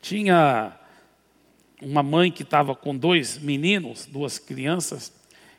tinha 0.00 0.72
uma 1.80 2.02
mãe 2.02 2.30
que 2.30 2.42
estava 2.42 2.74
com 2.74 2.96
dois 2.96 3.38
meninos, 3.38 4.06
duas 4.06 4.38
crianças. 4.38 5.12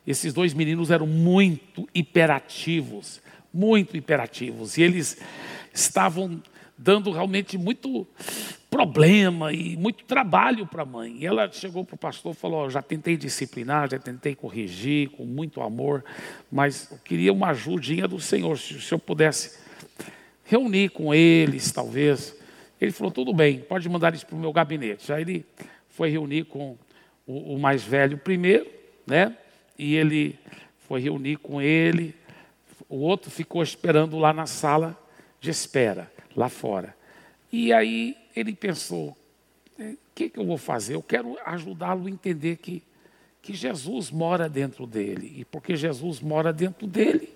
Esses 0.06 0.34
dois 0.34 0.54
meninos 0.54 0.92
eram 0.92 1.08
muito 1.08 1.88
hiperativos, 1.94 3.22
muito 3.54 3.96
hiperativos. 3.96 4.78
E 4.78 4.82
eles 4.82 5.22
estavam 5.74 6.42
dando 6.78 7.12
realmente 7.12 7.58
muito 7.58 8.08
problema 8.70 9.52
e 9.52 9.76
muito 9.76 10.06
trabalho 10.06 10.66
para 10.66 10.84
a 10.84 10.86
mãe. 10.86 11.18
E 11.20 11.26
ela 11.26 11.52
chegou 11.52 11.84
para 11.84 11.96
o 11.96 11.98
pastor 11.98 12.34
e 12.34 12.38
falou: 12.38 12.66
oh, 12.66 12.70
já 12.70 12.82
tentei 12.82 13.18
disciplinar, 13.18 13.90
já 13.90 14.00
tentei 14.00 14.36
corrigir 14.36 15.10
com 15.10 15.26
muito 15.26 15.62
amor, 15.62 16.04
mas 16.52 16.90
eu 16.92 16.98
queria 17.00 17.34
uma 17.34 17.50
ajudinha 17.50 18.08
do 18.08 18.20
Senhor, 18.20 18.58
se 18.58 18.76
o 18.76 18.82
Senhor 18.82 19.00
pudesse 19.00 19.60
reunir 20.44 20.90
com 20.90 21.14
eles, 21.14 21.72
talvez. 21.72 22.39
Ele 22.80 22.92
falou: 22.92 23.12
tudo 23.12 23.34
bem, 23.34 23.60
pode 23.60 23.88
mandar 23.90 24.14
isso 24.14 24.26
para 24.26 24.36
o 24.36 24.40
meu 24.40 24.54
gabinete. 24.54 25.12
Aí 25.12 25.22
ele 25.22 25.46
foi 25.90 26.10
reunir 26.10 26.46
com 26.46 26.78
o, 27.26 27.56
o 27.56 27.60
mais 27.60 27.84
velho 27.84 28.18
primeiro, 28.18 28.68
né? 29.06 29.36
E 29.78 29.96
ele 29.96 30.38
foi 30.88 31.02
reunir 31.02 31.38
com 31.38 31.62
ele. 31.62 32.16
O 32.88 32.98
outro 32.98 33.30
ficou 33.30 33.62
esperando 33.62 34.18
lá 34.18 34.34
na 34.34 34.46
sala 34.46 34.98
de 35.40 35.50
espera 35.50 36.12
lá 36.36 36.50
fora. 36.50 36.96
E 37.52 37.74
aí 37.74 38.16
ele 38.36 38.54
pensou: 38.54 39.16
o 39.78 39.82
é, 39.82 39.96
que, 40.16 40.30
que 40.30 40.40
eu 40.40 40.46
vou 40.46 40.58
fazer? 40.58 40.96
Eu 40.96 41.04
quero 41.04 41.38
ajudá-lo 41.46 42.08
a 42.08 42.10
entender 42.10 42.58
que, 42.58 42.84
que 43.42 43.54
Jesus 43.54 44.12
mora 44.12 44.48
dentro 44.48 44.88
dele. 44.88 45.34
E 45.38 45.46
porque 45.46 45.76
Jesus 45.76 46.20
mora 46.20 46.54
dentro 46.54 46.88
dele, 46.88 47.30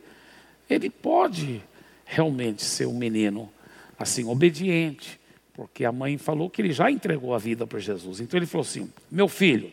ele 0.69 0.89
pode 0.89 1.61
realmente 2.05 2.63
ser 2.63 2.85
um 2.85 2.97
menino 2.97 3.51
assim, 3.97 4.25
obediente. 4.25 5.19
Porque 5.53 5.85
a 5.85 5.91
mãe 5.91 6.17
falou 6.17 6.49
que 6.49 6.61
ele 6.61 6.73
já 6.73 6.89
entregou 6.89 7.33
a 7.33 7.37
vida 7.37 7.67
para 7.67 7.79
Jesus. 7.79 8.19
Então 8.19 8.37
ele 8.37 8.45
falou 8.45 8.65
assim: 8.65 8.91
meu 9.09 9.27
filho, 9.27 9.71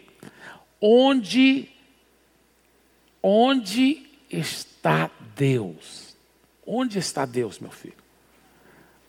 onde, 0.81 1.69
onde 3.23 4.07
está 4.31 5.11
Deus? 5.35 6.17
Onde 6.67 6.99
está 6.99 7.25
Deus, 7.25 7.59
meu 7.59 7.71
filho? 7.71 7.95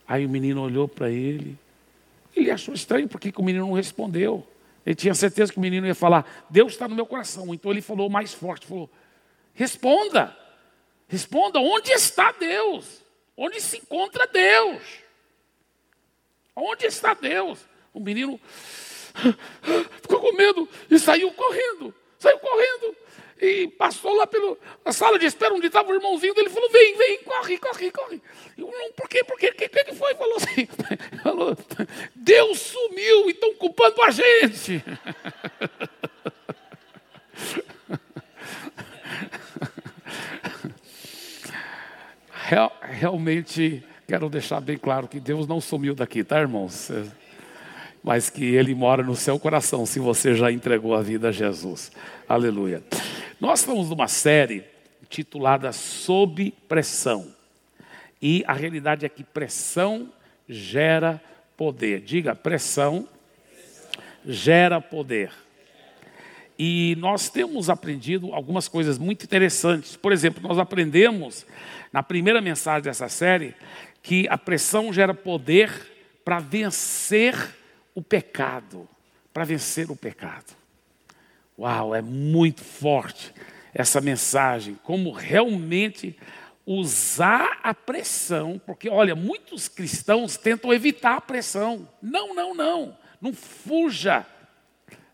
Aí 0.08 0.24
o 0.24 0.28
menino 0.28 0.62
olhou 0.62 0.88
para 0.88 1.10
ele. 1.10 1.58
Ele 2.34 2.50
achou 2.50 2.74
estranho 2.74 3.06
porque 3.06 3.32
o 3.36 3.42
menino 3.42 3.66
não 3.66 3.74
respondeu. 3.74 4.46
Ele 4.84 4.96
tinha 4.96 5.14
certeza 5.14 5.52
que 5.52 5.58
o 5.58 5.62
menino 5.62 5.86
ia 5.86 5.94
falar: 5.94 6.46
Deus 6.48 6.72
está 6.72 6.88
no 6.88 6.94
meu 6.94 7.06
coração. 7.06 7.52
Então 7.52 7.70
ele 7.70 7.82
falou 7.82 8.08
mais 8.08 8.32
forte: 8.32 8.66
falou, 8.66 8.90
Responda, 9.54 10.36
responda, 11.06 11.60
onde 11.60 11.90
está 11.92 12.32
Deus? 12.32 13.02
Onde 13.36 13.60
se 13.60 13.78
encontra 13.78 14.26
Deus? 14.26 14.82
Onde 16.54 16.86
está 16.86 17.14
Deus? 17.14 17.60
O 17.92 18.00
menino 18.00 18.40
ficou 20.02 20.20
com 20.20 20.32
medo 20.36 20.68
e 20.90 20.98
saiu 20.98 21.32
correndo. 21.32 21.94
Saiu 22.18 22.38
correndo 22.38 22.96
e 23.42 23.66
passou 23.66 24.14
lá 24.14 24.24
pela 24.26 24.56
sala 24.92 25.18
de 25.18 25.26
espera 25.26 25.52
onde 25.52 25.66
estava 25.66 25.90
o 25.90 25.94
irmãozinho 25.94 26.32
dele. 26.34 26.48
Falou: 26.48 26.70
Vem, 26.70 26.96
vem, 26.96 27.18
corre, 27.24 27.58
corre, 27.58 27.90
corre. 27.90 28.22
Por 28.96 29.08
quê? 29.08 29.24
Por 29.24 29.36
quê? 29.36 29.48
O 29.48 29.54
que, 29.54 29.68
que 29.68 29.94
foi? 29.94 30.14
Falou 30.14 30.36
assim: 30.36 30.68
falou, 31.22 31.56
Deus 32.14 32.60
sumiu 32.60 33.28
e 33.28 33.32
estão 33.32 33.52
culpando 33.54 34.00
a 34.02 34.10
gente. 34.10 34.84
Real, 42.30 42.76
realmente 42.82 43.82
quero 44.12 44.28
deixar 44.28 44.60
bem 44.60 44.76
claro 44.76 45.08
que 45.08 45.18
Deus 45.18 45.48
não 45.48 45.58
sumiu 45.58 45.94
daqui, 45.94 46.22
tá, 46.22 46.38
irmãos? 46.38 46.90
Mas 48.04 48.28
que 48.28 48.44
Ele 48.44 48.74
mora 48.74 49.02
no 49.02 49.16
seu 49.16 49.38
coração 49.38 49.86
se 49.86 49.98
você 49.98 50.34
já 50.34 50.52
entregou 50.52 50.94
a 50.94 51.00
vida 51.00 51.28
a 51.30 51.32
Jesus. 51.32 51.90
Aleluia. 52.28 52.82
Nós 53.40 53.60
estamos 53.60 53.88
numa 53.88 54.08
série 54.08 54.64
titulada 55.08 55.72
Sob 55.72 56.52
Pressão. 56.68 57.32
E 58.20 58.44
a 58.46 58.52
realidade 58.52 59.06
é 59.06 59.08
que 59.08 59.24
pressão 59.24 60.12
gera 60.46 61.18
poder. 61.56 62.02
Diga, 62.02 62.34
pressão 62.34 63.08
gera 64.26 64.78
poder. 64.78 65.32
E 66.58 66.94
nós 66.98 67.30
temos 67.30 67.70
aprendido 67.70 68.34
algumas 68.34 68.68
coisas 68.68 68.98
muito 68.98 69.24
interessantes. 69.24 69.96
Por 69.96 70.12
exemplo, 70.12 70.46
nós 70.46 70.58
aprendemos 70.58 71.46
na 71.90 72.02
primeira 72.02 72.42
mensagem 72.42 72.82
dessa 72.82 73.08
série 73.08 73.54
que 74.02 74.26
a 74.28 74.36
pressão 74.36 74.92
gera 74.92 75.14
poder 75.14 75.70
para 76.24 76.38
vencer 76.38 77.34
o 77.94 78.02
pecado. 78.02 78.88
Para 79.32 79.44
vencer 79.44 79.90
o 79.90 79.96
pecado. 79.96 80.54
Uau, 81.58 81.94
é 81.94 82.02
muito 82.02 82.62
forte 82.62 83.32
essa 83.72 84.00
mensagem, 84.00 84.78
como 84.82 85.12
realmente 85.12 86.16
usar 86.66 87.60
a 87.62 87.74
pressão, 87.74 88.60
porque 88.66 88.88
olha, 88.88 89.14
muitos 89.14 89.68
cristãos 89.68 90.36
tentam 90.36 90.72
evitar 90.72 91.16
a 91.16 91.20
pressão. 91.20 91.88
Não, 92.00 92.34
não, 92.34 92.54
não. 92.54 92.96
Não 93.20 93.32
fuja 93.32 94.26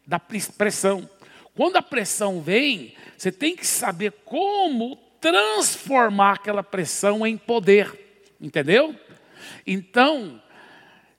da 0.06 0.19
pressão. 0.19 1.09
Quando 1.54 1.77
a 1.77 1.82
pressão 1.82 2.41
vem, 2.41 2.94
você 3.16 3.31
tem 3.31 3.54
que 3.54 3.66
saber 3.66 4.12
como 4.25 4.97
transformar 5.21 6.34
aquela 6.34 6.62
pressão 6.62 7.27
em 7.27 7.37
poder. 7.37 8.07
Entendeu? 8.41 8.94
Então, 9.66 10.41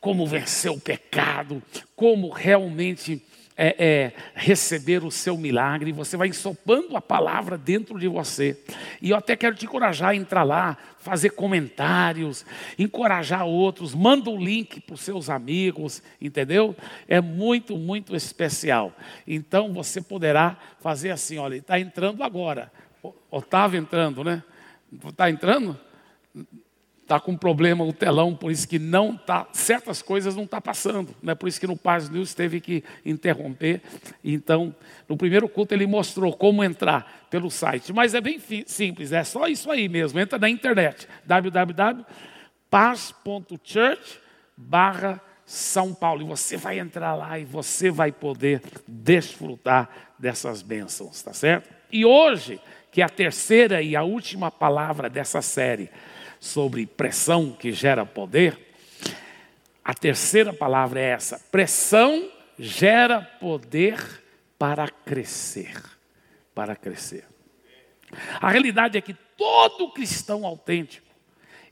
como 0.00 0.26
vencer 0.26 0.70
o 0.70 0.80
pecado, 0.80 1.62
como 1.94 2.30
realmente 2.30 3.22
é, 3.62 3.76
é, 3.78 4.12
receber 4.34 5.04
o 5.04 5.10
seu 5.10 5.36
milagre, 5.36 5.92
você 5.92 6.16
vai 6.16 6.28
ensopando 6.28 6.96
a 6.96 7.00
palavra 7.02 7.58
dentro 7.58 7.98
de 7.98 8.08
você. 8.08 8.58
E 9.02 9.10
eu 9.10 9.16
até 9.18 9.36
quero 9.36 9.54
te 9.54 9.66
encorajar 9.66 10.10
a 10.10 10.16
entrar 10.16 10.44
lá, 10.44 10.78
fazer 10.98 11.30
comentários, 11.30 12.46
encorajar 12.78 13.44
outros, 13.44 13.94
manda 13.94 14.30
o 14.30 14.36
um 14.36 14.42
link 14.42 14.80
para 14.80 14.94
os 14.94 15.02
seus 15.02 15.28
amigos, 15.28 16.02
entendeu? 16.18 16.74
É 17.06 17.20
muito, 17.20 17.76
muito 17.76 18.16
especial. 18.16 18.96
Então 19.26 19.74
você 19.74 20.00
poderá 20.00 20.56
fazer 20.80 21.10
assim: 21.10 21.36
olha, 21.36 21.56
está 21.56 21.78
entrando 21.78 22.22
agora. 22.22 22.72
Estava 23.30 23.76
entrando, 23.76 24.24
né? 24.24 24.42
Está 25.06 25.28
entrando? 25.28 25.78
Está 27.10 27.18
com 27.18 27.36
problema 27.36 27.84
o 27.84 27.92
telão, 27.92 28.36
por 28.36 28.52
isso 28.52 28.68
que 28.68 28.78
não 28.78 29.16
está, 29.16 29.48
certas 29.52 30.00
coisas 30.00 30.36
não 30.36 30.44
está 30.44 30.60
passando, 30.60 31.12
né? 31.20 31.34
por 31.34 31.48
isso 31.48 31.58
que 31.58 31.66
no 31.66 31.76
Paz 31.76 32.08
News 32.08 32.34
teve 32.34 32.60
que 32.60 32.84
interromper. 33.04 33.82
Então, 34.22 34.72
no 35.08 35.16
primeiro 35.16 35.48
culto 35.48 35.74
ele 35.74 35.88
mostrou 35.88 36.32
como 36.32 36.62
entrar 36.62 37.26
pelo 37.28 37.50
site, 37.50 37.92
mas 37.92 38.14
é 38.14 38.20
bem 38.20 38.40
simples, 38.64 39.10
é 39.10 39.24
só 39.24 39.48
isso 39.48 39.72
aí 39.72 39.88
mesmo, 39.88 40.20
entra 40.20 40.38
na 40.38 40.48
internet, 40.48 41.08
www.paz.church 41.26 44.20
barra 44.56 45.20
São 45.44 45.92
Paulo, 45.92 46.22
e 46.22 46.24
você 46.24 46.56
vai 46.56 46.78
entrar 46.78 47.16
lá 47.16 47.40
e 47.40 47.44
você 47.44 47.90
vai 47.90 48.12
poder 48.12 48.62
desfrutar 48.86 49.90
dessas 50.16 50.62
bênçãos, 50.62 51.20
tá 51.22 51.32
certo? 51.32 51.68
E 51.90 52.04
hoje, 52.04 52.60
que 52.92 53.02
a 53.02 53.08
terceira 53.08 53.82
e 53.82 53.96
a 53.96 54.04
última 54.04 54.48
palavra 54.48 55.10
dessa 55.10 55.42
série 55.42 55.90
sobre 56.40 56.86
pressão 56.86 57.52
que 57.52 57.70
gera 57.70 58.04
poder, 58.06 58.58
a 59.84 59.94
terceira 59.94 60.52
palavra 60.52 61.00
é 61.00 61.10
essa: 61.10 61.38
pressão 61.52 62.30
gera 62.58 63.20
poder 63.20 64.24
para 64.58 64.88
crescer. 64.88 65.80
Para 66.54 66.74
crescer. 66.74 67.24
A 68.40 68.50
realidade 68.50 68.98
é 68.98 69.00
que 69.00 69.14
todo 69.36 69.92
cristão 69.92 70.44
autêntico, 70.44 71.06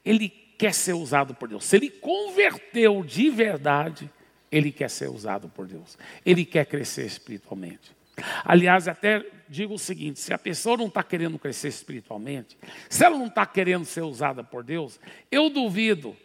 ele 0.05 0.29
quer 0.29 0.73
ser 0.73 0.93
usado 0.93 1.35
por 1.35 1.49
Deus. 1.49 1.65
Se 1.65 1.77
ele 1.77 1.91
converteu 1.91 3.03
de 3.03 3.31
verdade, 3.31 4.11
ele 4.51 4.73
quer 4.73 4.89
ser 4.89 5.09
usado 5.09 5.49
por 5.49 5.67
Deus. 5.67 5.99
Ele 6.25 6.45
quer 6.45 6.67
crescer 6.67 7.07
espiritualmente. 7.07 7.98
Aliás, 8.45 8.89
até 8.89 9.25
digo 9.49 9.75
o 9.75 9.79
seguinte: 9.79 10.21
se 10.21 10.33
a 10.33 10.39
pessoa 10.39 10.77
não 10.77 10.87
está 10.87 11.03
querendo 11.03 11.39
crescer 11.39 11.69
espiritualmente, 11.69 12.57
se 12.89 13.05
ela 13.05 13.19
não 13.19 13.27
está 13.27 13.47
querendo 13.47 13.85
ser 13.85 14.03
usada 14.03 14.45
por 14.45 14.63
Deus, 14.63 15.01
eu 15.31 15.49
duvido 15.51 16.17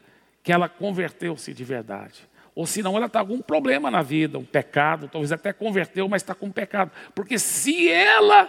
que 0.42 0.52
ela 0.52 0.68
converteu-se 0.68 1.54
de 1.54 1.64
verdade. 1.64 2.28
Ou 2.56 2.68
senão 2.68 2.96
ela 2.96 3.08
está 3.08 3.20
com 3.20 3.32
algum 3.32 3.42
problema 3.42 3.90
na 3.90 4.02
vida, 4.02 4.38
um 4.38 4.46
pecado, 4.46 5.08
talvez 5.08 5.32
até 5.32 5.52
converteu, 5.52 6.08
mas 6.08 6.22
está 6.22 6.36
com 6.36 6.48
um 6.48 6.52
pecado. 6.52 6.92
Porque 7.16 7.40
se 7.40 7.90
ela 7.90 8.48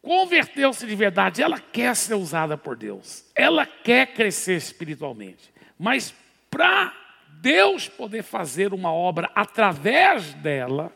converteu-se 0.00 0.86
de 0.86 0.94
verdade, 0.94 1.42
ela 1.42 1.58
quer 1.58 1.96
ser 1.96 2.14
usada 2.14 2.56
por 2.56 2.76
Deus, 2.76 3.24
ela 3.34 3.66
quer 3.66 4.14
crescer 4.14 4.56
espiritualmente. 4.56 5.52
Mas 5.76 6.14
para 6.50 6.94
Deus 7.40 7.88
poder 7.88 8.22
fazer 8.22 8.72
uma 8.72 8.92
obra 8.92 9.30
através 9.34 10.34
dela, 10.34 10.92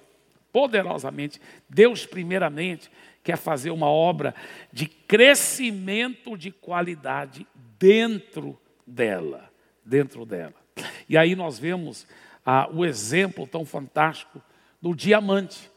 poderosamente, 0.53 1.41
Deus, 1.69 2.07
primeiramente, 2.07 2.91
quer 3.23 3.37
fazer 3.37 3.71
uma 3.71 3.89
obra 3.89 4.35
de 4.73 4.87
crescimento 4.87 6.37
de 6.37 6.51
qualidade 6.51 7.47
dentro 7.79 8.59
dela. 8.87 9.51
Dentro 9.85 10.25
dela. 10.25 10.55
E 11.09 11.17
aí 11.17 11.35
nós 11.35 11.59
vemos 11.59 12.07
ah, 12.45 12.69
o 12.73 12.85
exemplo 12.85 13.47
tão 13.47 13.65
fantástico 13.65 14.43
do 14.81 14.95
diamante. 14.95 15.71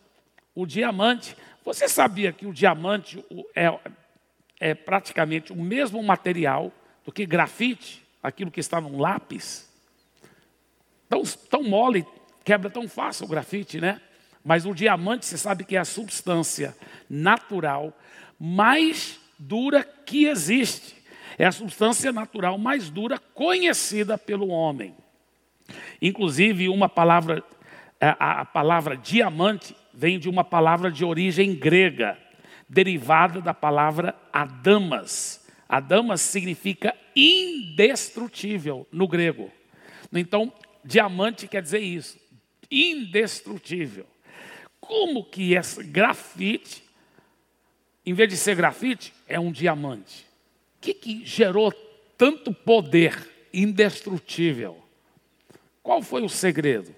O 0.53 0.65
diamante, 0.65 1.35
você 1.63 1.87
sabia 1.87 2.31
que 2.31 2.45
o 2.45 2.53
diamante 2.53 3.23
é, 3.55 3.77
é 4.59 4.73
praticamente 4.73 5.51
o 5.51 5.55
mesmo 5.55 6.01
material 6.03 6.71
do 7.03 7.11
que 7.11 7.25
grafite, 7.25 8.05
aquilo 8.21 8.51
que 8.51 8.59
está 8.59 8.79
num 8.79 8.99
lápis? 8.99 9.69
Tão, 11.09 11.23
tão 11.23 11.63
mole, 11.63 12.05
quebra 12.43 12.69
tão 12.69 12.87
fácil 12.87 13.25
o 13.25 13.29
grafite, 13.29 13.81
né? 13.81 13.99
Mas 14.43 14.65
o 14.65 14.73
diamante, 14.73 15.25
você 15.25 15.37
sabe 15.37 15.63
que 15.63 15.75
é 15.75 15.79
a 15.79 15.85
substância 15.85 16.75
natural 17.09 17.95
mais 18.39 19.19
dura 19.37 19.83
que 19.83 20.25
existe. 20.25 20.95
É 21.37 21.45
a 21.45 21.51
substância 21.51 22.11
natural 22.11 22.57
mais 22.57 22.89
dura 22.89 23.17
conhecida 23.17 24.17
pelo 24.17 24.47
homem. 24.47 24.95
Inclusive, 26.01 26.69
uma 26.69 26.89
palavra, 26.89 27.43
é, 27.99 28.15
a 28.19 28.45
palavra 28.45 28.97
diamante 28.97 29.75
vem 29.93 30.19
de 30.19 30.29
uma 30.29 30.43
palavra 30.43 30.91
de 30.91 31.05
origem 31.05 31.55
grega, 31.55 32.17
derivada 32.67 33.41
da 33.41 33.53
palavra 33.53 34.15
adamas. 34.31 35.47
Adamas 35.69 36.21
significa 36.21 36.95
indestrutível 37.15 38.87
no 38.91 39.07
grego. 39.07 39.51
Então, 40.11 40.51
diamante 40.83 41.47
quer 41.47 41.61
dizer 41.61 41.79
isso, 41.79 42.19
indestrutível. 42.69 44.05
Como 44.81 45.23
que 45.23 45.53
esse 45.53 45.83
grafite, 45.83 46.83
em 48.05 48.13
vez 48.13 48.27
de 48.27 48.35
ser 48.35 48.55
grafite, 48.55 49.13
é 49.27 49.39
um 49.39 49.51
diamante? 49.51 50.25
O 50.77 50.81
que, 50.81 50.93
que 50.93 51.25
gerou 51.25 51.71
tanto 52.17 52.53
poder 52.53 53.29
indestrutível? 53.53 54.81
Qual 55.83 56.01
foi 56.01 56.23
o 56.23 56.29
segredo? 56.29 56.93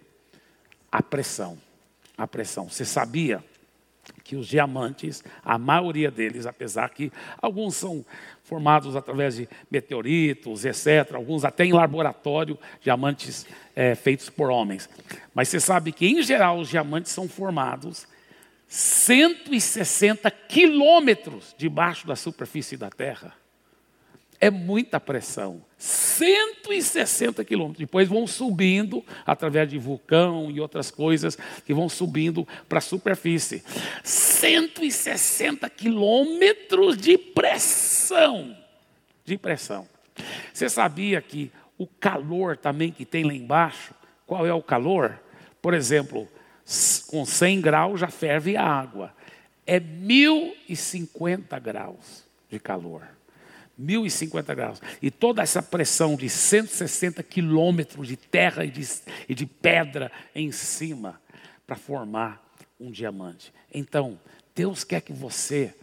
A 0.91 1.03
pressão. 1.03 1.59
A 2.17 2.25
pressão. 2.25 2.69
Você 2.69 2.85
sabia 2.85 3.43
que 4.23 4.35
os 4.35 4.47
diamantes, 4.47 5.23
a 5.43 5.57
maioria 5.57 6.09
deles, 6.09 6.45
apesar 6.45 6.89
que 6.89 7.11
alguns 7.41 7.75
são 7.75 8.05
formados 8.43 8.95
através 8.95 9.35
de 9.35 9.47
meteoritos, 9.69 10.65
etc., 10.65 11.15
alguns 11.15 11.45
até 11.45 11.65
em 11.65 11.73
laboratório, 11.73 12.57
diamantes 12.81 13.45
é, 13.75 13.95
feitos 13.95 14.29
por 14.29 14.49
homens. 14.49 14.89
Mas 15.33 15.49
você 15.49 15.59
sabe 15.59 15.91
que, 15.91 16.05
em 16.05 16.21
geral, 16.21 16.59
os 16.59 16.69
diamantes 16.69 17.11
são 17.11 17.27
formados 17.27 18.07
160 18.67 20.31
quilômetros 20.31 21.53
debaixo 21.57 22.07
da 22.07 22.15
superfície 22.15 22.75
da 22.75 22.89
Terra. 22.89 23.42
É 24.43 24.51
muita 24.51 24.99
pressão. 24.99 25.63
160 25.77 27.45
quilômetros. 27.45 27.79
Depois 27.79 28.09
vão 28.09 28.27
subindo 28.27 29.01
através 29.25 29.69
de 29.69 29.77
vulcão 29.77 30.51
e 30.51 30.59
outras 30.59 30.91
coisas 30.91 31.37
que 31.65 31.73
vão 31.73 31.87
subindo 31.87 32.45
para 32.67 32.79
a 32.79 32.81
superfície. 32.81 33.63
160 34.03 35.69
quilômetros 35.69 36.97
de 36.97 37.17
pressão. 37.17 38.53
De 39.23 39.37
pressão. 39.37 39.87
Você 40.51 40.67
sabia 40.67 41.21
que 41.21 41.49
o 41.77 41.87
calor 41.87 42.57
também 42.57 42.91
que 42.91 43.05
tem 43.05 43.23
lá 43.23 43.33
embaixo, 43.33 43.93
qual 44.27 44.45
é 44.45 44.53
o 44.53 44.61
calor? 44.61 45.17
Por 45.61 45.73
exemplo, 45.73 46.27
com 47.07 47.25
100 47.25 47.61
graus 47.61 47.97
já 48.01 48.09
ferve 48.09 48.57
a 48.57 48.65
água. 48.65 49.15
É 49.65 49.79
1050 49.79 51.57
graus 51.59 52.25
de 52.49 52.59
calor. 52.59 53.07
1050 53.77 54.53
graus. 54.53 54.81
E 55.01 55.09
toda 55.09 55.41
essa 55.41 55.61
pressão 55.61 56.15
de 56.15 56.29
160 56.29 57.21
quilômetros 57.23 58.07
de 58.07 58.15
terra 58.15 58.65
e 58.65 58.71
de, 58.71 58.87
e 59.27 59.35
de 59.35 59.45
pedra 59.45 60.11
em 60.33 60.51
cima 60.51 61.21
para 61.65 61.75
formar 61.75 62.43
um 62.79 62.91
diamante. 62.91 63.53
Então, 63.73 64.19
Deus 64.55 64.83
quer 64.83 65.01
que 65.01 65.13
você 65.13 65.73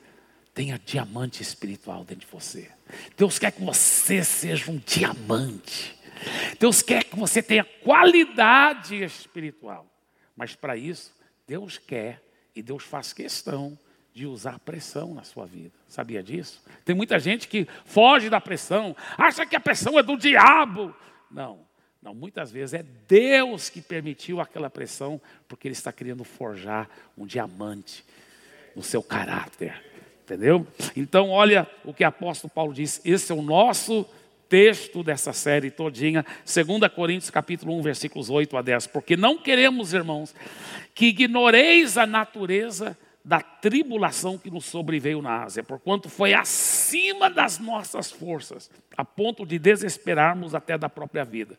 tenha 0.55 0.79
diamante 0.79 1.43
espiritual 1.43 2.05
dentro 2.05 2.27
de 2.27 2.33
você. 2.33 2.71
Deus 3.17 3.39
quer 3.39 3.53
que 3.53 3.63
você 3.63 4.23
seja 4.23 4.71
um 4.71 4.79
diamante. 4.79 5.99
Deus 6.59 6.83
quer 6.83 7.05
que 7.05 7.17
você 7.17 7.43
tenha 7.43 7.65
qualidade 7.65 9.03
espiritual. 9.03 9.87
Mas 10.37 10.55
para 10.55 10.77
isso, 10.77 11.15
Deus 11.47 11.79
quer 11.79 12.23
e 12.55 12.63
Deus 12.63 12.85
faz 12.85 13.13
questão 13.13 13.79
de 14.13 14.27
usar 14.27 14.59
pressão 14.59 15.15
na 15.15 15.23
sua 15.23 15.47
vida. 15.47 15.73
Sabia 15.87 16.23
disso? 16.23 16.63
Tem 16.85 16.95
muita 16.95 17.19
gente 17.19 17.49
que 17.49 17.67
foge 17.85 18.29
da 18.29 18.41
pressão, 18.41 18.97
acha 19.17 19.47
que 19.47 19.57
a 19.57 19.61
pressão 19.61 19.99
é 19.99 20.03
do 20.03 20.17
diabo. 20.17 20.95
Não, 21.31 21.61
não, 22.03 22.15
muitas 22.15 22.51
vezes 22.51 22.75
é 22.75 22.85
Deus 23.07 23.69
que 23.69 23.81
permitiu 23.81 24.41
aquela 24.41 24.71
pressão, 24.71 25.21
porque 25.47 25.69
Ele 25.69 25.75
está 25.75 25.93
querendo 25.93 26.25
forjar 26.25 26.89
um 27.17 27.27
diamante 27.27 28.05
no 28.75 28.83
seu 28.83 29.03
caráter. 29.03 29.83
Entendeu? 30.25 30.67
Então, 30.97 31.31
olha 31.31 31.69
o 31.85 31.93
que 31.93 32.05
o 32.05 32.07
apóstolo 32.07 32.51
Paulo 32.51 32.73
diz. 32.73 33.01
Esse 33.05 33.33
é 33.33 33.35
o 33.35 33.43
nosso 33.43 34.07
texto 34.49 35.03
dessa 35.03 35.33
série 35.33 35.71
todinha, 35.71 36.25
2 36.45 36.93
Coríntios 36.93 37.31
capítulo 37.31 37.77
1, 37.79 37.83
versículos 37.83 38.31
8 38.31 38.57
a 38.57 38.63
10. 38.63 38.87
Porque 38.89 39.17
não 39.17 39.39
queremos, 39.39 39.93
irmãos, 39.93 40.35
que 40.95 41.07
ignoreis 41.07 41.99
a 41.99 42.07
natureza 42.07 42.97
da 43.25 43.41
tribulação 43.41 44.39
que 44.39 44.51
nos 44.51 44.65
sobreveio 44.65 45.21
na 45.21 45.45
Ásia, 45.45 45.63
porquanto 45.63 46.09
foi 46.09 46.33
acima 46.33 47.29
das 47.29 47.59
nossas 47.59 48.11
forças, 48.11 48.71
a 48.97 49.05
ponto 49.05 49.45
de 49.45 49.59
desesperarmos 49.59 50.55
até 50.55 50.79
da 50.79 50.89
própria 50.89 51.25
vida. 51.25 51.59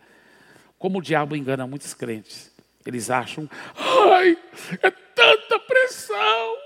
Como 0.79 0.99
o 0.99 1.01
diabo 1.01 1.35
engana 1.35 1.67
muitos 1.67 1.93
crentes. 1.93 2.51
Eles 2.85 3.11
acham, 3.11 3.47
ai, 3.75 4.37
é 4.81 4.89
tanta 4.89 5.59
pressão. 5.59 6.57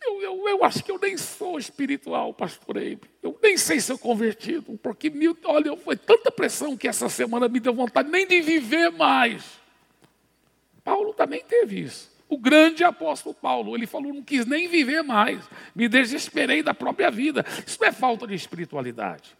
Eu, 0.00 0.22
eu, 0.22 0.48
eu 0.48 0.64
acho 0.64 0.84
que 0.84 0.90
eu 0.90 0.98
nem 0.98 1.16
sou 1.16 1.58
espiritual, 1.58 2.32
pastor 2.34 2.76
Eibe. 2.76 3.08
Eu 3.22 3.38
nem 3.42 3.56
sei 3.56 3.80
se 3.80 3.90
eu 3.90 3.98
convertido, 3.98 4.78
porque, 4.82 5.10
olha, 5.44 5.76
foi 5.76 5.96
tanta 5.96 6.30
pressão 6.30 6.76
que 6.76 6.86
essa 6.86 7.08
semana 7.08 7.48
me 7.48 7.58
deu 7.58 7.74
vontade 7.74 8.10
nem 8.10 8.26
de 8.26 8.40
viver 8.40 8.90
mais. 8.90 9.58
Paulo 10.84 11.12
também 11.14 11.42
teve 11.42 11.80
isso. 11.80 12.17
O 12.28 12.36
grande 12.36 12.84
apóstolo 12.84 13.34
Paulo, 13.34 13.74
ele 13.74 13.86
falou: 13.86 14.12
não 14.12 14.22
quis 14.22 14.44
nem 14.44 14.68
viver 14.68 15.02
mais, 15.02 15.48
me 15.74 15.88
desesperei 15.88 16.62
da 16.62 16.74
própria 16.74 17.10
vida. 17.10 17.44
Isso 17.66 17.78
não 17.80 17.88
é 17.88 17.92
falta 17.92 18.26
de 18.26 18.34
espiritualidade. 18.34 19.36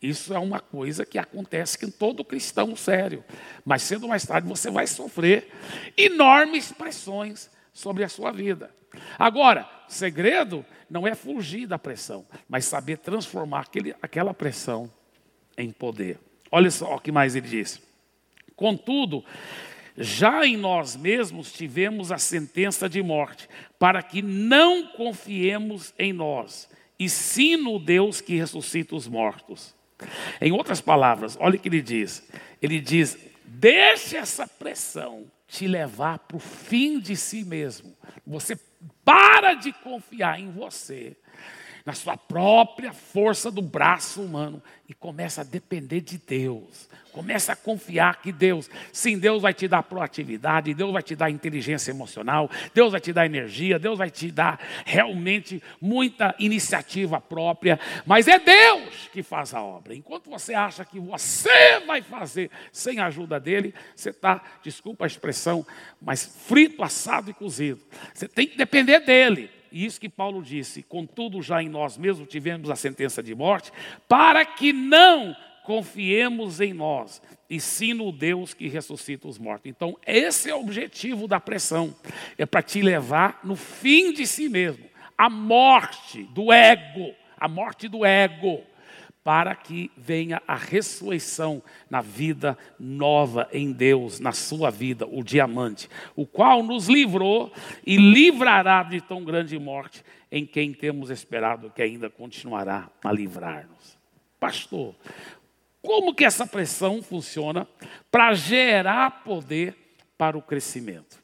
Isso 0.00 0.34
é 0.34 0.38
uma 0.38 0.60
coisa 0.60 1.06
que 1.06 1.18
acontece 1.18 1.78
com 1.78 1.90
todo 1.90 2.24
cristão 2.24 2.76
sério. 2.76 3.24
Mas 3.64 3.82
cedo 3.82 4.02
ou 4.02 4.08
mais 4.08 4.26
tarde 4.26 4.46
você 4.46 4.70
vai 4.70 4.86
sofrer 4.86 5.50
enormes 5.96 6.70
pressões 6.72 7.50
sobre 7.72 8.04
a 8.04 8.08
sua 8.08 8.30
vida. 8.30 8.70
Agora, 9.18 9.68
o 9.88 9.92
segredo 9.92 10.64
não 10.88 11.06
é 11.06 11.14
fugir 11.14 11.66
da 11.66 11.78
pressão, 11.78 12.26
mas 12.48 12.64
saber 12.64 12.98
transformar 12.98 13.60
aquele, 13.60 13.94
aquela 14.02 14.34
pressão 14.34 14.90
em 15.56 15.70
poder. 15.70 16.18
Olha 16.50 16.70
só 16.70 16.94
o 16.94 17.00
que 17.00 17.10
mais 17.10 17.34
ele 17.34 17.48
diz. 17.48 17.80
Contudo, 18.54 19.24
já 19.96 20.46
em 20.46 20.56
nós 20.56 20.96
mesmos 20.96 21.52
tivemos 21.52 22.12
a 22.12 22.18
sentença 22.18 22.88
de 22.88 23.02
morte, 23.02 23.48
para 23.78 24.02
que 24.02 24.22
não 24.22 24.86
confiemos 24.88 25.94
em 25.98 26.12
nós, 26.12 26.68
e 26.98 27.08
sim 27.08 27.56
no 27.56 27.78
Deus 27.78 28.20
que 28.20 28.36
ressuscita 28.36 28.94
os 28.94 29.06
mortos. 29.06 29.74
Em 30.40 30.52
outras 30.52 30.80
palavras, 30.80 31.36
olha 31.40 31.56
o 31.56 31.58
que 31.58 31.68
ele 31.68 31.80
diz. 31.80 32.28
Ele 32.60 32.80
diz: 32.80 33.18
deixe 33.44 34.16
essa 34.16 34.46
pressão 34.46 35.30
te 35.48 35.66
levar 35.66 36.18
para 36.18 36.36
o 36.36 36.40
fim 36.40 36.98
de 36.98 37.16
si 37.16 37.44
mesmo. 37.44 37.96
Você 38.26 38.58
para 39.04 39.54
de 39.54 39.72
confiar 39.72 40.40
em 40.40 40.50
você 40.50 41.16
na 41.86 41.92
sua 41.92 42.16
própria 42.16 42.92
força 42.92 43.48
do 43.48 43.62
braço 43.62 44.20
humano 44.20 44.60
e 44.88 44.92
começa 44.92 45.42
a 45.42 45.44
depender 45.44 46.00
de 46.00 46.18
Deus. 46.18 46.88
Começa 47.12 47.52
a 47.52 47.56
confiar 47.56 48.20
que 48.20 48.32
Deus, 48.32 48.68
sim, 48.92 49.16
Deus 49.16 49.40
vai 49.40 49.54
te 49.54 49.68
dar 49.68 49.84
proatividade, 49.84 50.74
Deus 50.74 50.92
vai 50.92 51.02
te 51.02 51.14
dar 51.14 51.30
inteligência 51.30 51.92
emocional, 51.92 52.50
Deus 52.74 52.90
vai 52.90 53.00
te 53.00 53.12
dar 53.12 53.24
energia, 53.24 53.78
Deus 53.78 53.96
vai 53.96 54.10
te 54.10 54.32
dar 54.32 54.60
realmente 54.84 55.62
muita 55.80 56.34
iniciativa 56.40 57.20
própria, 57.20 57.78
mas 58.04 58.26
é 58.26 58.38
Deus 58.38 59.08
que 59.12 59.22
faz 59.22 59.54
a 59.54 59.62
obra. 59.62 59.94
Enquanto 59.94 60.28
você 60.28 60.54
acha 60.54 60.84
que 60.84 60.98
você 60.98 61.80
vai 61.86 62.02
fazer 62.02 62.50
sem 62.72 62.98
a 62.98 63.06
ajuda 63.06 63.38
dele, 63.38 63.72
você 63.94 64.10
está, 64.10 64.42
desculpa 64.62 65.04
a 65.04 65.06
expressão, 65.06 65.64
mas 66.02 66.26
frito, 66.46 66.82
assado 66.82 67.30
e 67.30 67.34
cozido. 67.34 67.80
Você 68.12 68.26
tem 68.26 68.46
que 68.48 68.58
depender 68.58 69.00
dele. 69.00 69.55
E 69.76 69.84
isso 69.84 70.00
que 70.00 70.08
Paulo 70.08 70.42
disse, 70.42 70.82
contudo, 70.82 71.42
já 71.42 71.62
em 71.62 71.68
nós 71.68 71.98
mesmos 71.98 72.30
tivemos 72.30 72.70
a 72.70 72.74
sentença 72.74 73.22
de 73.22 73.34
morte, 73.34 73.70
para 74.08 74.42
que 74.42 74.72
não 74.72 75.36
confiemos 75.64 76.62
em 76.62 76.72
nós, 76.72 77.20
e 77.50 77.60
sim 77.60 77.92
no 77.92 78.10
Deus 78.10 78.54
que 78.54 78.68
ressuscita 78.68 79.28
os 79.28 79.38
mortos. 79.38 79.68
Então, 79.68 79.94
esse 80.06 80.48
é 80.48 80.54
o 80.54 80.60
objetivo 80.60 81.28
da 81.28 81.38
pressão, 81.38 81.94
é 82.38 82.46
para 82.46 82.62
te 82.62 82.80
levar 82.80 83.40
no 83.44 83.54
fim 83.54 84.14
de 84.14 84.26
si 84.26 84.48
mesmo, 84.48 84.86
a 85.18 85.28
morte 85.28 86.22
do 86.22 86.50
ego, 86.50 87.14
a 87.38 87.46
morte 87.46 87.86
do 87.86 88.02
ego 88.02 88.62
para 89.26 89.56
que 89.56 89.90
venha 89.96 90.40
a 90.46 90.54
ressurreição 90.54 91.60
na 91.90 92.00
vida 92.00 92.56
nova 92.78 93.48
em 93.50 93.72
Deus, 93.72 94.20
na 94.20 94.30
sua 94.30 94.70
vida, 94.70 95.04
o 95.04 95.24
diamante, 95.24 95.90
o 96.14 96.24
qual 96.24 96.62
nos 96.62 96.86
livrou 96.86 97.52
e 97.84 97.96
livrará 97.96 98.84
de 98.84 99.00
tão 99.00 99.24
grande 99.24 99.58
morte, 99.58 100.04
em 100.30 100.46
quem 100.46 100.72
temos 100.72 101.10
esperado 101.10 101.72
que 101.74 101.82
ainda 101.82 102.08
continuará 102.08 102.88
a 103.02 103.10
livrar-nos. 103.10 103.98
Pastor, 104.38 104.94
como 105.82 106.14
que 106.14 106.24
essa 106.24 106.46
pressão 106.46 107.02
funciona 107.02 107.66
para 108.12 108.32
gerar 108.32 109.24
poder 109.24 109.76
para 110.16 110.38
o 110.38 110.42
crescimento? 110.42 111.20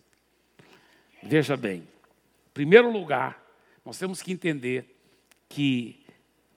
Veja 1.22 1.56
bem, 1.56 1.76
em 1.76 2.52
primeiro 2.52 2.90
lugar, 2.90 3.40
nós 3.86 3.96
temos 3.96 4.20
que 4.20 4.32
entender 4.32 4.92
que 5.48 6.01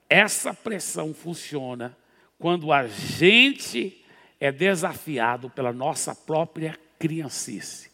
essa 0.08 0.54
pressão 0.54 1.12
funciona 1.12 1.96
quando 2.38 2.72
a 2.72 2.86
gente 2.86 4.04
é 4.38 4.52
desafiado 4.52 5.48
pela 5.50 5.72
nossa 5.72 6.14
própria 6.14 6.78
criancice. 6.98 7.90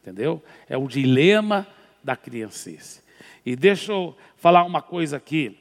Entendeu? 0.00 0.42
É 0.68 0.76
o 0.76 0.88
dilema 0.88 1.66
da 2.02 2.16
criancice. 2.16 3.02
E 3.44 3.54
deixa 3.54 3.92
eu 3.92 4.16
falar 4.36 4.64
uma 4.64 4.82
coisa 4.82 5.16
aqui, 5.16 5.58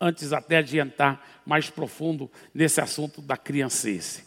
antes 0.00 0.32
até 0.32 0.62
de 0.62 0.78
entrar 0.78 1.42
mais 1.44 1.68
profundo 1.68 2.30
nesse 2.54 2.80
assunto 2.80 3.20
da 3.20 3.36
criancice. 3.36 4.24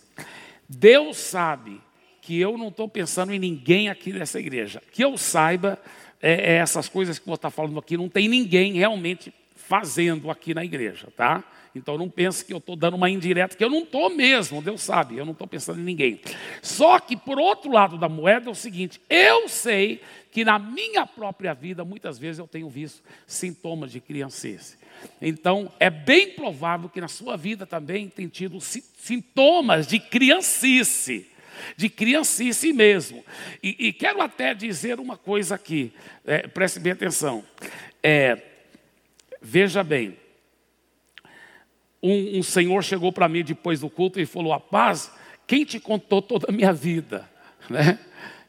Deus 0.68 1.18
sabe 1.18 1.82
que 2.22 2.40
eu 2.40 2.58
não 2.58 2.70
estou 2.70 2.88
pensando 2.90 3.32
em 3.34 3.40
ninguém 3.40 3.90
aqui 3.90 4.12
nessa 4.12 4.40
igreja. 4.40 4.82
Que 4.92 5.04
eu 5.04 5.18
saiba, 5.18 5.80
é, 6.22 6.54
é 6.54 6.56
essas 6.58 6.90
coisas 6.90 7.20
que 7.20 7.26
você 7.26 7.36
está 7.36 7.50
falando 7.50 7.80
aqui, 7.80 7.98
não 7.98 8.10
tem 8.10 8.28
ninguém 8.28 8.74
realmente 8.74 9.34
fazendo 9.68 10.30
aqui 10.30 10.54
na 10.54 10.64
igreja, 10.64 11.08
tá? 11.16 11.44
Então 11.76 11.98
não 11.98 12.10
pense 12.10 12.46
que 12.46 12.54
eu 12.54 12.60
estou 12.60 12.76
dando 12.76 12.96
uma 12.96 13.10
indireta, 13.10 13.56
que 13.56 13.64
eu 13.64 13.70
não 13.70 13.84
estou 13.84 14.10
mesmo, 14.10 14.62
Deus 14.62 14.82
sabe, 14.82 15.18
eu 15.18 15.26
não 15.26 15.34
estou 15.34 15.46
pensando 15.46 15.80
em 15.82 15.84
ninguém. 15.84 16.22
Só 16.62 17.00
que 17.00 17.18
por 17.18 17.38
outro 17.38 17.72
lado 17.72 17.98
da 17.98 18.08
moeda 18.08 18.48
é 18.48 18.52
o 18.52 18.56
seguinte: 18.56 19.02
eu 19.10 19.50
sei 19.50 20.02
que 20.32 20.46
na 20.46 20.58
minha 20.58 21.06
própria 21.06 21.54
vida, 21.54 21.84
muitas 21.84 22.18
vezes 22.18 22.40
eu 22.40 22.48
tenho 22.48 22.70
visto 22.70 23.04
sintomas 23.28 23.92
de 23.92 24.00
criancice. 24.00 24.78
Então 25.22 25.72
é 25.80 25.90
bem 25.90 26.32
provável 26.32 26.88
que 26.88 27.02
na 27.02 27.10
sua 27.10 27.36
vida 27.36 27.66
também 27.66 28.08
tem 28.08 28.30
tido 28.30 28.60
sintomas 28.62 29.86
de 29.86 30.00
criancice 30.00 31.30
de 31.78 31.88
criancice 31.90 32.74
mesmo. 32.74 33.24
E, 33.64 33.88
e, 33.88 33.94
quero 33.94 34.22
até 34.22 34.54
dizer 34.54 35.00
uma 35.00 35.16
coisa 35.16 35.56
aqui, 35.56 35.94
é, 36.26 36.48
preste 36.48 36.82
bem 36.82 36.92
atenção. 36.92 37.46
É, 38.04 38.38
Veja 39.48 39.84
bem, 39.84 40.18
um, 42.02 42.40
um 42.40 42.42
senhor 42.42 42.84
chegou 42.84 43.14
para 43.14 43.30
mim 43.30 43.44
depois 43.44 43.80
do 43.80 43.92
culto 43.92 44.20
e 44.20 44.26
falou: 44.26 44.52
A 44.52 44.60
paz, 44.60 45.12
quem 45.46 45.64
te 45.64 45.80
contou 45.80 46.20
toda 46.20 46.48
a 46.50 46.52
minha 46.52 46.74
vida? 46.74 47.30
Né? 47.68 47.98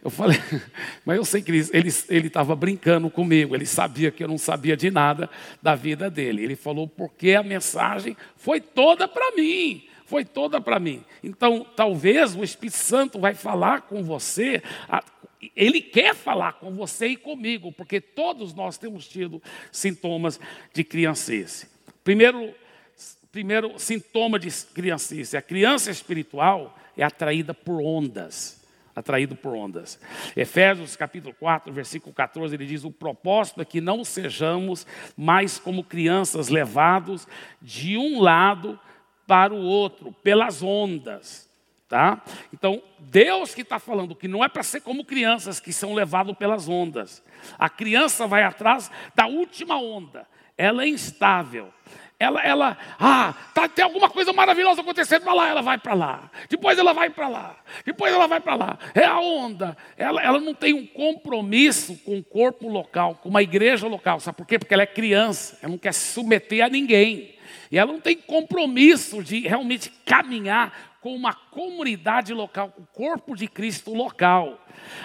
Eu 0.04 0.10
falei, 0.10 0.38
mas 1.06 1.16
eu 1.16 1.24
sei 1.24 1.40
que 1.40 1.50
ele 1.50 2.26
estava 2.26 2.54
brincando 2.54 3.08
comigo, 3.08 3.54
ele 3.54 3.64
sabia 3.64 4.10
que 4.10 4.22
eu 4.22 4.28
não 4.28 4.36
sabia 4.36 4.76
de 4.76 4.90
nada 4.90 5.30
da 5.62 5.74
vida 5.74 6.10
dele. 6.10 6.44
Ele 6.44 6.54
falou, 6.54 6.86
porque 6.86 7.32
a 7.32 7.42
mensagem 7.42 8.14
foi 8.36 8.60
toda 8.60 9.08
para 9.08 9.34
mim, 9.34 9.84
foi 10.04 10.22
toda 10.22 10.60
para 10.60 10.78
mim. 10.78 11.02
Então, 11.24 11.66
talvez 11.74 12.36
o 12.36 12.44
Espírito 12.44 12.76
Santo 12.76 13.18
vai 13.18 13.32
falar 13.32 13.82
com 13.82 14.02
você 14.02 14.62
ele 15.54 15.80
quer 15.80 16.14
falar 16.14 16.54
com 16.54 16.72
você 16.74 17.08
e 17.08 17.16
comigo, 17.16 17.70
porque 17.72 18.00
todos 18.00 18.54
nós 18.54 18.78
temos 18.78 19.06
tido 19.06 19.42
sintomas 19.70 20.40
de 20.72 20.82
criancice. 20.82 21.68
Primeiro, 22.02 22.54
primeiro 23.30 23.78
sintoma 23.78 24.38
de 24.38 24.48
criancice, 24.74 25.36
a 25.36 25.42
criança 25.42 25.90
espiritual 25.90 26.78
é 26.96 27.04
atraída 27.04 27.52
por 27.52 27.80
ondas. 27.80 28.64
Atraído 28.94 29.36
por 29.36 29.54
ondas. 29.54 30.00
Efésios 30.34 30.96
capítulo 30.96 31.34
4, 31.38 31.70
versículo 31.70 32.14
14, 32.14 32.54
ele 32.54 32.64
diz: 32.64 32.82
O 32.82 32.90
propósito 32.90 33.60
é 33.60 33.64
que 33.64 33.78
não 33.78 34.02
sejamos 34.02 34.86
mais 35.14 35.58
como 35.58 35.84
crianças 35.84 36.48
levados 36.48 37.28
de 37.60 37.98
um 37.98 38.22
lado 38.22 38.80
para 39.26 39.52
o 39.52 39.60
outro, 39.60 40.12
pelas 40.22 40.62
ondas 40.62 41.45
Tá? 41.88 42.20
Então, 42.52 42.82
Deus 42.98 43.54
que 43.54 43.60
está 43.60 43.78
falando 43.78 44.16
que 44.16 44.26
não 44.26 44.42
é 44.42 44.48
para 44.48 44.64
ser 44.64 44.80
como 44.80 45.04
crianças 45.04 45.60
que 45.60 45.72
são 45.72 45.94
levados 45.94 46.36
pelas 46.36 46.68
ondas. 46.68 47.22
A 47.56 47.68
criança 47.68 48.26
vai 48.26 48.42
atrás 48.42 48.90
da 49.14 49.26
última 49.26 49.78
onda. 49.78 50.26
Ela 50.58 50.82
é 50.82 50.88
instável. 50.88 51.72
Ela, 52.18 52.40
ela, 52.40 52.78
ah, 52.98 53.34
tá, 53.52 53.68
tem 53.68 53.84
alguma 53.84 54.08
coisa 54.08 54.32
maravilhosa 54.32 54.80
acontecendo 54.80 55.22
para 55.22 55.34
lá, 55.34 55.48
ela 55.50 55.60
vai 55.60 55.76
para 55.76 55.92
lá. 55.92 56.30
Depois 56.48 56.78
ela 56.78 56.94
vai 56.94 57.10
para 57.10 57.28
lá. 57.28 57.56
Depois 57.84 58.12
ela 58.12 58.26
vai 58.26 58.40
para 58.40 58.54
lá. 58.54 58.78
É 58.94 59.04
a 59.04 59.20
onda. 59.20 59.76
Ela, 59.98 60.22
ela 60.22 60.40
não 60.40 60.54
tem 60.54 60.72
um 60.72 60.86
compromisso 60.86 61.94
com 62.04 62.18
o 62.18 62.24
corpo 62.24 62.68
local, 62.68 63.16
com 63.22 63.28
uma 63.28 63.42
igreja 63.42 63.86
local. 63.86 64.18
Sabe 64.18 64.38
por 64.38 64.46
quê? 64.46 64.58
Porque 64.58 64.72
ela 64.72 64.82
é 64.82 64.86
criança. 64.86 65.58
Ela 65.62 65.70
não 65.70 65.78
quer 65.78 65.92
se 65.92 66.14
submeter 66.14 66.64
a 66.64 66.70
ninguém. 66.70 67.36
E 67.70 67.78
ela 67.78 67.92
não 67.92 68.00
tem 68.00 68.16
compromisso 68.16 69.22
de 69.22 69.40
realmente 69.40 69.90
caminhar 70.06 70.95
com 71.06 71.14
uma 71.14 71.32
comunidade 71.32 72.34
local, 72.34 72.74
o 72.76 72.84
corpo 72.84 73.36
de 73.36 73.46
Cristo 73.46 73.94
local. 73.94 74.58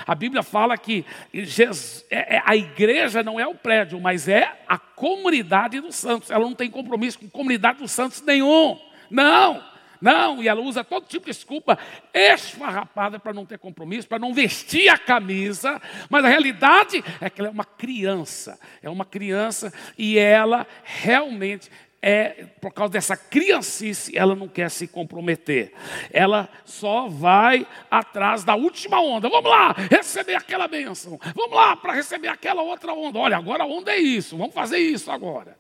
A 0.08 0.16
Bíblia 0.16 0.42
fala 0.42 0.76
que 0.76 1.06
Jesus, 1.32 2.04
é, 2.10 2.38
é, 2.38 2.44
a 2.44 2.56
igreja 2.56 3.22
não 3.22 3.40
é 3.40 3.46
o 3.46 3.54
prédio, 3.54 4.02
mas 4.02 4.28
é 4.28 4.64
a 4.68 4.80
comunidade 4.80 5.80
dos 5.80 5.94
santos. 5.94 6.32
Ela 6.32 6.44
não 6.44 6.56
tem 6.56 6.72
compromisso 6.72 7.20
com 7.20 7.30
comunidade 7.30 7.78
dos 7.78 7.92
santos 7.92 8.20
nenhum. 8.24 8.80
Não, 9.12 9.64
não. 10.02 10.42
E 10.42 10.48
ela 10.48 10.62
usa 10.62 10.84
todo 10.84 11.06
tipo 11.06 11.28
de 11.28 11.34
desculpa 11.34 11.78
esfarrapada 12.12 13.20
para 13.20 13.32
não 13.32 13.46
ter 13.46 13.60
compromisso, 13.60 14.08
para 14.08 14.18
não 14.18 14.34
vestir 14.34 14.90
a 14.90 14.98
camisa. 14.98 15.80
Mas 16.10 16.26
a 16.26 16.30
realidade 16.30 17.04
é 17.22 17.30
que 17.30 17.42
ela 17.42 17.50
é 17.50 17.54
uma 17.54 17.64
criança. 17.64 18.60
É 18.82 18.90
uma 18.90 19.06
criança 19.06 19.72
e 19.96 20.18
ela 20.18 20.66
realmente 20.84 21.70
é 22.02 22.46
por 22.60 22.74
causa 22.74 22.94
dessa 22.94 23.16
criancice, 23.16 24.18
ela 24.18 24.36
não 24.36 24.48
quer 24.48 24.72
se 24.72 24.88
comprometer. 24.88 25.72
Ela 26.12 26.50
só 26.66 27.08
vai 27.08 27.68
atrás 27.92 28.44
da 28.44 28.56
última 28.56 29.00
onda. 29.00 29.30
Vamos 29.30 29.50
lá, 29.50 29.74
receber 29.90 30.36
aquela 30.36 30.68
bênção. 30.68 31.20
Vamos 31.36 31.56
lá 31.56 31.76
para 31.76 31.94
receber 31.94 32.28
aquela 32.28 32.64
outra 32.64 32.92
onda. 32.94 33.20
Olha, 33.20 33.38
agora 33.38 33.64
a 33.64 33.68
onda 33.68 33.92
é 33.92 34.00
isso. 34.00 34.36
Vamos 34.36 34.54
fazer 34.54 34.80
isso 34.80 35.12
agora. 35.12 35.56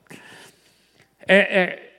É, 1.28 1.38
é, 1.38 1.94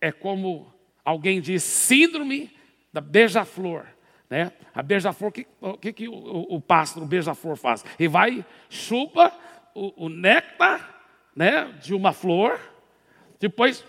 é 0.00 0.12
como 0.12 0.72
alguém 1.04 1.40
diz, 1.40 1.62
síndrome 1.62 2.50
da 2.90 3.02
beija-flor. 3.02 3.86
Né? 4.30 4.50
A 4.74 4.82
beija-flor, 4.82 5.28
o 5.28 5.32
que, 5.32 5.46
que, 5.80 5.92
que, 5.92 6.08
o, 6.08 6.14
o, 6.14 6.56
o 6.56 6.60
pássaro 6.60 7.04
beija-flor 7.04 7.56
faz? 7.56 7.84
Ele 7.98 8.08
vai, 8.08 8.44
chupa 8.70 9.30
o, 9.74 10.06
o 10.06 10.08
néctar 10.08 11.02
né, 11.36 11.70
de 11.82 11.94
uma 11.94 12.14
flor 12.14 12.58
depois 13.44 13.84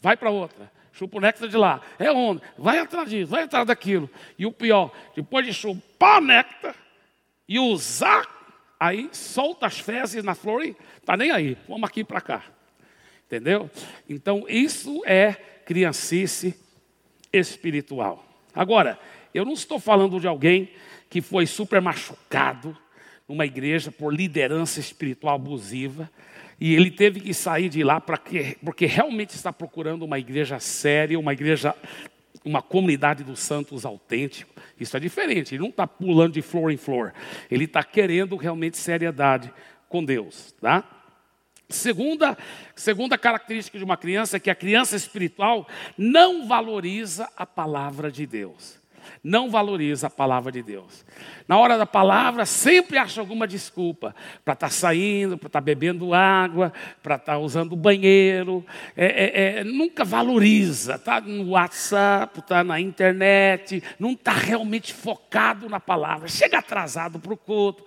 vai 0.00 0.16
para 0.16 0.28
outra. 0.28 0.68
Chupa 0.92 1.18
o 1.18 1.20
néctar 1.20 1.48
de 1.48 1.56
lá. 1.56 1.80
É 2.00 2.10
onda. 2.10 2.42
Vai 2.58 2.80
atrás 2.80 3.08
disso, 3.08 3.30
vai 3.30 3.44
atrás 3.44 3.64
daquilo. 3.64 4.10
E 4.36 4.44
o 4.44 4.50
pior, 4.50 4.92
depois 5.14 5.46
de 5.46 5.54
chupar 5.54 6.18
o 6.18 6.24
néctar 6.24 6.74
e 7.48 7.60
usar, 7.60 8.26
aí 8.80 9.08
solta 9.12 9.66
as 9.66 9.78
fezes 9.78 10.24
na 10.24 10.34
flor 10.34 10.64
e 10.64 10.76
está 10.98 11.16
nem 11.16 11.30
aí. 11.30 11.56
Vamos 11.68 11.88
aqui 11.88 12.02
para 12.02 12.20
cá. 12.20 12.42
Entendeu? 13.24 13.70
Então, 14.08 14.44
isso 14.48 15.00
é 15.06 15.32
criancice 15.64 16.58
espiritual. 17.32 18.26
Agora, 18.52 18.98
eu 19.32 19.44
não 19.44 19.52
estou 19.52 19.78
falando 19.78 20.18
de 20.18 20.26
alguém 20.26 20.70
que 21.08 21.22
foi 21.22 21.46
super 21.46 21.80
machucado 21.80 22.76
numa 23.28 23.46
igreja 23.46 23.92
por 23.92 24.12
liderança 24.12 24.80
espiritual 24.80 25.36
abusiva 25.36 26.10
e 26.64 26.76
ele 26.76 26.92
teve 26.92 27.18
que 27.18 27.34
sair 27.34 27.68
de 27.68 27.82
lá 27.82 28.00
para 28.00 28.16
que, 28.16 28.56
porque 28.64 28.86
realmente 28.86 29.30
está 29.30 29.52
procurando 29.52 30.04
uma 30.04 30.16
igreja 30.16 30.60
séria, 30.60 31.18
uma 31.18 31.32
igreja, 31.32 31.74
uma 32.44 32.62
comunidade 32.62 33.24
dos 33.24 33.40
santos 33.40 33.84
autêntico. 33.84 34.54
Isso 34.78 34.96
é 34.96 35.00
diferente. 35.00 35.56
Ele 35.56 35.62
não 35.64 35.70
está 35.70 35.88
pulando 35.88 36.34
de 36.34 36.40
flor 36.40 36.70
em 36.70 36.76
flor. 36.76 37.12
Ele 37.50 37.64
está 37.64 37.82
querendo 37.82 38.36
realmente 38.36 38.78
seriedade 38.78 39.52
com 39.88 40.04
Deus, 40.04 40.54
tá? 40.60 40.84
Segunda, 41.68 42.38
segunda 42.76 43.18
característica 43.18 43.76
de 43.76 43.82
uma 43.82 43.96
criança 43.96 44.36
é 44.36 44.40
que 44.40 44.48
a 44.48 44.54
criança 44.54 44.94
espiritual 44.94 45.66
não 45.98 46.46
valoriza 46.46 47.28
a 47.36 47.44
palavra 47.44 48.08
de 48.08 48.24
Deus 48.24 48.80
não 49.22 49.50
valoriza 49.50 50.06
a 50.06 50.10
palavra 50.10 50.50
de 50.50 50.62
Deus. 50.62 51.04
Na 51.48 51.58
hora 51.58 51.76
da 51.76 51.86
palavra, 51.86 52.46
sempre 52.46 52.98
acha 52.98 53.20
alguma 53.20 53.46
desculpa 53.46 54.14
para 54.44 54.54
estar 54.54 54.68
tá 54.68 54.72
saindo, 54.72 55.36
para 55.36 55.48
estar 55.48 55.60
tá 55.60 55.64
bebendo 55.64 56.14
água, 56.14 56.72
para 57.02 57.16
estar 57.16 57.32
tá 57.32 57.38
usando 57.38 57.72
o 57.72 57.76
banheiro. 57.76 58.64
É, 58.96 59.06
é, 59.06 59.58
é, 59.58 59.64
nunca 59.64 60.04
valoriza. 60.04 60.94
Está 60.94 61.20
no 61.20 61.50
WhatsApp, 61.50 62.38
está 62.38 62.62
na 62.62 62.80
internet, 62.80 63.82
não 63.98 64.12
está 64.12 64.32
realmente 64.32 64.92
focado 64.94 65.68
na 65.68 65.80
palavra. 65.80 66.28
Chega 66.28 66.58
atrasado 66.58 67.18
para 67.18 67.32
o 67.32 67.36
culto, 67.36 67.84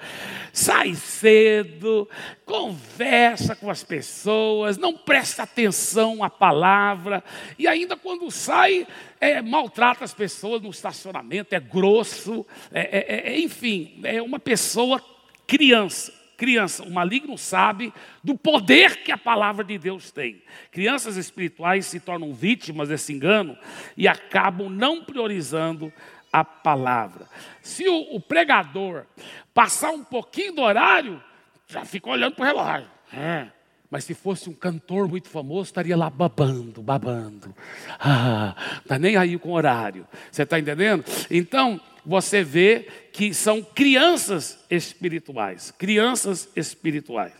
sai 0.51 0.93
cedo, 0.95 2.07
conversa 2.45 3.55
com 3.55 3.69
as 3.69 3.84
pessoas, 3.84 4.77
não 4.77 4.93
presta 4.93 5.43
atenção 5.43 6.24
à 6.24 6.29
palavra. 6.29 7.24
E 7.57 7.67
ainda 7.67 7.95
quando 7.95 8.29
sai, 8.29 8.86
é, 9.32 9.41
maltrata 9.41 10.03
as 10.03 10.13
pessoas 10.13 10.62
no 10.62 10.70
estacionamento, 10.70 11.53
é 11.55 11.60
grosso, 11.60 12.46
é, 12.72 12.82
é, 12.82 13.34
é, 13.34 13.39
enfim, 13.39 14.00
é 14.03 14.22
uma 14.22 14.39
pessoa 14.39 15.01
criança. 15.48 16.13
Criança, 16.38 16.84
o 16.84 16.91
maligno 16.91 17.38
sabe 17.38 17.94
do 18.22 18.38
poder 18.38 19.03
que 19.03 19.12
a 19.12 19.17
palavra 19.17 19.63
de 19.63 19.77
Deus 19.77 20.12
tem. 20.12 20.41
Crianças 20.70 21.15
espirituais 21.15 21.86
se 21.86 22.00
tornam 22.00 22.34
vítimas 22.34 22.89
desse 22.89 23.13
engano 23.13 23.58
e 23.96 24.05
acabam 24.05 24.70
não 24.70 25.05
priorizando 25.05 25.94
a 26.34 26.44
palavra. 26.44 27.29
Se 27.62 27.88
o, 27.88 28.15
o 28.15 28.20
pregador 28.20 29.05
passar 29.53 29.91
um 29.91 30.03
pouquinho 30.03 30.55
do 30.55 30.62
horário, 30.62 31.24
já 31.67 31.86
fica 31.86 32.10
olhando 32.10 32.36
para 32.36 32.44
o 32.44 32.46
relógio. 32.46 32.91
É, 33.13 33.48
mas 33.95 34.03
se 34.03 34.13
fosse 34.13 34.49
um 34.49 34.53
cantor 34.53 35.07
muito 35.07 35.29
famoso, 35.29 35.69
estaria 35.69 35.95
lá 35.95 36.09
babando, 36.09 36.81
babando. 36.81 37.55
Ah, 37.97 38.53
está 38.81 38.99
nem 38.99 39.15
aí 39.15 39.37
com 39.39 39.53
horário. 39.53 40.05
Você 40.29 40.43
está 40.43 40.59
entendendo? 40.59 41.05
Então, 41.31 41.79
você 42.05 42.43
vê 42.43 42.89
que 43.13 43.33
são 43.33 43.63
crianças 43.63 44.59
espirituais. 44.69 45.71
Crianças 45.71 46.49
espirituais. 46.57 47.31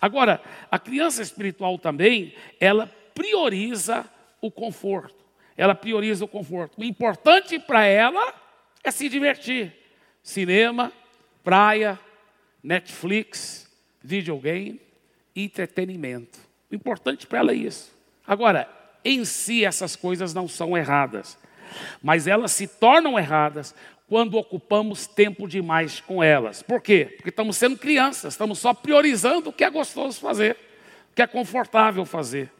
Agora, 0.00 0.42
a 0.68 0.76
criança 0.76 1.22
espiritual 1.22 1.78
também, 1.78 2.34
ela 2.58 2.88
prioriza 3.14 4.04
o 4.40 4.50
conforto. 4.50 5.24
Ela 5.56 5.76
prioriza 5.76 6.24
o 6.24 6.28
conforto. 6.28 6.80
O 6.80 6.84
importante 6.84 7.60
para 7.60 7.84
ela 7.84 8.34
é 8.82 8.90
se 8.90 9.08
divertir. 9.08 9.72
Cinema, 10.20 10.92
praia, 11.44 11.96
Netflix, 12.60 13.70
videogame 14.02 14.80
entretenimento. 15.34 16.38
O 16.70 16.74
importante 16.74 17.26
para 17.26 17.40
ela 17.40 17.52
é 17.52 17.56
isso. 17.56 17.94
Agora, 18.26 18.68
em 19.04 19.24
si 19.24 19.64
essas 19.64 19.96
coisas 19.96 20.32
não 20.32 20.46
são 20.46 20.76
erradas, 20.76 21.38
mas 22.02 22.26
elas 22.26 22.52
se 22.52 22.66
tornam 22.66 23.18
erradas 23.18 23.74
quando 24.08 24.36
ocupamos 24.36 25.06
tempo 25.06 25.48
demais 25.48 26.00
com 26.00 26.22
elas. 26.22 26.62
Por 26.62 26.82
quê? 26.82 27.14
Porque 27.16 27.30
estamos 27.30 27.56
sendo 27.56 27.78
crianças, 27.78 28.34
estamos 28.34 28.58
só 28.58 28.74
priorizando 28.74 29.50
o 29.50 29.52
que 29.52 29.64
é 29.64 29.70
gostoso 29.70 30.20
fazer, 30.20 30.56
o 31.10 31.14
que 31.14 31.22
é 31.22 31.26
confortável 31.26 32.04
fazer. 32.04 32.52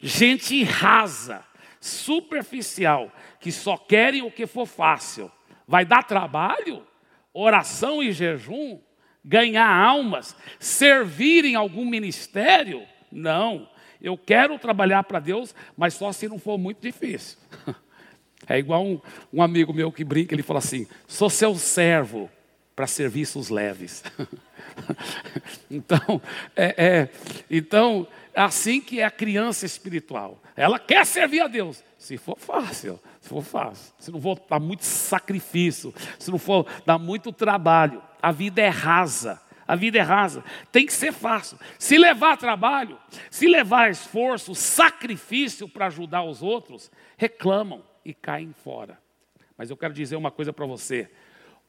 Gente 0.00 0.62
rasa, 0.64 1.44
superficial, 1.80 3.12
que 3.40 3.52
só 3.52 3.76
querem 3.76 4.22
o 4.22 4.30
que 4.30 4.46
for 4.46 4.66
fácil. 4.66 5.30
Vai 5.68 5.84
dar 5.84 6.02
trabalho? 6.02 6.86
Oração 7.32 8.02
e 8.02 8.12
jejum 8.12 8.80
ganhar 9.26 9.68
almas, 9.68 10.36
servir 10.60 11.44
em 11.44 11.56
algum 11.56 11.84
ministério? 11.84 12.86
Não. 13.10 13.68
Eu 14.00 14.16
quero 14.16 14.56
trabalhar 14.56 15.02
para 15.02 15.18
Deus, 15.18 15.52
mas 15.76 15.94
só 15.94 16.12
se 16.12 16.28
não 16.28 16.38
for 16.38 16.56
muito 16.56 16.80
difícil. 16.80 17.36
É 18.48 18.58
igual 18.60 18.86
um, 18.86 19.00
um 19.32 19.42
amigo 19.42 19.72
meu 19.72 19.90
que 19.90 20.04
brinca, 20.04 20.32
ele 20.32 20.42
fala 20.42 20.60
assim: 20.60 20.86
sou 21.04 21.28
seu 21.28 21.56
servo 21.56 22.30
para 22.76 22.86
serviços 22.86 23.48
leves. 23.48 24.04
então, 25.68 26.22
é, 26.54 26.74
é, 26.76 27.08
então, 27.50 28.06
é 28.32 28.40
assim 28.40 28.80
que 28.80 29.00
é 29.00 29.04
a 29.04 29.10
criança 29.10 29.66
espiritual. 29.66 30.40
Ela 30.54 30.78
quer 30.78 31.04
servir 31.04 31.40
a 31.40 31.48
Deus, 31.48 31.82
se 31.98 32.16
for 32.16 32.38
fácil, 32.38 33.00
se 33.26 33.30
for 33.30 33.42
fácil, 33.42 33.92
se 33.98 34.12
não 34.12 34.20
for 34.20 34.40
dar 34.48 34.60
muito 34.60 34.84
sacrifício, 34.84 35.92
se 36.16 36.30
não 36.30 36.38
for 36.38 36.64
dar 36.86 36.96
muito 36.96 37.32
trabalho. 37.32 38.00
A 38.22 38.30
vida 38.30 38.62
é 38.62 38.68
rasa. 38.68 39.42
A 39.66 39.74
vida 39.74 39.98
é 39.98 40.02
rasa. 40.02 40.44
Tem 40.70 40.86
que 40.86 40.92
ser 40.92 41.12
fácil. 41.12 41.58
Se 41.76 41.98
levar 41.98 42.36
trabalho, 42.36 42.96
se 43.28 43.48
levar 43.48 43.90
esforço, 43.90 44.54
sacrifício 44.54 45.68
para 45.68 45.86
ajudar 45.86 46.22
os 46.22 46.40
outros, 46.40 46.88
reclamam 47.16 47.82
e 48.04 48.14
caem 48.14 48.52
fora. 48.52 48.96
Mas 49.58 49.70
eu 49.70 49.76
quero 49.76 49.92
dizer 49.92 50.14
uma 50.14 50.30
coisa 50.30 50.52
para 50.52 50.66
você: 50.66 51.10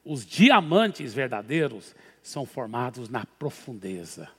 os 0.06 0.24
diamantes 0.24 1.12
verdadeiros 1.12 1.96
são 2.22 2.46
formados 2.46 3.10
na 3.10 3.26
profundeza. 3.26 4.30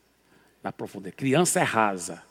Na 0.63 0.71
profundeza. 0.73 1.17
Criança 1.17 1.59
é 1.59 1.65
rasa, 1.65 2.23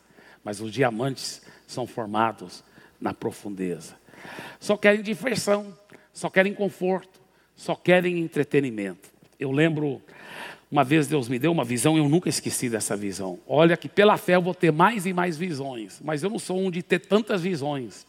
mas 0.45 0.62
os 0.62 0.71
diamantes 0.71 1.41
são 1.67 1.86
formados 1.86 2.63
na 3.02 3.13
profundeza. 3.13 3.97
Só 4.60 4.76
querem 4.78 5.02
diversão, 5.02 5.78
só 6.13 6.30
querem 6.30 6.54
conforto, 6.54 7.20
só 7.56 7.76
querem 7.76 8.20
entretenimento. 8.20 9.10
Eu 9.40 9.52
lembro, 9.52 10.02
uma 10.70 10.84
vez 10.84 11.08
Deus 11.08 11.30
me 11.30 11.40
deu 11.40 11.52
uma 11.52 11.63
visão, 11.63 11.98
eu 11.98 12.10
nunca 12.10 12.30
esqueci 12.30 12.70
dessa 12.70 12.96
visão. 12.96 13.40
Olha 13.48 13.78
que 13.78 13.88
pela 13.88 14.18
fé 14.18 14.36
eu 14.36 14.42
vou 14.42 14.54
ter 14.54 14.72
mais 14.72 15.06
e 15.06 15.13
mais 15.13 15.38
visões, 15.38 16.02
mas 16.04 16.24
eu 16.24 16.30
não 16.30 16.40
sou 16.40 16.60
um 16.60 16.72
de 16.72 16.82
ter 16.82 17.00
tantas 17.00 17.42
visões. 17.42 18.06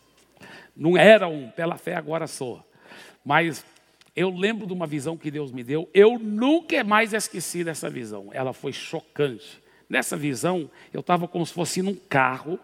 Não 0.76 0.96
era 0.96 1.28
um, 1.28 1.50
pela 1.50 1.76
fé 1.76 1.94
agora 1.94 2.26
sou. 2.26 2.64
Mas 3.24 3.64
eu 4.14 4.30
lembro 4.30 4.66
de 4.66 4.72
uma 4.72 4.86
visão 4.86 5.16
que 5.16 5.30
Deus 5.30 5.52
me 5.52 5.62
deu, 5.62 5.88
eu 5.94 6.18
nunca 6.18 6.82
mais 6.82 7.12
esqueci 7.12 7.62
dessa 7.62 7.88
visão. 7.88 8.30
Ela 8.32 8.52
foi 8.52 8.72
chocante. 8.72 9.62
Nessa 9.88 10.16
visão, 10.16 10.70
eu 10.92 11.00
estava 11.00 11.28
como 11.28 11.46
se 11.46 11.52
fosse 11.52 11.80
num 11.82 11.94
carro 11.94 12.58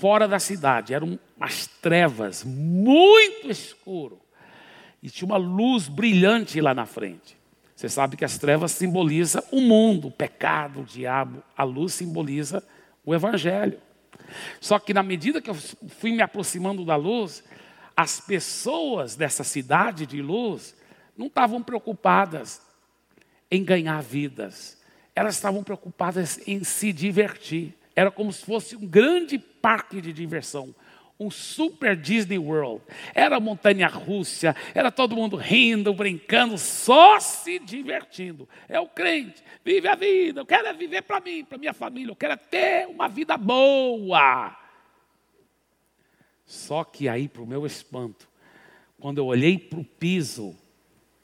fora 0.00 0.26
da 0.26 0.38
cidade, 0.38 0.94
eram 0.94 1.18
umas 1.36 1.66
trevas 1.66 2.42
muito 2.42 3.50
escuro. 3.50 4.18
E 5.02 5.10
tinha 5.10 5.26
uma 5.26 5.36
luz 5.36 5.88
brilhante 5.88 6.60
lá 6.60 6.74
na 6.74 6.86
frente. 6.86 7.38
Você 7.76 7.88
sabe 7.88 8.16
que 8.16 8.24
as 8.24 8.38
trevas 8.38 8.72
simbolizam 8.72 9.42
o 9.52 9.60
mundo, 9.60 10.08
o 10.08 10.10
pecado, 10.10 10.80
o 10.80 10.84
diabo. 10.84 11.42
A 11.56 11.62
luz 11.64 11.94
simboliza 11.94 12.62
o 13.04 13.14
evangelho. 13.14 13.78
Só 14.60 14.78
que 14.78 14.94
na 14.94 15.02
medida 15.02 15.40
que 15.40 15.50
eu 15.50 15.54
fui 15.54 16.12
me 16.12 16.22
aproximando 16.22 16.84
da 16.84 16.96
luz, 16.96 17.44
as 17.96 18.20
pessoas 18.20 19.16
dessa 19.16 19.44
cidade 19.44 20.06
de 20.06 20.22
luz 20.22 20.74
não 21.16 21.26
estavam 21.26 21.62
preocupadas 21.62 22.62
em 23.50 23.62
ganhar 23.62 24.02
vidas. 24.02 24.78
Elas 25.14 25.34
estavam 25.34 25.62
preocupadas 25.62 26.40
em 26.46 26.64
se 26.64 26.92
divertir. 26.92 27.79
Era 27.94 28.10
como 28.10 28.32
se 28.32 28.44
fosse 28.44 28.76
um 28.76 28.86
grande 28.86 29.38
parque 29.38 30.00
de 30.00 30.12
diversão 30.12 30.74
um 31.20 31.30
super 31.30 31.94
Disney 31.94 32.38
World. 32.38 32.82
Era 33.14 33.38
montanha 33.38 33.86
Rússia, 33.86 34.56
era 34.74 34.90
todo 34.90 35.14
mundo 35.14 35.36
rindo, 35.36 35.92
brincando, 35.92 36.56
só 36.56 37.20
se 37.20 37.58
divertindo. 37.58 38.48
É 38.66 38.80
o 38.80 38.88
crente, 38.88 39.44
vive 39.62 39.86
a 39.86 39.94
vida, 39.94 40.40
eu 40.40 40.46
quero 40.46 40.66
é 40.66 40.72
viver 40.72 41.02
para 41.02 41.20
mim, 41.20 41.44
para 41.44 41.58
minha 41.58 41.74
família, 41.74 42.10
eu 42.10 42.16
quero 42.16 42.32
é 42.32 42.36
ter 42.36 42.88
uma 42.88 43.06
vida 43.06 43.36
boa. 43.36 44.56
Só 46.46 46.82
que 46.82 47.06
aí, 47.06 47.28
para 47.28 47.42
o 47.42 47.46
meu 47.46 47.66
espanto, 47.66 48.26
quando 48.98 49.18
eu 49.18 49.26
olhei 49.26 49.58
para 49.58 49.78
o 49.78 49.84
piso 49.84 50.56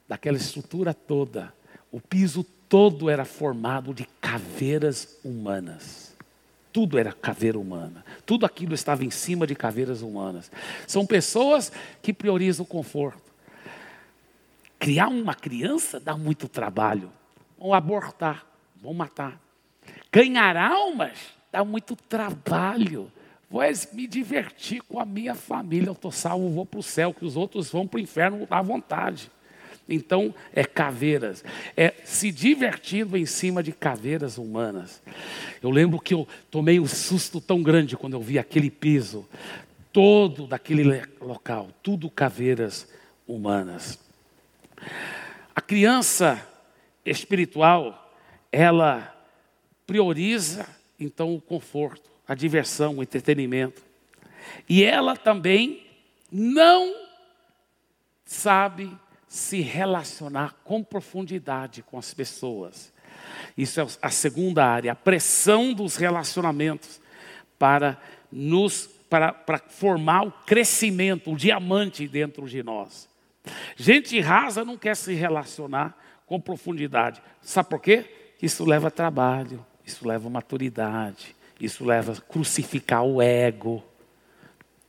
daquela 0.07 0.37
estrutura 0.37 0.92
toda, 0.92 1.52
o 1.90 2.00
piso 2.00 2.44
todo 2.68 3.09
era 3.09 3.24
formado 3.24 3.94
de 3.94 4.05
caveiras 4.20 5.18
humanas. 5.24 6.15
Tudo 6.76 6.98
era 6.98 7.10
caveira 7.10 7.58
humana. 7.58 8.04
Tudo 8.26 8.44
aquilo 8.44 8.74
estava 8.74 9.02
em 9.02 9.08
cima 9.08 9.46
de 9.46 9.54
caveiras 9.54 10.02
humanas. 10.02 10.52
São 10.86 11.06
pessoas 11.06 11.72
que 12.02 12.12
priorizam 12.12 12.64
o 12.64 12.68
conforto. 12.68 13.32
Criar 14.78 15.08
uma 15.08 15.34
criança 15.34 15.98
dá 15.98 16.18
muito 16.18 16.46
trabalho. 16.46 17.10
Vão 17.58 17.72
abortar, 17.72 18.44
vão 18.76 18.92
matar. 18.92 19.40
Ganhar 20.12 20.54
almas 20.54 21.18
dá 21.50 21.64
muito 21.64 21.96
trabalho. 21.96 23.10
Vou 23.48 23.62
me 23.94 24.06
divertir 24.06 24.82
com 24.82 25.00
a 25.00 25.06
minha 25.06 25.34
família. 25.34 25.88
Eu 25.88 25.94
estou 25.94 26.12
salvo, 26.12 26.50
vou 26.50 26.66
para 26.66 26.80
o 26.80 26.82
céu, 26.82 27.14
que 27.14 27.24
os 27.24 27.38
outros 27.38 27.70
vão 27.70 27.86
para 27.86 27.96
o 27.96 28.02
inferno 28.02 28.46
à 28.50 28.60
vontade. 28.60 29.30
Então, 29.88 30.35
é 30.53 30.64
caveiras. 30.64 31.44
É 31.77 31.94
se 32.05 32.33
divertindo 32.33 33.16
em 33.16 33.27
cima 33.27 33.62
de 33.62 33.72
caveiras 33.72 34.38
humanas. 34.38 35.01
Eu 35.62 35.70
lembro 35.70 36.01
que 36.01 36.14
eu 36.14 36.27
tomei 36.51 36.81
um 36.81 36.87
susto 36.87 37.40
tão 37.40 37.62
grande 37.62 37.96
quando 37.96 38.14
eu 38.14 38.20
vi 38.20 38.38
aquele 38.38 38.70
piso, 38.70 39.29
todo 39.92 40.46
daquele 40.46 41.03
local, 41.20 41.70
tudo 41.83 42.11
caveiras 42.11 42.88
humanas. 43.27 43.99
A 45.55 45.61
criança 45.61 46.46
espiritual, 47.05 48.12
ela 48.51 49.14
prioriza 49.87 50.66
então 50.99 51.35
o 51.35 51.40
conforto, 51.40 52.11
a 52.27 52.35
diversão, 52.35 52.96
o 52.96 53.03
entretenimento. 53.03 53.83
E 54.68 54.83
ela 54.83 55.16
também 55.16 55.87
não 56.31 56.94
sabe 58.25 58.90
se 59.26 59.60
relacionar 59.60 60.54
com 60.64 60.82
profundidade 60.82 61.82
com 61.82 61.98
as 61.98 62.14
pessoas. 62.14 62.92
Isso 63.56 63.80
é 63.80 63.86
a 64.00 64.10
segunda 64.10 64.64
área, 64.64 64.92
a 64.92 64.96
pressão 64.96 65.72
dos 65.72 65.96
relacionamentos 65.96 67.00
para 67.58 67.98
nos 68.30 68.88
para, 69.08 69.32
para 69.32 69.58
formar 69.58 70.26
o 70.26 70.32
crescimento, 70.32 71.32
o 71.32 71.36
diamante 71.36 72.08
dentro 72.08 72.48
de 72.48 72.62
nós. 72.62 73.08
Gente 73.76 74.18
rasa 74.20 74.64
não 74.64 74.76
quer 74.76 74.96
se 74.96 75.14
relacionar 75.14 75.96
com 76.26 76.40
profundidade. 76.40 77.22
Sabe 77.40 77.68
por 77.68 77.80
quê? 77.80 78.04
Isso 78.42 78.64
leva 78.64 78.90
trabalho, 78.90 79.64
isso 79.84 80.06
leva 80.06 80.28
maturidade, 80.28 81.36
isso 81.60 81.84
leva 81.84 82.12
a 82.12 82.20
crucificar 82.20 83.04
o 83.04 83.22
ego. 83.22 83.82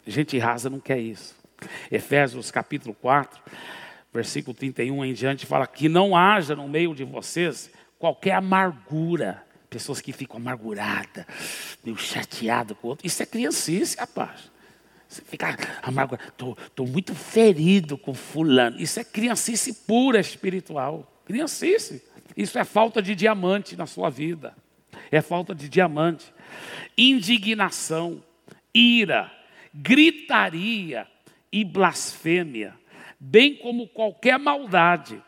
Gente 0.06 0.38
rasa 0.38 0.70
não 0.70 0.80
quer 0.80 1.00
isso. 1.00 1.36
Efésios 1.92 2.52
capítulo 2.52 2.96
4, 2.96 3.40
versículo 4.18 4.56
31 4.56 5.06
em 5.06 5.14
diante, 5.14 5.46
fala 5.46 5.68
que 5.68 5.88
não 5.88 6.18
haja 6.18 6.56
no 6.56 6.68
meio 6.68 6.96
de 6.96 7.04
vocês 7.04 7.70
qualquer 8.00 8.34
amargura. 8.34 9.44
Pessoas 9.70 10.00
que 10.00 10.14
ficam 10.14 10.38
amarguradas, 10.38 11.26
meio 11.84 11.98
chateadas 11.98 12.76
com 12.78 12.88
o 12.88 12.90
outro. 12.92 13.06
Isso 13.06 13.22
é 13.22 13.26
criancice, 13.26 13.98
rapaz. 13.98 14.50
Você 15.08 15.22
fica 15.22 15.56
amargurado. 15.84 16.58
Estou 16.66 16.88
muito 16.88 17.14
ferido 17.14 17.98
com 17.98 18.14
fulano. 18.14 18.80
Isso 18.80 19.00
é 19.00 19.04
criancice 19.04 19.74
pura 19.86 20.20
espiritual. 20.20 21.22
Criancice. 21.26 22.02
Isso 22.36 22.58
é 22.58 22.64
falta 22.64 23.02
de 23.02 23.14
diamante 23.14 23.76
na 23.76 23.86
sua 23.86 24.10
vida. 24.10 24.56
É 25.12 25.22
falta 25.22 25.54
de 25.54 25.68
diamante. 25.68 26.34
Indignação, 26.98 28.24
ira, 28.74 29.32
gritaria 29.74 31.06
e 31.52 31.64
blasfêmia 31.64 32.74
bem 33.20 33.56
como 33.56 33.88
qualquer 33.88 34.38
maldade. 34.38 35.24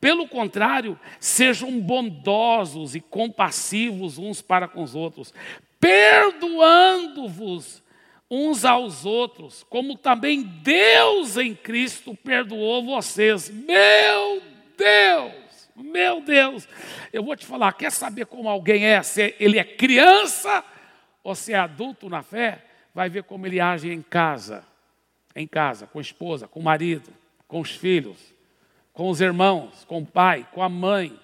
Pelo 0.00 0.28
contrário, 0.28 0.98
sejam 1.18 1.80
bondosos 1.80 2.94
e 2.94 3.00
compassivos 3.00 4.18
uns 4.18 4.40
para 4.40 4.68
com 4.68 4.80
os 4.82 4.94
outros, 4.94 5.34
perdoando-vos 5.80 7.82
uns 8.30 8.64
aos 8.64 9.04
outros, 9.04 9.64
como 9.64 9.96
também 9.96 10.42
Deus 10.42 11.36
em 11.36 11.54
Cristo 11.54 12.14
perdoou 12.14 12.84
vocês. 12.84 13.50
Meu 13.50 14.42
Deus, 14.76 15.70
meu 15.74 16.20
Deus. 16.20 16.68
Eu 17.12 17.24
vou 17.24 17.36
te 17.36 17.46
falar, 17.46 17.72
quer 17.72 17.92
saber 17.92 18.26
como 18.26 18.48
alguém 18.48 18.86
é? 18.86 19.02
Se 19.02 19.34
ele 19.38 19.58
é 19.58 19.64
criança 19.64 20.64
ou 21.22 21.34
se 21.34 21.52
é 21.52 21.58
adulto 21.58 22.08
na 22.08 22.22
fé? 22.22 22.64
Vai 22.94 23.10
ver 23.10 23.24
como 23.24 23.46
ele 23.46 23.60
age 23.60 23.92
em 23.92 24.02
casa, 24.02 24.64
em 25.34 25.46
casa, 25.46 25.86
com 25.86 25.98
a 25.98 26.02
esposa, 26.02 26.48
com 26.48 26.60
o 26.60 26.62
marido 26.62 27.12
com 27.46 27.60
os 27.60 27.70
filhos, 27.70 28.18
com 28.92 29.10
os 29.10 29.20
irmãos, 29.20 29.84
com 29.84 30.00
o 30.00 30.06
pai, 30.06 30.46
com 30.52 30.62
a 30.62 30.68
mãe. 30.68 31.18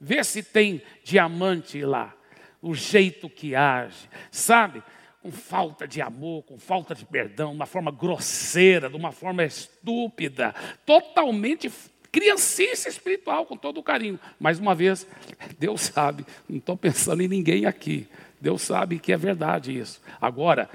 Vê 0.00 0.22
se 0.22 0.42
tem 0.42 0.80
diamante 1.02 1.82
lá, 1.84 2.14
o 2.62 2.74
jeito 2.74 3.28
que 3.28 3.54
age, 3.54 4.08
sabe? 4.30 4.82
Com 5.20 5.32
falta 5.32 5.86
de 5.86 6.00
amor, 6.00 6.44
com 6.44 6.58
falta 6.58 6.94
de 6.94 7.04
perdão, 7.04 7.50
de 7.50 7.56
uma 7.56 7.66
forma 7.66 7.90
grosseira, 7.90 8.88
de 8.88 8.96
uma 8.96 9.10
forma 9.10 9.44
estúpida, 9.44 10.54
totalmente 10.86 11.70
criancice 12.10 12.88
espiritual, 12.88 13.44
com 13.44 13.56
todo 13.56 13.78
o 13.78 13.82
carinho. 13.82 14.18
Mais 14.38 14.58
uma 14.58 14.74
vez, 14.74 15.06
Deus 15.58 15.82
sabe, 15.82 16.24
não 16.48 16.58
estou 16.58 16.76
pensando 16.76 17.22
em 17.22 17.28
ninguém 17.28 17.66
aqui. 17.66 18.06
Deus 18.40 18.62
sabe 18.62 18.98
que 18.98 19.12
é 19.12 19.16
verdade 19.16 19.76
isso. 19.76 20.00
Agora, 20.20 20.70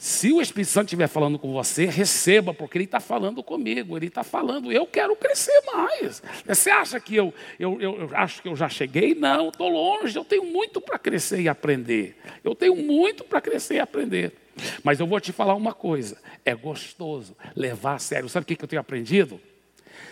se 0.00 0.32
o 0.32 0.40
Espírito 0.40 0.70
Santo 0.70 0.84
estiver 0.84 1.08
falando 1.08 1.40
com 1.40 1.52
você, 1.52 1.84
receba, 1.84 2.54
porque 2.54 2.78
ele 2.78 2.84
está 2.84 3.00
falando 3.00 3.42
comigo, 3.42 3.96
ele 3.96 4.06
está 4.06 4.22
falando, 4.22 4.70
eu 4.70 4.86
quero 4.86 5.16
crescer 5.16 5.60
mais. 5.66 6.22
Você 6.46 6.70
acha 6.70 7.00
que 7.00 7.16
eu, 7.16 7.34
eu, 7.58 7.80
eu, 7.80 8.02
eu 8.02 8.10
acho 8.12 8.40
que 8.40 8.48
eu 8.48 8.54
já 8.54 8.68
cheguei? 8.68 9.16
Não, 9.16 9.48
estou 9.48 9.68
longe, 9.68 10.16
eu 10.16 10.24
tenho 10.24 10.44
muito 10.44 10.80
para 10.80 11.00
crescer 11.00 11.40
e 11.40 11.48
aprender. 11.48 12.16
Eu 12.44 12.54
tenho 12.54 12.76
muito 12.76 13.24
para 13.24 13.40
crescer 13.40 13.74
e 13.74 13.80
aprender. 13.80 14.32
Mas 14.84 15.00
eu 15.00 15.06
vou 15.06 15.18
te 15.18 15.32
falar 15.32 15.56
uma 15.56 15.74
coisa: 15.74 16.16
é 16.44 16.54
gostoso 16.54 17.36
levar 17.56 17.94
a 17.94 17.98
sério. 17.98 18.28
Sabe 18.28 18.44
o 18.44 18.46
que 18.46 18.62
eu 18.62 18.68
tenho 18.68 18.80
aprendido? 18.80 19.40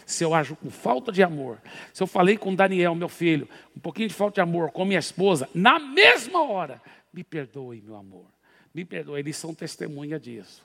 Se 0.05 0.25
eu 0.25 0.35
ajo 0.35 0.57
com 0.57 0.69
falta 0.69 1.13
de 1.13 1.23
amor, 1.23 1.59
se 1.93 2.03
eu 2.03 2.09
falei 2.09 2.37
com 2.37 2.53
Daniel, 2.53 2.95
meu 2.97 3.09
filho, 3.09 3.49
um 3.77 3.79
pouquinho 3.79 4.09
de 4.09 4.15
falta 4.15 4.35
de 4.35 4.41
amor 4.41 4.73
com 4.73 4.85
minha 4.85 4.99
esposa, 4.99 5.49
na 5.55 5.79
mesma 5.79 6.43
hora, 6.43 6.83
me 7.13 7.23
perdoe, 7.23 7.81
meu 7.81 7.95
amor 7.95 8.36
me 8.77 8.85
perdoe, 8.85 9.19
eles 9.19 9.39
são 9.39 9.55
testemunha 9.55 10.21
disso. 10.21 10.63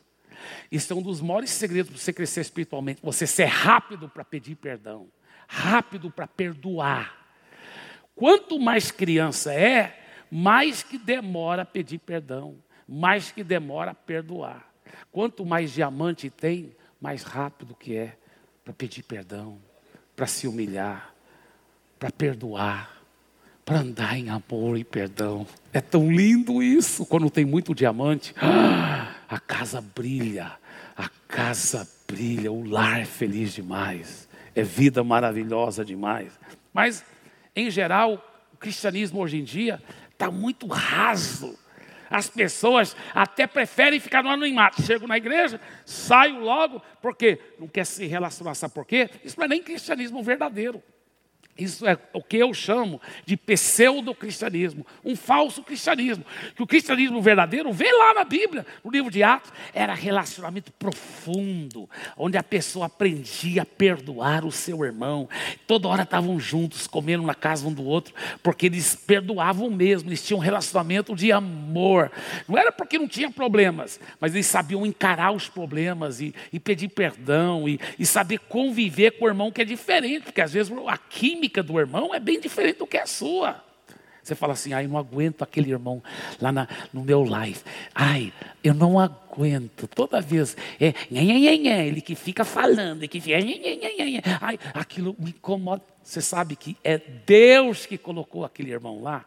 Isso 0.70 0.92
é 0.92 0.96
um 0.96 1.02
dos 1.02 1.22
maiores 1.22 1.50
segredos 1.50 1.92
para 1.92 1.98
você 1.98 2.12
crescer 2.12 2.42
espiritualmente. 2.42 3.00
Você 3.02 3.26
ser 3.26 3.46
rápido 3.46 4.10
para 4.10 4.26
pedir 4.26 4.56
perdão, 4.56 5.08
rápido 5.48 6.12
para 6.12 6.28
perdoar. 6.28 7.18
Quanto 8.14 8.60
mais 8.60 8.92
criança 8.92 9.54
é, 9.54 9.98
mais 10.30 10.84
que 10.84 10.98
demora 10.98 11.64
pedir 11.64 12.00
perdão, 12.00 12.58
mais 12.86 13.32
que 13.32 13.46
demora 13.46 13.94
perdoar. 13.94 14.70
Quanto 15.10 15.46
mais 15.46 15.72
diamante 15.72 16.30
tem, 16.30 16.76
mais 17.00 17.24
rápido 17.24 17.74
que 17.74 17.96
é 17.96 18.18
para 18.62 18.74
pedir 18.74 19.04
perdão, 19.04 19.58
para 20.18 20.28
se 20.28 20.48
humilhar, 20.48 21.16
para 21.98 22.12
perdoar 22.12 23.01
para 23.72 23.80
andar 23.80 24.20
em 24.20 24.28
amor 24.30 24.78
e 24.78 24.84
perdão. 24.84 25.48
É 25.72 25.80
tão 25.80 26.12
lindo 26.12 26.62
isso 26.62 27.06
quando 27.06 27.30
tem 27.30 27.46
muito 27.46 27.74
diamante. 27.74 28.36
A 29.30 29.40
casa 29.40 29.80
brilha, 29.80 30.52
a 30.98 31.08
casa 31.26 31.88
brilha, 32.06 32.52
o 32.52 32.68
lar 32.68 33.00
é 33.00 33.06
feliz 33.06 33.54
demais, 33.54 34.28
é 34.54 34.62
vida 34.62 35.06
maravilhosa 35.06 35.86
demais. 35.86 36.38
Mas, 36.74 37.02
em 37.56 37.72
geral, 37.72 38.22
o 38.54 38.58
cristianismo 38.58 39.22
hoje 39.22 39.40
em 39.40 39.44
dia 39.46 39.82
está 40.12 40.30
muito 40.30 40.68
raso. 40.68 41.58
As 42.10 42.30
pessoas 42.30 42.94
até 43.16 43.48
preferem 43.48 44.02
ficar 44.02 44.22
no 44.22 44.30
anonimato. 44.30 44.82
Chego 44.82 45.08
na 45.08 45.16
igreja, 45.16 45.62
saio 45.86 46.42
logo, 46.42 46.82
porque 47.02 47.40
não 47.58 47.70
quer 47.70 47.86
se 47.86 48.06
relacionar. 48.06 48.54
Sabe 48.54 48.74
por 48.74 48.86
quê? 48.86 49.10
Isso 49.24 49.38
não 49.38 49.46
é 49.46 49.48
nem 49.48 49.64
cristianismo 49.64 50.22
verdadeiro. 50.22 50.84
Isso 51.58 51.86
é 51.86 51.98
o 52.14 52.24
que 52.24 52.38
eu 52.38 52.54
chamo 52.54 53.02
de 53.26 53.36
pseudo-cristianismo, 53.36 54.86
um 55.04 55.16
falso 55.16 55.62
cristianismo. 55.62 56.26
Que 56.56 56.64
o 56.64 56.68
cristianismo 56.68 57.22
verdadeiro, 57.22 57.72
vê 57.72 57.92
lá 57.92 58.14
na 58.14 58.24
Bíblia, 58.24 58.66
no 58.84 58.90
livro 58.90 59.12
de 59.12 59.22
Atos, 59.22 59.52
era 59.74 59.94
relacionamento 59.94 60.72
profundo, 60.74 61.90
onde 62.18 62.38
a 62.38 62.44
pessoa 62.44 62.86
aprendia 62.86 63.62
a 63.64 63.66
perdoar 63.66 64.46
o 64.46 64.52
seu 64.52 64.84
irmão. 64.84 65.30
Toda 65.68 65.88
hora 65.88 66.04
estavam 66.04 66.40
juntos, 66.40 66.88
comendo 66.88 67.24
na 67.24 67.36
casa 67.36 67.68
um 67.68 67.74
do 67.74 67.84
outro, 67.84 68.14
porque 68.42 68.66
eles 68.66 68.96
perdoavam 68.96 69.70
mesmo, 69.70 70.10
eles 70.10 70.26
tinham 70.26 70.40
um 70.40 70.44
relacionamento 70.44 71.16
de 71.16 71.32
amor. 71.32 72.12
Não 72.48 72.58
era 72.58 72.72
porque 72.72 72.98
não 72.98 73.08
tinha 73.08 73.30
problemas, 73.30 74.00
mas 74.20 74.34
eles 74.34 74.48
sabiam 74.48 74.86
encarar 74.86 75.32
os 75.32 75.48
problemas 75.48 76.22
e, 76.22 76.34
e 76.52 76.60
pedir 76.60 76.88
perdão 76.90 77.68
e, 77.68 77.80
e 78.00 78.06
saber 78.06 78.40
conviver 78.40 79.12
com 79.12 79.26
o 79.26 79.28
irmão 79.28 79.52
que 79.52 79.62
é 79.62 79.66
diferente, 79.66 80.24
porque 80.24 80.42
às 80.42 80.54
vezes 80.54 80.72
a 80.88 80.98
química 81.42 81.64
do 81.64 81.80
irmão 81.80 82.14
é 82.14 82.20
bem 82.20 82.40
diferente 82.40 82.78
do 82.78 82.88
que 82.88 82.98
a 82.98 83.08
sua. 83.08 83.64
Você 84.22 84.36
fala 84.36 84.54
assim, 84.54 84.72
ai, 84.72 84.86
não 84.86 85.00
aguento 85.00 85.42
aquele 85.42 85.72
irmão 85.72 86.04
lá 86.40 86.52
na, 86.52 86.68
no 86.94 87.02
meu 87.02 87.24
live. 87.24 87.60
Ai, 87.96 88.32
eu 88.64 88.76
não 88.76 89.00
aguento. 89.00 89.88
Toda 89.88 90.22
vez 90.22 90.56
é 90.80 90.94
ele 91.88 92.02
que 92.02 92.14
fica 92.14 92.46
falando, 92.46 93.08
que 93.08 93.20
fica, 93.20 93.38
ai, 94.40 94.60
aquilo 94.76 95.16
me 95.18 95.32
incomoda. 95.32 95.82
Você 96.04 96.22
sabe 96.22 96.56
que 96.56 96.78
é 96.84 97.00
Deus 97.00 97.88
que 97.88 97.98
colocou 97.98 98.46
aquele 98.46 98.72
irmão 98.72 99.02
lá. 99.02 99.26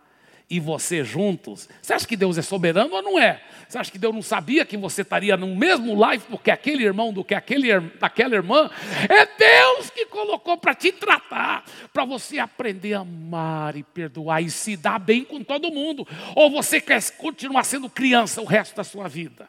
E 0.49 0.61
você 0.61 1.03
juntos, 1.03 1.69
você 1.81 1.95
acha 1.95 2.07
que 2.07 2.17
Deus 2.17 2.37
é 2.37 2.43
soberano 2.43 2.95
ou 2.95 3.03
não 3.03 3.19
é? 3.19 3.43
Você 3.69 3.79
acha 3.79 3.91
que 3.91 3.99
Deus 3.99 4.15
não 4.15 4.23
sabia 4.23 4.65
que 4.65 4.77
você 4.77 5.03
estaria 5.03 5.37
no 5.37 5.57
mesmo 5.57 5.95
life 5.95 6.31
do 6.31 6.39
que 6.39 6.51
aquele 6.51 6.85
irmão, 6.85 7.13
do 7.13 7.25
que 7.25 7.35
aquele, 7.35 7.73
aquela 8.01 8.35
irmã? 8.35 8.71
É 9.09 9.27
Deus 9.27 9.91
que 9.91 10.07
colocou 10.07 10.57
para 10.57 10.75
te 10.75 10.93
tratar, 10.93 11.65
para 11.93 12.05
você 12.05 12.39
aprender 12.39 12.95
a 12.95 13.01
amar 13.01 13.75
e 13.75 13.83
perdoar 13.83 14.43
e 14.43 14.51
se 14.51 14.77
dar 14.77 14.99
bem 14.99 15.25
com 15.25 15.43
todo 15.43 15.73
mundo. 15.73 16.07
Ou 16.37 16.51
você 16.51 16.81
quer 16.81 17.03
continuar 17.13 17.65
sendo 17.65 17.89
criança 17.89 18.41
o 18.43 18.45
resto 18.45 18.77
da 18.77 18.85
sua 18.85 19.09
vida? 19.09 19.49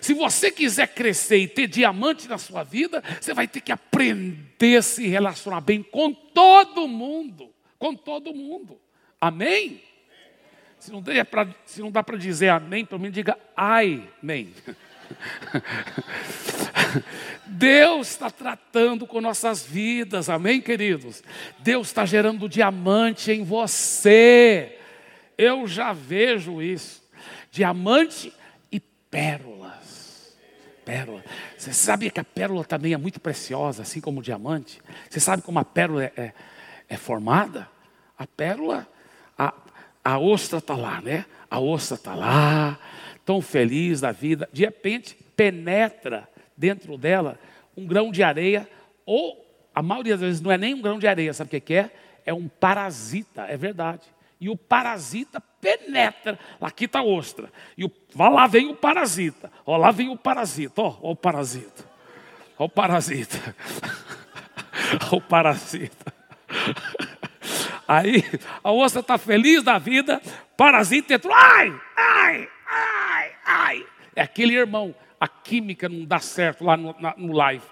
Se 0.00 0.14
você 0.14 0.50
quiser 0.50 0.88
crescer 0.88 1.38
e 1.38 1.48
ter 1.48 1.66
diamante 1.68 2.28
na 2.28 2.38
sua 2.38 2.62
vida, 2.62 3.02
você 3.20 3.32
vai 3.32 3.46
ter 3.46 3.60
que 3.60 3.72
aprender 3.72 4.76
a 4.76 4.82
se 4.82 5.06
relacionar 5.06 5.60
bem 5.60 5.82
com 5.82 6.12
todo 6.12 6.88
mundo. 6.88 7.54
Com 7.78 7.94
todo 7.94 8.34
mundo. 8.34 8.80
Amém? 9.20 9.80
Se 10.78 10.92
não, 10.92 11.02
pra, 11.02 11.48
se 11.66 11.80
não 11.80 11.90
dá 11.90 12.02
para 12.02 12.16
dizer 12.16 12.48
amém, 12.50 12.84
pelo 12.84 13.00
menos 13.00 13.14
diga 13.14 13.36
ai, 13.56 14.08
amém. 14.22 14.52
Deus 17.46 18.08
está 18.08 18.30
tratando 18.30 19.06
com 19.06 19.20
nossas 19.20 19.64
vidas, 19.64 20.28
amém, 20.28 20.60
queridos? 20.60 21.22
Deus 21.58 21.88
está 21.88 22.04
gerando 22.04 22.48
diamante 22.48 23.32
em 23.32 23.42
você. 23.42 24.78
Eu 25.36 25.66
já 25.66 25.92
vejo 25.92 26.62
isso. 26.62 27.02
Diamante 27.50 28.32
e 28.70 28.78
pérolas. 28.80 30.36
Pérola. 30.84 31.24
Você 31.56 31.72
sabe 31.72 32.10
que 32.10 32.20
a 32.20 32.24
pérola 32.24 32.64
também 32.64 32.92
é 32.92 32.96
muito 32.96 33.20
preciosa, 33.20 33.82
assim 33.82 34.00
como 34.00 34.20
o 34.20 34.22
diamante? 34.22 34.80
Você 35.08 35.20
sabe 35.20 35.42
como 35.42 35.58
a 35.58 35.64
pérola 35.64 36.04
é, 36.04 36.12
é, 36.16 36.32
é 36.88 36.96
formada? 36.96 37.68
A 38.16 38.26
pérola, 38.26 38.88
a, 39.36 39.52
a 40.08 40.18
ostra 40.18 40.58
está 40.58 40.74
lá, 40.74 41.02
né? 41.02 41.26
A 41.50 41.60
ostra 41.60 41.94
está 41.94 42.14
lá, 42.14 42.78
tão 43.26 43.42
feliz 43.42 44.00
da 44.00 44.10
vida. 44.10 44.48
De 44.50 44.64
repente, 44.64 45.14
penetra 45.36 46.26
dentro 46.56 46.96
dela 46.96 47.38
um 47.76 47.86
grão 47.86 48.10
de 48.10 48.22
areia, 48.22 48.66
ou 49.04 49.46
a 49.74 49.82
maioria 49.82 50.14
das 50.14 50.22
vezes 50.22 50.40
não 50.40 50.50
é 50.50 50.56
nem 50.56 50.72
um 50.72 50.80
grão 50.80 50.98
de 50.98 51.06
areia, 51.06 51.34
sabe 51.34 51.54
o 51.54 51.60
que 51.60 51.74
é? 51.74 51.90
É 52.24 52.32
um 52.32 52.48
parasita, 52.48 53.42
é 53.42 53.56
verdade. 53.58 54.00
E 54.40 54.48
o 54.48 54.56
parasita 54.56 55.42
penetra. 55.60 56.38
Aqui 56.58 56.86
está 56.86 57.00
a 57.00 57.04
ostra. 57.04 57.52
E 57.76 57.84
o, 57.84 57.92
lá 58.16 58.46
vem 58.46 58.66
o 58.70 58.74
parasita. 58.74 59.52
Ó, 59.66 59.76
lá 59.76 59.90
vem 59.90 60.08
o 60.08 60.16
parasita. 60.16 60.80
Ó, 60.80 60.96
ó 61.02 61.10
o 61.12 61.16
parasita. 61.16 61.84
Ó 62.58 62.64
o 62.64 62.68
parasita. 62.68 63.54
ó 65.12 65.16
o 65.16 65.20
parasita. 65.20 66.17
Aí 67.88 68.22
a 68.62 68.70
ostra 68.70 69.00
está 69.00 69.16
feliz 69.16 69.62
da 69.62 69.78
vida, 69.78 70.20
parasita 70.58 71.14
entrou, 71.14 71.32
ai, 71.34 71.72
ai, 71.96 72.48
ai, 72.68 73.32
ai. 73.46 73.86
É 74.14 74.20
aquele 74.20 74.54
irmão, 74.54 74.94
a 75.18 75.26
química 75.26 75.88
não 75.88 76.04
dá 76.04 76.18
certo 76.18 76.64
lá 76.64 76.76
no, 76.76 76.94
na, 77.00 77.14
no 77.16 77.32
live. 77.32 77.64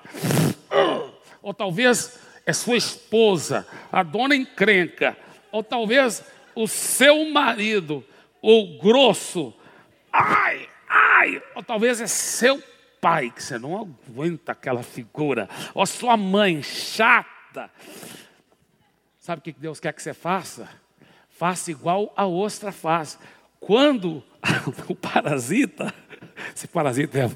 Ou 1.43 1.53
talvez 1.53 2.19
é 2.47 2.53
sua 2.53 2.77
esposa, 2.77 3.67
a 3.93 4.03
dona 4.03 4.35
encrenca. 4.35 5.17
Ou 5.53 5.63
talvez 5.63 6.25
o 6.55 6.67
seu 6.67 7.31
marido, 7.31 8.05
o 8.41 8.79
grosso. 8.79 9.55
Ai, 10.13 10.67
ai. 10.89 11.43
Ou 11.55 11.63
talvez 11.63 12.01
é 12.01 12.07
seu 12.07 12.63
pai, 13.01 13.31
que 13.31 13.43
você 13.43 13.59
não 13.59 13.77
aguenta 14.09 14.53
aquela 14.53 14.83
figura. 14.83 15.49
Ou 15.75 15.85
sua 15.85 16.17
mãe, 16.17 16.63
chata. 16.63 17.71
Sabe 19.27 19.41
o 19.41 19.43
que 19.43 19.51
Deus 19.51 19.81
quer 19.81 19.93
que 19.93 20.01
você 20.01 20.15
faça? 20.15 20.69
Faça 21.31 21.73
igual 21.73 22.12
a 22.17 22.29
ostra 22.29 22.71
faz. 22.71 23.19
Quando 23.59 24.23
o 24.87 24.95
parasita, 24.95 25.93
esse 26.55 26.69
parasita 26.69 27.19
é, 27.19 27.31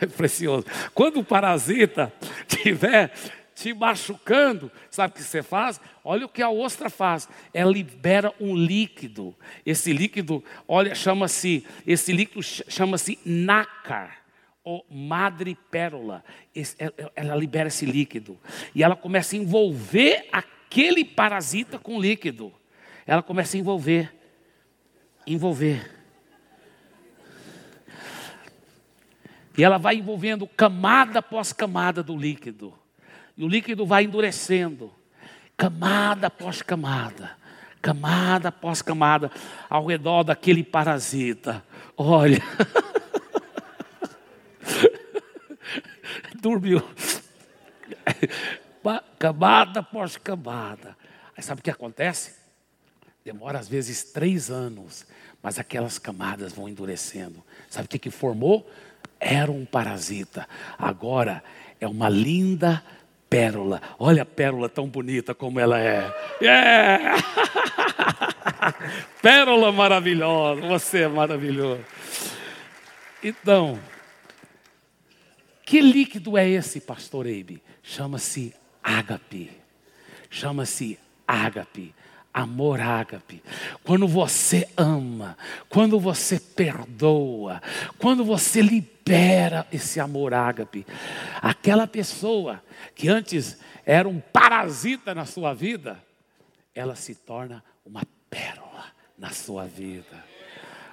é 0.00 0.06
precioso. 0.06 0.64
Quando 0.94 1.20
o 1.20 1.24
parasita 1.24 2.10
estiver 2.48 3.12
te 3.54 3.74
machucando, 3.74 4.72
sabe 4.90 5.12
o 5.12 5.16
que 5.18 5.22
você 5.22 5.42
faz? 5.42 5.78
Olha 6.02 6.24
o 6.24 6.28
que 6.30 6.40
a 6.40 6.48
ostra 6.48 6.88
faz. 6.88 7.28
Ela 7.52 7.70
libera 7.70 8.32
um 8.40 8.56
líquido. 8.56 9.36
Esse 9.66 9.92
líquido, 9.92 10.42
olha, 10.66 10.94
chama-se, 10.94 11.66
esse 11.86 12.14
líquido 12.14 12.42
chama-se 12.42 13.18
nácar 13.26 14.22
ou 14.64 14.86
madrepérola. 14.90 16.24
Ela 17.14 17.36
libera 17.36 17.68
esse 17.68 17.84
líquido. 17.84 18.40
E 18.74 18.82
ela 18.82 18.96
começa 18.96 19.36
a 19.36 19.38
envolver 19.38 20.30
a 20.32 20.42
aquele 20.66 21.04
parasita 21.04 21.78
com 21.78 22.00
líquido. 22.00 22.52
Ela 23.06 23.22
começa 23.22 23.56
a 23.56 23.60
envolver, 23.60 24.12
envolver. 25.26 25.92
E 29.56 29.64
ela 29.64 29.78
vai 29.78 29.96
envolvendo 29.96 30.46
camada 30.46 31.20
após 31.20 31.52
camada 31.52 32.02
do 32.02 32.16
líquido. 32.16 32.74
E 33.36 33.44
o 33.44 33.48
líquido 33.48 33.86
vai 33.86 34.04
endurecendo, 34.04 34.92
camada 35.56 36.26
após 36.26 36.62
camada, 36.62 37.36
camada 37.80 38.48
após 38.48 38.82
camada, 38.82 39.30
ao 39.70 39.86
redor 39.86 40.24
daquele 40.24 40.62
parasita. 40.62 41.64
Olha. 41.96 42.42
Dormiu 46.40 46.82
camada 49.18 49.80
após 49.80 50.16
camada. 50.16 50.96
Aí 51.36 51.42
sabe 51.42 51.60
o 51.60 51.64
que 51.64 51.70
acontece? 51.70 52.34
Demora 53.24 53.58
às 53.58 53.68
vezes 53.68 54.04
três 54.04 54.50
anos, 54.50 55.04
mas 55.42 55.58
aquelas 55.58 55.98
camadas 55.98 56.52
vão 56.52 56.68
endurecendo. 56.68 57.44
Sabe 57.68 57.86
o 57.86 57.88
que, 57.88 58.10
formou? 58.10 58.70
Era 59.18 59.50
um 59.50 59.64
parasita. 59.64 60.48
Agora 60.78 61.42
é 61.80 61.88
uma 61.88 62.08
linda 62.08 62.82
pérola. 63.28 63.82
Olha 63.98 64.22
a 64.22 64.26
pérola 64.26 64.68
tão 64.68 64.88
bonita 64.88 65.34
como 65.34 65.58
ela 65.58 65.80
é. 65.80 66.14
Yeah! 66.40 67.16
pérola 69.20 69.72
maravilhosa. 69.72 70.60
Você 70.62 71.02
é 71.02 71.08
maravilhoso. 71.08 71.84
Então, 73.22 73.78
que 75.64 75.80
líquido 75.80 76.38
é 76.38 76.48
esse, 76.48 76.80
pastor 76.80 77.26
Eibe? 77.26 77.60
Chama-se 77.82 78.54
ágape. 78.86 79.50
Chama-se 80.30 80.96
ágape. 81.26 81.92
Amor 82.32 82.80
ágape. 82.80 83.42
Quando 83.82 84.06
você 84.06 84.68
ama, 84.76 85.36
quando 85.70 85.98
você 85.98 86.38
perdoa, 86.38 87.62
quando 87.98 88.24
você 88.24 88.60
libera 88.60 89.66
esse 89.72 89.98
amor 89.98 90.34
ágape, 90.34 90.86
aquela 91.40 91.86
pessoa 91.86 92.62
que 92.94 93.08
antes 93.08 93.58
era 93.86 94.06
um 94.06 94.20
parasita 94.20 95.14
na 95.14 95.24
sua 95.24 95.54
vida, 95.54 96.00
ela 96.74 96.94
se 96.94 97.14
torna 97.14 97.64
uma 97.86 98.02
pérola 98.28 98.84
na 99.18 99.30
sua 99.30 99.64
vida. 99.64 100.22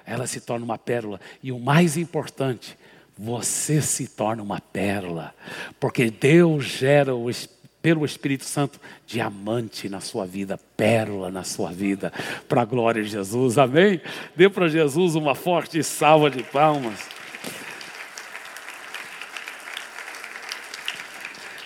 Ela 0.06 0.26
se 0.26 0.40
torna 0.40 0.64
uma 0.64 0.78
pérola. 0.78 1.20
E 1.42 1.52
o 1.52 1.60
mais 1.60 1.98
importante, 1.98 2.76
você 3.18 3.82
se 3.82 4.08
torna 4.08 4.42
uma 4.42 4.60
pérola, 4.60 5.34
porque 5.78 6.10
Deus 6.10 6.64
gera 6.64 7.14
o 7.14 7.28
Espírito 7.28 7.53
pelo 7.84 8.06
Espírito 8.06 8.46
Santo, 8.46 8.80
diamante 9.06 9.90
na 9.90 10.00
sua 10.00 10.24
vida, 10.24 10.56
pérola 10.74 11.30
na 11.30 11.44
sua 11.44 11.70
vida, 11.70 12.10
para 12.48 12.62
a 12.62 12.64
glória 12.64 13.02
de 13.02 13.10
Jesus, 13.10 13.58
amém? 13.58 14.00
Dê 14.34 14.48
para 14.48 14.68
Jesus 14.68 15.14
uma 15.14 15.34
forte 15.34 15.82
salva 15.82 16.30
de 16.30 16.42
palmas. 16.42 17.06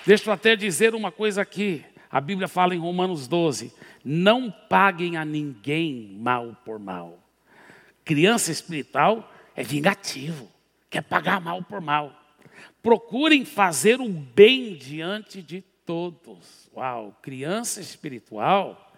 Deixa 0.05 0.29
eu 0.29 0.35
até 0.35 0.57
dizer 0.57 0.93
uma 0.93 1.13
coisa 1.13 1.41
aqui. 1.41 1.85
A 2.11 2.21
Bíblia 2.21 2.49
fala 2.49 2.75
em 2.75 2.79
Romanos 2.79 3.29
12: 3.29 3.73
não 4.05 4.51
paguem 4.51 5.17
a 5.17 5.25
ninguém 5.25 6.17
mal 6.19 6.57
por 6.65 6.81
mal. 6.81 7.17
Criança 8.05 8.51
espiritual 8.51 9.33
é 9.55 9.63
vingativo, 9.63 10.51
quer 10.91 11.03
pagar 11.03 11.41
mal 11.41 11.63
por 11.63 11.81
mal. 11.81 12.13
Procurem 12.83 13.45
fazer 13.45 14.01
o 14.01 14.09
bem 14.09 14.75
diante 14.75 15.41
de 15.41 15.63
todos. 15.89 16.69
Uau, 16.77 17.17
criança 17.23 17.81
espiritual 17.81 18.93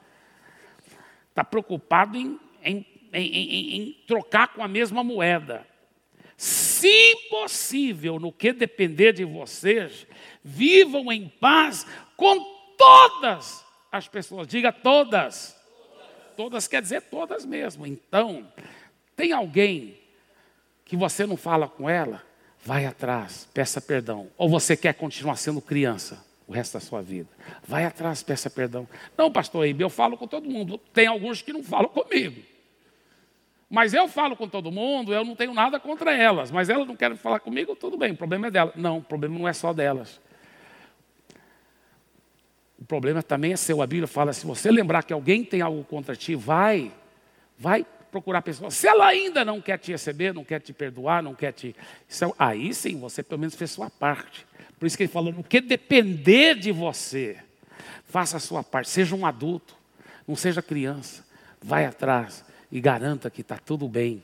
está 1.28 1.44
preocupado 1.44 2.18
em, 2.18 2.36
em, 2.64 2.84
em, 3.12 3.76
em, 3.76 4.04
trocar 4.08 4.48
com 4.48 4.60
a 4.60 4.66
mesma 4.66 5.04
moeda. 5.04 5.64
Se 6.36 7.14
possível, 7.30 8.18
no 8.18 8.32
que 8.32 8.52
depender 8.52 9.12
de 9.12 9.24
vocês, 9.24 10.04
vivam 10.42 11.12
em 11.12 11.28
paz 11.28 11.86
com 12.16 12.44
todas 12.76 13.64
as 13.92 14.08
pessoas. 14.08 14.48
Diga 14.48 14.72
todas. 14.72 15.56
Todas 16.36 16.66
quer 16.66 16.82
dizer 16.82 17.02
todas 17.02 17.46
mesmo. 17.46 17.86
Então, 17.86 18.52
tem 19.14 19.30
alguém 19.30 19.96
que 20.84 20.96
você 20.96 21.24
não 21.24 21.36
fala 21.36 21.68
com 21.68 21.88
ela? 21.88 22.20
Vai 22.64 22.84
atrás, 22.84 23.48
peça 23.54 23.80
perdão. 23.80 24.28
Ou 24.36 24.48
você 24.48 24.76
quer 24.76 24.94
continuar 24.94 25.36
sendo 25.36 25.60
criança? 25.60 26.28
O 26.50 26.52
resto 26.52 26.72
da 26.72 26.80
sua 26.80 27.00
vida. 27.00 27.28
Vai 27.62 27.84
atrás, 27.84 28.24
peça 28.24 28.50
perdão. 28.50 28.88
Não, 29.16 29.30
pastor 29.30 29.64
Eibe, 29.64 29.84
eu 29.84 29.88
falo 29.88 30.18
com 30.18 30.26
todo 30.26 30.50
mundo. 30.50 30.78
Tem 30.92 31.06
alguns 31.06 31.40
que 31.40 31.52
não 31.52 31.62
falam 31.62 31.88
comigo. 31.88 32.42
Mas 33.70 33.94
eu 33.94 34.08
falo 34.08 34.34
com 34.34 34.48
todo 34.48 34.72
mundo, 34.72 35.14
eu 35.14 35.24
não 35.24 35.36
tenho 35.36 35.54
nada 35.54 35.78
contra 35.78 36.12
elas. 36.12 36.50
Mas 36.50 36.68
elas 36.68 36.88
não 36.88 36.96
querem 36.96 37.16
falar 37.16 37.38
comigo, 37.38 37.76
tudo 37.76 37.96
bem, 37.96 38.10
o 38.10 38.16
problema 38.16 38.48
é 38.48 38.50
delas. 38.50 38.74
Não, 38.74 38.98
o 38.98 39.02
problema 39.02 39.38
não 39.38 39.46
é 39.46 39.52
só 39.52 39.72
delas. 39.72 40.20
O 42.80 42.84
problema 42.84 43.22
também 43.22 43.52
é 43.52 43.56
seu. 43.56 43.80
A 43.80 43.86
Bíblia 43.86 44.08
fala: 44.08 44.32
se 44.32 44.44
você 44.44 44.72
lembrar 44.72 45.04
que 45.04 45.12
alguém 45.12 45.44
tem 45.44 45.60
algo 45.60 45.84
contra 45.84 46.16
ti, 46.16 46.34
vai, 46.34 46.90
vai 47.56 47.86
procurar 48.10 48.40
a 48.40 48.42
pessoa. 48.42 48.72
Se 48.72 48.88
ela 48.88 49.06
ainda 49.06 49.44
não 49.44 49.60
quer 49.60 49.78
te 49.78 49.92
receber, 49.92 50.34
não 50.34 50.42
quer 50.42 50.58
te 50.58 50.72
perdoar, 50.72 51.22
não 51.22 51.32
quer 51.32 51.52
te. 51.52 51.76
É 52.10 52.32
aí 52.36 52.74
sim, 52.74 52.98
você 52.98 53.22
pelo 53.22 53.38
menos 53.38 53.54
fez 53.54 53.70
sua 53.70 53.88
parte. 53.88 54.49
Por 54.80 54.86
isso 54.86 54.96
que 54.96 55.02
ele 55.02 55.12
falou: 55.12 55.30
no 55.30 55.44
que 55.44 55.60
depender 55.60 56.54
de 56.54 56.72
você, 56.72 57.36
faça 58.06 58.38
a 58.38 58.40
sua 58.40 58.64
parte. 58.64 58.88
Seja 58.88 59.14
um 59.14 59.26
adulto, 59.26 59.76
não 60.26 60.34
seja 60.34 60.62
criança. 60.62 61.22
Vai 61.62 61.84
atrás 61.84 62.42
e 62.72 62.80
garanta 62.80 63.30
que 63.30 63.42
está 63.42 63.58
tudo 63.58 63.86
bem 63.86 64.22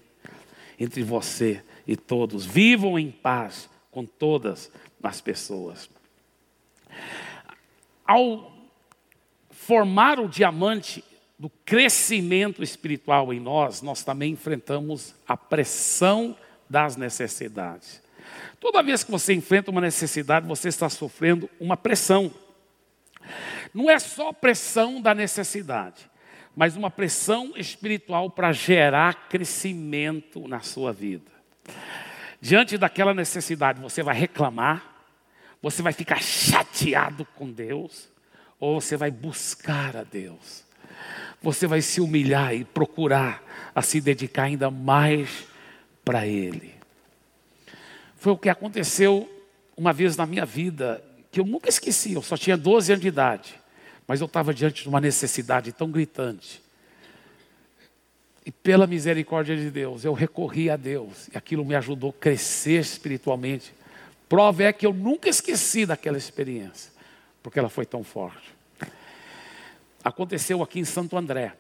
entre 0.81 1.03
você 1.03 1.63
e 1.87 1.95
todos. 1.95 2.47
Vivam 2.47 2.99
em 2.99 3.11
paz 3.11 3.69
com 3.91 4.07
todas 4.07 4.73
as 5.03 5.21
pessoas. 5.21 5.91
Ao 8.05 8.51
formar 9.51 10.19
o 10.19 10.29
diamante 10.29 11.05
do 11.39 11.51
crescimento 11.67 12.63
espiritual 12.63 13.31
em 13.33 13.39
nós, 13.39 13.83
nós 13.83 14.03
também 14.03 14.33
enfrentamos 14.33 15.15
a 15.29 15.37
pressão 15.37 16.35
das 16.69 16.97
necessidades. 16.97 18.01
Toda 18.61 18.83
vez 18.83 19.05
que 19.05 19.11
você 19.11 19.35
enfrenta 19.35 19.71
uma 19.71 19.81
necessidade, 19.81 20.47
você 20.47 20.69
está 20.69 20.89
sofrendo 20.89 21.49
uma 21.61 21.77
pressão. 21.77 22.33
Não 23.75 23.91
é 23.91 23.99
só 23.99 24.33
pressão 24.33 25.01
da 25.01 25.15
necessidade, 25.15 26.09
mas 26.55 26.77
uma 26.77 26.91
pressão 26.91 27.53
espiritual 27.57 28.31
para 28.31 28.53
gerar 28.53 29.29
crescimento 29.29 30.49
na 30.49 30.61
sua 30.61 30.93
vida. 30.93 31.31
Diante 32.41 32.79
daquela 32.79 33.13
necessidade, 33.13 33.81
você 33.81 34.03
vai 34.03 34.15
reclamar, 34.15 34.83
você 35.61 35.83
vai 35.83 35.93
ficar 35.93 36.23
chateado 36.23 37.25
com 37.35 37.51
Deus, 37.51 38.09
ou 38.59 38.81
você 38.81 38.97
vai 38.97 39.11
buscar 39.11 39.97
a 39.97 40.05
Deus. 40.05 40.65
Você 41.43 41.67
vai 41.67 41.83
se 41.83 42.01
humilhar 42.01 42.55
e 42.55 42.65
procurar 42.65 43.43
a 43.75 43.83
se 43.83 44.01
dedicar 44.01 44.45
ainda 44.45 44.71
mais 44.71 45.47
para 46.05 46.27
Ele. 46.27 46.76
Foi 48.27 48.33
o 48.33 48.37
que 48.37 48.49
aconteceu 48.49 49.33
uma 49.77 49.93
vez 49.93 50.17
na 50.17 50.27
minha 50.27 50.45
vida, 50.45 51.01
que 51.31 51.39
eu 51.39 51.45
nunca 51.45 51.69
esqueci, 51.69 52.15
eu 52.15 52.23
só 52.23 52.37
tinha 52.37 52.57
12 52.57 52.95
anos 52.95 53.01
de 53.01 53.07
idade. 53.07 53.55
Mas 54.05 54.21
eu 54.21 54.27
estava 54.27 54.53
diante 54.53 54.83
de 54.83 54.89
uma 54.89 55.01
necessidade 55.01 55.71
tão 55.71 55.89
gritante. 55.89 56.61
E 58.45 58.51
pela 58.51 58.85
misericórdia 58.85 59.55
de 59.57 59.71
Deus, 59.71 60.05
eu 60.05 60.13
recorri 60.13 60.69
a 60.69 60.77
Deus. 60.77 61.29
E 61.33 61.39
aquilo 61.39 61.65
me 61.65 61.77
ajudou 61.77 62.11
a 62.11 62.21
crescer 62.21 62.81
espiritualmente. 62.81 63.73
Prova 64.29 64.65
é 64.65 64.73
que 64.73 64.85
eu 64.85 64.93
nunca 64.93 65.29
esqueci 65.29 65.87
daquela 65.87 66.19
experiência, 66.19 66.91
porque 67.45 67.61
ela 67.61 67.69
foi 67.69 67.87
tão 67.87 68.03
forte. 68.03 68.53
Aconteceu 70.03 70.65
aqui 70.65 70.81
em 70.81 70.85
Santo 70.85 71.17
André. 71.17 71.55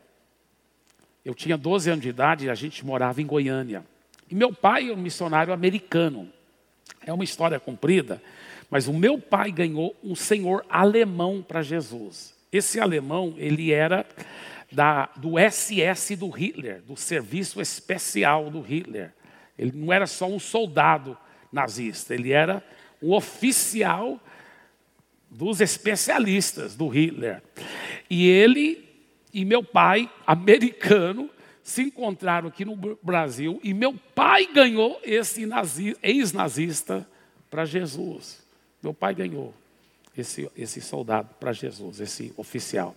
Eu 1.24 1.32
tinha 1.32 1.56
12 1.56 1.90
anos 1.90 2.02
de 2.02 2.08
idade 2.08 2.46
e 2.46 2.50
a 2.50 2.56
gente 2.56 2.84
morava 2.84 3.22
em 3.22 3.26
Goiânia. 3.26 3.84
E 4.28 4.34
meu 4.34 4.52
pai 4.52 4.90
é 4.90 4.92
um 4.92 4.96
missionário 4.96 5.52
americano. 5.52 6.34
É 7.04 7.12
uma 7.12 7.24
história 7.24 7.58
comprida, 7.60 8.22
mas 8.70 8.88
o 8.88 8.92
meu 8.92 9.18
pai 9.18 9.52
ganhou 9.52 9.94
um 10.02 10.14
senhor 10.14 10.64
alemão 10.68 11.44
para 11.46 11.62
Jesus. 11.62 12.34
Esse 12.52 12.80
alemão, 12.80 13.34
ele 13.36 13.72
era 13.72 14.06
da, 14.70 15.06
do 15.16 15.34
SS 15.38 16.16
do 16.16 16.28
Hitler, 16.28 16.82
do 16.82 16.96
serviço 16.96 17.60
especial 17.60 18.50
do 18.50 18.60
Hitler. 18.60 19.12
Ele 19.58 19.72
não 19.74 19.92
era 19.92 20.06
só 20.06 20.26
um 20.26 20.38
soldado 20.38 21.16
nazista, 21.52 22.14
ele 22.14 22.32
era 22.32 22.62
um 23.02 23.12
oficial 23.12 24.20
dos 25.30 25.60
especialistas 25.60 26.76
do 26.76 26.88
Hitler. 26.88 27.42
E 28.08 28.28
ele 28.28 28.86
e 29.32 29.44
meu 29.44 29.62
pai, 29.62 30.10
americano, 30.26 31.28
se 31.66 31.82
encontraram 31.82 32.46
aqui 32.46 32.64
no 32.64 32.76
Brasil 33.02 33.58
e 33.60 33.74
meu 33.74 33.92
pai 34.14 34.46
ganhou 34.46 35.00
esse 35.02 35.48
ex-nazista 36.00 37.04
para 37.50 37.64
Jesus. 37.64 38.40
Meu 38.80 38.94
pai 38.94 39.16
ganhou 39.16 39.52
esse, 40.16 40.48
esse 40.56 40.80
soldado 40.80 41.30
para 41.40 41.52
Jesus, 41.52 41.98
esse 41.98 42.32
oficial. 42.36 42.94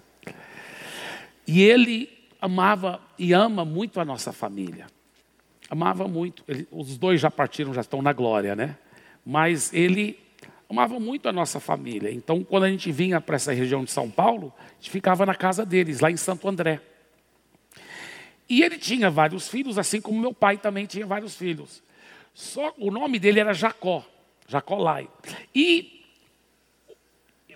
E 1.48 1.64
ele 1.64 2.16
amava 2.40 3.02
e 3.18 3.34
ama 3.34 3.66
muito 3.66 4.00
a 4.00 4.06
nossa 4.06 4.32
família. 4.32 4.86
Amava 5.68 6.08
muito. 6.08 6.44
Ele, 6.48 6.68
os 6.70 6.96
dois 6.96 7.20
já 7.20 7.32
partiram, 7.32 7.74
já 7.74 7.82
estão 7.82 8.04
na 8.04 8.14
glória, 8.14 8.56
né? 8.56 8.78
Mas 9.26 9.74
ele 9.74 10.20
amava 10.70 11.00
muito 11.00 11.28
a 11.28 11.34
nossa 11.34 11.60
família. 11.60 12.12
Então, 12.12 12.44
quando 12.44 12.66
a 12.66 12.70
gente 12.70 12.92
vinha 12.92 13.20
para 13.20 13.36
essa 13.36 13.52
região 13.52 13.84
de 13.84 13.90
São 13.90 14.12
Paulo, 14.12 14.54
a 14.60 14.74
gente 14.76 14.92
ficava 14.92 15.26
na 15.26 15.34
casa 15.34 15.66
deles, 15.66 16.02
lá 16.02 16.12
em 16.12 16.18
Santo 16.18 16.48
André. 16.48 16.80
E 18.50 18.64
ele 18.64 18.78
tinha 18.78 19.10
vários 19.10 19.48
filhos, 19.48 19.78
assim 19.78 20.02
como 20.02 20.20
meu 20.20 20.34
pai 20.34 20.58
também 20.58 20.86
tinha 20.86 21.06
vários 21.06 21.36
filhos. 21.36 21.84
Só 22.34 22.74
o 22.78 22.90
nome 22.90 23.20
dele 23.20 23.40
era 23.40 23.54
Jacó, 23.54 24.04
Jacó 24.48 24.78
Lai. 24.78 25.08
E 25.54 26.04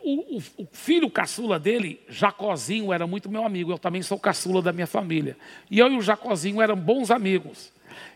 o, 0.04 0.38
o, 0.38 0.44
o, 0.58 0.68
filho 0.72 1.10
caçula 1.10 1.58
dele, 1.58 2.00
Jacozinho, 2.08 2.92
era 2.92 3.08
muito 3.08 3.30
meu 3.30 3.46
amigo. 3.46 3.72
Eu 3.72 3.80
também 3.80 4.04
sou 4.04 4.20
caçula 4.20 4.62
da 4.62 4.74
minha 4.74 4.86
família. 4.86 5.38
E 5.72 5.80
eu 5.80 5.92
e 5.92 5.98
o 5.98 6.02
Jacozinho 6.02 6.62
eram 6.62 6.76
bons 6.76 7.10
amigos. 7.10 7.72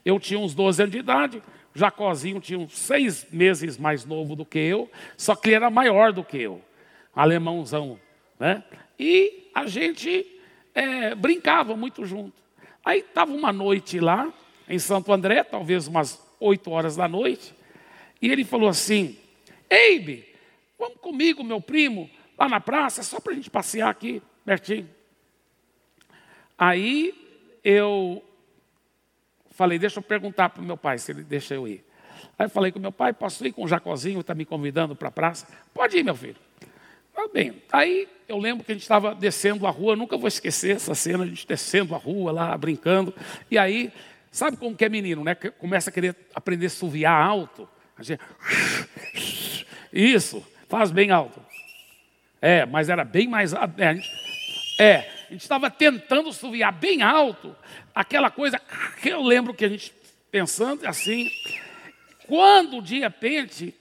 Eu 0.06 0.20
tinha 0.20 0.40
uns 0.40 0.54
12 0.54 0.84
anos 0.84 0.92
de 0.92 1.00
idade, 1.00 1.42
Jacozinho 1.74 2.40
tinha 2.40 2.58
uns 2.58 2.78
seis 2.78 3.28
meses 3.32 3.78
mais 3.78 4.04
novo 4.04 4.36
do 4.36 4.44
que 4.44 4.58
eu, 4.58 4.90
só 5.16 5.36
que 5.36 5.50
ele 5.50 5.56
era 5.56 5.70
maior 5.70 6.12
do 6.12 6.24
que 6.24 6.38
eu, 6.38 6.62
alemãozão. 7.16 8.00
Né? 8.40 8.64
E 9.00 9.50
a 9.54 9.68
gente 9.68 10.26
é, 10.74 11.14
brincava 11.14 11.76
muito 11.76 12.04
junto. 12.04 12.47
Aí 12.88 13.00
estava 13.00 13.34
uma 13.34 13.52
noite 13.52 14.00
lá, 14.00 14.32
em 14.70 14.80
Santo 14.80 15.12
André, 15.12 15.44
talvez 15.44 15.88
umas 15.88 16.26
8 16.40 16.72
horas 16.72 16.96
da 16.96 17.08
noite, 17.08 17.54
e 18.22 18.32
ele 18.32 18.46
falou 18.46 18.70
assim: 18.70 19.18
Eibe, 19.70 20.28
Vamos 20.78 21.00
comigo, 21.02 21.44
meu 21.44 21.60
primo, 21.60 22.10
lá 22.38 22.48
na 22.48 22.60
praça, 22.60 23.02
só 23.02 23.20
para 23.20 23.34
a 23.34 23.36
gente 23.36 23.50
passear 23.50 23.90
aqui, 23.90 24.22
pertinho. 24.46 24.88
Aí 26.58 27.14
eu 27.64 28.24
falei, 29.52 29.80
deixa 29.80 30.00
eu 30.00 30.04
perguntar 30.04 30.50
para 30.50 30.62
o 30.62 30.66
meu 30.66 30.78
pai 30.78 31.00
se 31.00 31.12
ele 31.12 31.24
deixa 31.24 31.56
eu 31.56 31.68
ir. 31.68 31.84
Aí 32.38 32.46
eu 32.46 32.50
falei 32.50 32.72
com 32.72 32.80
meu 32.80 32.92
pai, 32.92 33.12
posso 33.12 33.46
ir 33.46 33.52
com 33.52 33.64
o 33.64 33.68
Jacozinho, 33.68 34.20
está 34.20 34.36
me 34.36 34.46
convidando 34.46 34.96
para 34.96 35.08
a 35.08 35.12
praça? 35.12 35.48
Pode 35.74 35.98
ir, 35.98 36.04
meu 36.04 36.16
filho. 36.16 36.47
Ah, 37.18 37.28
bem, 37.34 37.64
aí 37.72 38.08
eu 38.28 38.38
lembro 38.38 38.64
que 38.64 38.72
a 38.72 38.76
gente 38.76 38.84
estava 38.84 39.16
descendo 39.16 39.66
a 39.66 39.72
rua, 39.72 39.96
nunca 39.96 40.16
vou 40.16 40.28
esquecer 40.28 40.76
essa 40.76 40.94
cena, 40.94 41.24
a 41.24 41.28
gente 41.28 41.48
descendo 41.48 41.96
a 41.96 41.98
rua 41.98 42.32
lá, 42.32 42.56
brincando. 42.56 43.12
E 43.50 43.58
aí, 43.58 43.92
sabe 44.32 44.56
como 44.56 44.76
que 44.76 44.86
é 44.86 44.90
menino, 44.90 45.24
né? 45.24 45.34
Começa 45.34 45.90
a 45.90 45.94
querer 45.94 46.16
aprender 46.36 46.68
a 46.68 46.70
suviar 46.70 47.20
alto. 47.20 47.68
A 47.98 48.04
gente... 48.04 48.22
Isso. 49.92 50.46
Faz 50.70 50.92
bem 50.92 51.10
alto. 51.10 51.42
É, 52.40 52.68
mas 52.68 52.88
era 52.88 53.04
bem 53.04 53.28
mais. 53.28 53.52
É, 53.54 53.88
a 53.88 53.94
gente 53.94 54.12
é, 54.78 55.12
estava 55.32 55.72
tentando 55.72 56.32
subiar 56.32 56.72
bem 56.72 57.02
alto, 57.02 57.56
aquela 57.96 58.30
coisa 58.30 58.62
que 59.02 59.10
eu 59.10 59.24
lembro 59.24 59.56
que 59.56 59.66
a 59.66 59.70
gente 59.70 59.92
pensando 60.30 60.86
assim. 60.86 61.32
Quando 62.28 62.80
de 62.82 63.00
repente, 63.00 63.74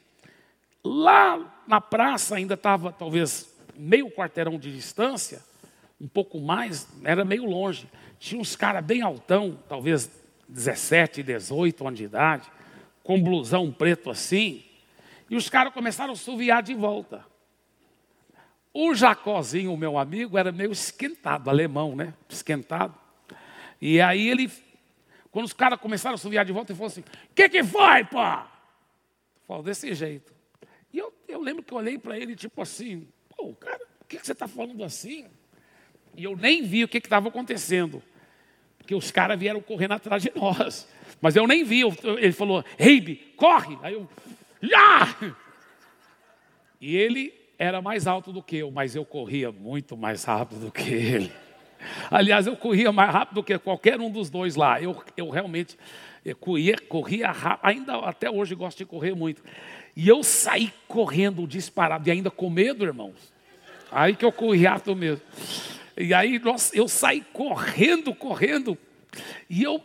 lá 0.83 1.53
na 1.66 1.81
praça 1.81 2.37
ainda 2.37 2.55
estava 2.55 2.92
talvez 2.92 3.55
meio 3.76 4.11
quarteirão 4.11 4.59
de 4.59 4.72
distância, 4.72 5.42
um 6.00 6.09
pouco 6.09 6.40
mais, 6.40 6.88
era 7.05 7.24
meio 7.24 7.44
longe. 7.44 7.88
Tinha 8.18 8.40
uns 8.40 8.57
caras 8.57 8.85
bem 8.85 9.02
altão, 9.02 9.59
talvez 9.68 10.11
17, 10.48 11.22
18 11.22 11.87
anos 11.87 11.98
de 11.98 12.05
idade, 12.05 12.50
com 13.02 13.22
blusão 13.22 13.72
preto 13.72 14.11
assim, 14.11 14.64
e 15.29 15.37
os 15.37 15.48
caras 15.48 15.72
começaram 15.72 16.12
a 16.12 16.16
suviar 16.16 16.62
de 16.62 16.74
volta. 16.74 17.24
O 18.72 18.94
Jacozinho, 18.94 19.72
o 19.72 19.76
meu 19.76 19.98
amigo, 19.98 20.37
era 20.37 20.52
meio 20.52 20.70
esquentado, 20.70 21.48
alemão, 21.48 21.96
né? 21.96 22.14
Esquentado. 22.29 22.95
E 23.80 24.01
aí 24.01 24.28
ele, 24.28 24.51
quando 25.30 25.47
os 25.47 25.53
caras 25.53 25.80
começaram 25.80 26.14
a 26.14 26.18
suviar 26.18 26.45
de 26.45 26.53
volta, 26.53 26.72
ele 26.72 26.76
falou 26.76 26.88
assim: 26.88 27.01
O 27.01 27.34
que, 27.34 27.49
que 27.49 27.64
foi, 27.64 28.05
pá? 28.05 28.53
Falou 29.47 29.62
desse 29.62 29.95
jeito. 29.95 30.36
Lembro 31.47 31.62
que 31.62 31.72
eu 31.72 31.78
olhei 31.78 31.97
para 31.97 32.18
ele, 32.18 32.34
tipo 32.34 32.61
assim: 32.61 33.07
Pô, 33.28 33.55
cara, 33.55 33.78
por 34.01 34.09
que, 34.09 34.18
que 34.18 34.26
você 34.26 34.32
está 34.32 34.49
falando 34.49 34.82
assim? 34.82 35.26
E 36.16 36.24
eu 36.24 36.36
nem 36.36 36.64
vi 36.64 36.82
o 36.82 36.88
que 36.88 36.99
estava 36.99 37.28
acontecendo. 37.28 38.03
Porque 38.76 38.97
os 38.97 39.12
caras 39.12 39.38
vieram 39.38 39.61
correndo 39.61 39.92
atrás 39.92 40.24
de 40.24 40.32
nós. 40.34 40.88
Mas 41.20 41.36
eu 41.36 41.47
nem 41.47 41.62
vi. 41.62 41.82
Ele 42.18 42.32
falou: 42.32 42.64
Reibe, 42.76 43.32
corre! 43.36 43.78
Aí 43.80 43.94
eu 43.94 44.09
já! 44.61 45.16
E 46.80 46.97
ele 46.97 47.32
era 47.57 47.80
mais 47.80 48.09
alto 48.09 48.32
do 48.32 48.42
que 48.42 48.57
eu, 48.57 48.72
mas 48.72 48.97
eu 48.97 49.05
corria 49.05 49.53
muito 49.53 49.97
mais 49.97 50.24
rápido 50.24 50.62
do 50.62 50.72
que 50.72 50.90
ele. 50.90 51.32
Aliás, 52.11 52.49
eu 52.49 52.57
corria 52.57 52.90
mais 52.90 53.12
rápido 53.12 53.36
do 53.36 53.44
que 53.44 53.57
qualquer 53.57 54.01
um 54.01 54.11
dos 54.11 54.28
dois 54.28 54.57
lá. 54.57 54.82
Eu, 54.82 55.01
eu 55.16 55.30
realmente 55.30 55.78
eu 56.27 56.35
corria, 56.35 56.77
corria. 56.89 57.33
Ainda 57.62 57.99
até 58.01 58.29
hoje 58.29 58.53
gosto 58.57 58.79
de 58.79 58.85
correr 58.85 59.14
muito. 59.14 59.45
E 59.95 60.09
eu 60.09 60.24
saí 60.24 60.72
correndo 60.89 61.47
disparado, 61.47 62.09
e 62.09 62.11
ainda 62.11 62.33
com 62.33 62.51
medo, 62.51 62.85
irmãos. 62.85 63.14
Aí 63.93 64.16
que 64.16 64.24
eu 64.24 64.33
corri 64.33 64.64
rápido 64.64 64.97
mesmo. 64.97 65.22
E 65.97 66.12
aí 66.12 66.41
nossa, 66.41 66.77
eu 66.77 66.89
saí 66.89 67.20
correndo, 67.33 68.12
correndo. 68.12 68.77
E 69.49 69.62
eu 69.62 69.81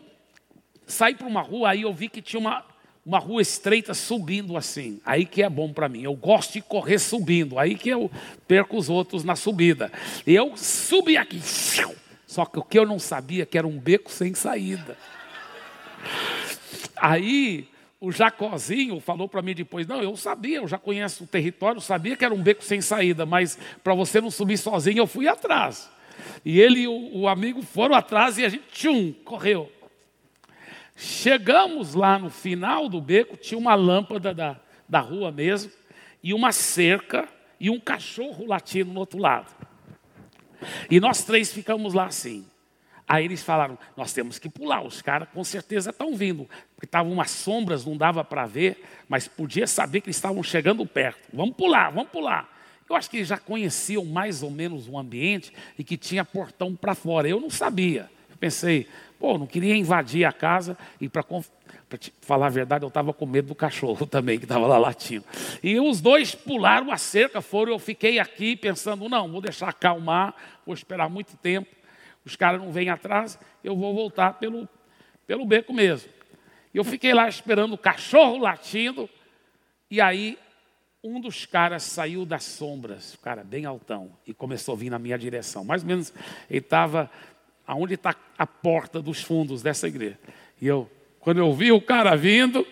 saí 0.88 1.14
para 1.14 1.28
uma 1.28 1.44
rua, 1.44 1.70
aí 1.70 1.84
eu 1.84 1.94
vi 1.94 2.10
que 2.10 2.24
tinha 2.24 2.39
uma, 2.39 2.66
uma 3.06 3.20
rua 3.20 3.44
estreita 3.44 3.94
subindo 3.94 4.58
assim. 4.58 5.00
Aí 5.06 5.28
que 5.28 5.44
é 5.44 5.50
bom 5.50 5.72
para 5.72 5.88
mim. 5.88 6.02
Eu 6.02 6.16
gosto 6.16 6.54
de 6.54 6.62
correr 6.62 6.98
subindo. 6.98 7.60
Aí 7.60 7.76
que 7.76 7.89
eu 7.89 8.10
perco 8.48 8.78
os 8.78 8.89
outros 8.89 9.24
na 9.24 9.36
subida. 9.36 9.92
E 10.26 10.34
eu 10.34 10.58
subi 10.58 11.18
aqui. 11.18 11.39
Só 12.26 12.46
que 12.46 12.58
o 12.58 12.64
que 12.64 12.80
eu 12.80 12.86
não 12.88 12.98
sabia 12.98 13.46
que 13.46 13.60
era 13.60 13.68
um 13.68 13.78
beco 13.78 14.12
sem 14.12 14.34
saída. 14.34 14.98
Aí 17.02 17.68
o 17.99 18.12
Jacozinho 18.12 18.99
falou 18.99 19.28
para 19.28 19.41
mim 19.41 19.56
depois: 19.56 19.88
Não, 19.88 20.04
eu 20.04 20.16
sabia, 20.16 20.58
eu 20.58 20.68
já 20.68 20.78
conheço 20.78 21.24
o 21.24 21.28
território, 21.28 21.82
sabia 21.82 22.16
que 22.16 22.24
era 22.24 22.34
um 22.34 22.41
beco 22.41 22.64
sem 22.64 22.80
saída, 22.80 23.26
mas 23.26 23.58
para 23.84 23.95
você 23.95 24.22
não 24.22 24.30
subir 24.30 24.58
sozinho, 24.58 24.99
eu 24.99 25.08
fui 25.08 25.28
atrás. 25.28 25.89
E 26.45 26.62
ele 26.62 26.82
e 26.82 26.88
o, 26.88 27.22
o 27.22 27.28
amigo 27.28 27.64
foram 27.64 27.95
atrás 27.95 28.38
e 28.38 28.45
a 28.45 28.49
gente, 28.49 28.66
tchum, 28.72 29.12
correu. 29.26 29.72
Chegamos 30.95 31.95
lá 31.95 32.20
no 32.20 32.30
final 32.30 32.88
do 32.88 33.02
beco, 33.02 33.36
tinha 33.36 33.58
uma 33.58 33.74
lâmpada 33.74 34.32
da, 34.32 34.60
da 34.88 34.99
rua 34.99 35.32
mesmo, 35.32 35.72
e 36.22 36.36
uma 36.36 36.52
cerca 36.52 37.28
e 37.60 37.72
um 37.72 37.80
cachorro 37.80 38.45
latindo 38.45 38.93
no 38.93 38.99
outro 38.99 39.18
lado. 39.18 39.52
E 40.91 40.99
nós 40.99 41.24
três 41.24 41.52
ficamos 41.52 41.95
lá 41.95 42.06
assim. 42.06 42.45
Aí 43.12 43.26
eles 43.26 43.43
falaram: 43.43 43.78
Nós 43.97 44.14
temos 44.14 44.39
que 44.39 44.47
pular, 44.47 44.82
os 44.86 45.01
caras 45.01 45.28
com 45.34 45.43
certeza 45.43 45.89
estão 45.89 46.16
vindo. 46.16 46.47
Porque 46.74 46.86
estavam 46.86 47.12
umas 47.12 47.30
sombras, 47.30 47.86
não 47.86 47.97
dava 47.97 48.24
para 48.24 48.45
ver, 48.45 48.82
mas 49.09 49.28
podia 49.28 49.68
saber 49.68 49.99
que 49.99 50.07
eles 50.07 50.16
estavam 50.16 50.41
chegando 50.41 50.86
perto. 50.86 51.20
Vamos 51.34 51.57
pular, 51.57 51.89
vamos 51.89 52.09
pular. 52.09 52.49
Eu 52.89 52.95
acho 52.95 53.09
que 53.09 53.18
eles 53.18 53.28
já 53.28 53.38
conheciam 53.38 54.05
mais 54.05 54.41
ou 54.41 54.49
menos 54.49 54.88
o 54.88 54.97
ambiente 54.97 55.51
e 55.78 55.84
que 55.84 55.97
tinha 55.97 56.24
portão 56.24 56.74
para 56.74 56.95
fora. 56.95 57.28
Eu 57.28 57.41
não 57.41 57.49
sabia. 57.49 58.09
Eu 58.30 58.38
pensei, 58.38 58.88
Pô, 59.20 59.38
não 59.38 59.45
queria 59.45 59.76
invadir 59.76 60.24
a 60.24 60.32
casa 60.32 60.78
e 60.99 61.09
para 61.09 61.24
falar 62.22 62.47
a 62.47 62.49
verdade, 62.49 62.86
eu 62.86 62.88
estava 62.88 63.14
com 63.14 63.26
medo 63.26 63.49
do 63.49 63.55
cachorro 63.55 64.05
também, 64.07 64.39
que 64.39 64.45
estava 64.45 64.66
lá 64.66 64.78
latindo. 64.78 65.26
E 65.62 65.78
os 65.82 65.99
dois 65.99 66.34
pularam 66.34 66.91
a 66.91 66.97
cerca, 66.97 67.41
foram, 67.41 67.74
eu 67.74 67.80
fiquei 67.80 68.20
aqui 68.20 68.55
pensando, 68.55 69.09
não, 69.09 69.30
vou 69.30 69.41
deixar 69.41 69.68
acalmar, 69.68 70.34
vou 70.66 70.74
esperar 70.74 71.09
muito 71.09 71.36
tempo, 71.38 71.70
os 72.26 72.36
caras 72.36 72.61
não 72.61 72.72
vêm 72.72 72.89
atrás, 72.89 73.38
eu 73.63 73.76
vou 73.76 73.93
voltar 73.93 74.34
pelo, 74.34 74.67
pelo 75.26 75.45
beco 75.45 75.74
mesmo. 75.74 76.09
E 76.74 76.78
eu 76.78 76.84
fiquei 76.84 77.13
lá 77.13 77.28
esperando 77.28 77.74
o 77.74 77.78
cachorro 77.78 78.38
latindo, 78.38 79.09
e 79.89 79.99
aí 79.99 80.38
um 81.03 81.19
dos 81.19 81.45
caras 81.45 81.84
saiu 81.84 82.26
das 82.26 82.43
sombras, 82.43 83.17
cara 83.24 83.43
bem 83.43 83.65
altão, 83.65 84.11
e 84.26 84.34
começou 84.34 84.76
a 84.76 84.78
vir 84.78 84.89
na 84.89 84.99
minha 84.99 85.17
direção. 85.17 85.63
Mais 85.63 85.82
ou 85.82 85.88
menos, 85.88 86.13
ele 86.49 86.59
estava 86.59 87.09
aonde 87.65 87.95
está 87.95 88.15
a 88.38 88.45
porta 88.45 89.01
dos 89.01 89.22
fundos 89.22 89.61
dessa 89.63 89.88
igreja. 89.88 90.19
E 90.61 90.67
eu, 90.67 90.89
quando 91.19 91.39
eu 91.39 91.51
vi 91.53 91.72
o 91.72 91.82
cara 91.82 92.15
vindo, 92.15 92.65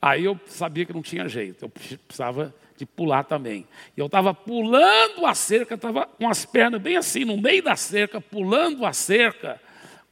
aí 0.00 0.24
eu 0.24 0.38
sabia 0.46 0.84
que 0.84 0.92
não 0.92 1.02
tinha 1.02 1.26
jeito, 1.26 1.64
eu 1.64 1.68
precisava 1.68 2.54
de 2.76 2.86
pular 2.86 3.24
também. 3.24 3.66
E 3.96 4.00
eu 4.00 4.06
estava 4.06 4.34
pulando 4.34 5.26
a 5.26 5.34
cerca, 5.34 5.74
estava 5.74 6.06
com 6.06 6.28
as 6.28 6.44
pernas 6.44 6.80
bem 6.80 6.96
assim, 6.96 7.24
no 7.24 7.36
meio 7.36 7.62
da 7.62 7.76
cerca, 7.76 8.20
pulando 8.20 8.84
a 8.84 8.92
cerca, 8.92 9.60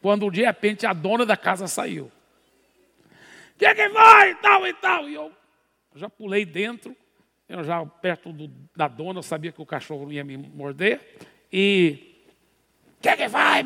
quando 0.01 0.31
de 0.31 0.43
repente 0.43 0.87
a 0.87 0.93
dona 0.93 1.25
da 1.27 1.37
casa 1.37 1.67
saiu. 1.67 2.11
Que, 3.59 3.75
que 3.75 3.89
vai? 3.89 4.31
E 4.31 4.35
tal 4.37 4.67
e 4.67 4.75
tal. 4.75 5.09
E 5.09 5.15
eu 5.15 5.33
já 5.95 6.09
pulei 6.09 6.45
dentro, 6.45 6.97
eu 7.49 7.63
já 7.63 7.85
perto 7.85 8.33
do, 8.33 8.49
da 8.75 8.89
dona, 8.89 9.19
eu 9.19 9.23
sabia 9.23 9.53
que 9.53 9.61
o 9.63 9.67
cachorro 9.67 10.13
ia 10.13 10.25
me 10.25 10.37
morder. 10.37 11.01
E 11.53 12.13
que 13.03 13.09
é 13.09 13.17
que 13.17 13.29
vai? 13.29 13.65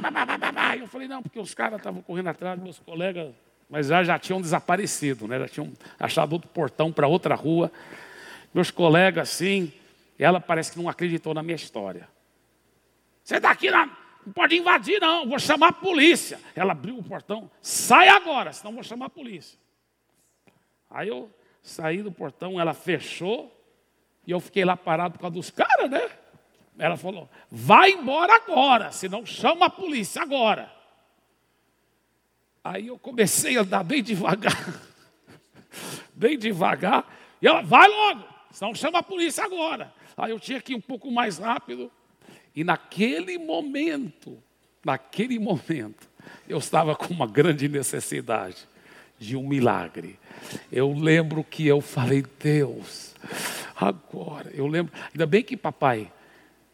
Eu 0.81 0.87
falei, 0.89 1.07
não, 1.07 1.23
porque 1.23 1.39
os 1.39 1.55
caras 1.55 1.79
estavam 1.79 2.01
correndo 2.01 2.29
atrás, 2.29 2.59
meus 2.59 2.79
colegas, 2.79 3.35
mas 3.69 3.89
já, 3.89 4.03
já 4.03 4.19
tinham 4.19 4.41
desaparecido, 4.41 5.29
né? 5.29 5.39
já 5.41 5.49
tinham 5.49 5.73
achado 6.01 6.33
outro 6.33 6.49
portão 6.49 6.91
para 6.91 7.07
outra 7.07 7.35
rua. 7.35 7.71
Meus 8.57 8.71
colegas, 8.71 9.29
assim, 9.29 9.71
ela 10.19 10.41
parece 10.41 10.73
que 10.73 10.79
não 10.79 10.89
acreditou 10.89 11.35
na 11.35 11.43
minha 11.43 11.57
história. 11.57 12.09
Você 13.23 13.37
está 13.37 13.51
aqui, 13.51 13.71
não 13.71 14.33
pode 14.33 14.57
invadir, 14.57 14.99
não, 14.99 15.29
vou 15.29 15.39
chamar 15.39 15.69
a 15.69 15.73
polícia. 15.73 16.41
Ela 16.55 16.73
abriu 16.73 16.97
o 16.97 17.03
portão, 17.03 17.51
sai 17.61 18.09
agora, 18.09 18.55
senão 18.55 18.73
vou 18.73 18.83
chamar 18.83 19.07
a 19.07 19.11
polícia. 19.11 19.59
Aí 20.89 21.09
eu 21.09 21.31
saí 21.63 22.03
do 22.03 22.11
portão, 22.11 22.59
ela 22.59 22.73
fechou, 22.73 23.55
e 24.27 24.31
eu 24.31 24.41
fiquei 24.41 24.65
lá 24.65 24.75
parado 24.75 25.13
por 25.13 25.21
causa 25.21 25.35
dos 25.35 25.51
caras, 25.51 25.91
né? 25.91 26.11
Ela 26.79 26.97
falou: 26.97 27.29
vai 27.51 27.91
embora 27.91 28.37
agora, 28.37 28.91
senão 28.91 29.27
chama 29.27 29.67
a 29.67 29.71
polícia 29.71 30.23
agora. 30.23 30.73
Aí 32.65 32.87
eu 32.87 32.99
comecei 32.99 33.59
a 33.59 33.61
andar 33.61 33.85
bem 33.85 34.03
devagar, 34.03 34.83
bem 36.17 36.39
devagar, 36.39 37.07
e 37.43 37.47
ela, 37.47 37.61
vai 37.61 37.87
logo, 37.87 38.36
senão 38.57 38.75
chama 38.75 39.01
a 39.01 39.03
polícia 39.03 39.45
agora. 39.45 39.93
Aí 40.17 40.31
eu 40.31 40.41
tinha 40.41 40.63
que 40.63 40.73
ir 40.73 40.77
um 40.77 40.81
pouco 40.81 41.11
mais 41.11 41.37
rápido, 41.37 41.93
e 42.55 42.65
naquele 42.65 43.37
momento, 43.37 44.43
naquele 44.83 45.39
momento, 45.39 46.09
eu 46.49 46.57
estava 46.57 46.97
com 46.97 47.13
uma 47.13 47.27
grande 47.27 47.69
necessidade 47.69 48.67
de 49.19 49.37
um 49.37 49.47
milagre. 49.47 50.19
Eu 50.73 50.91
lembro 50.95 51.45
que 51.45 51.67
eu 51.67 51.83
falei, 51.83 52.25
Deus, 52.43 53.15
agora, 53.77 54.51
eu 54.55 54.67
lembro, 54.67 54.91
ainda 55.13 55.27
bem 55.27 55.43
que 55.43 55.55
papai 55.55 56.11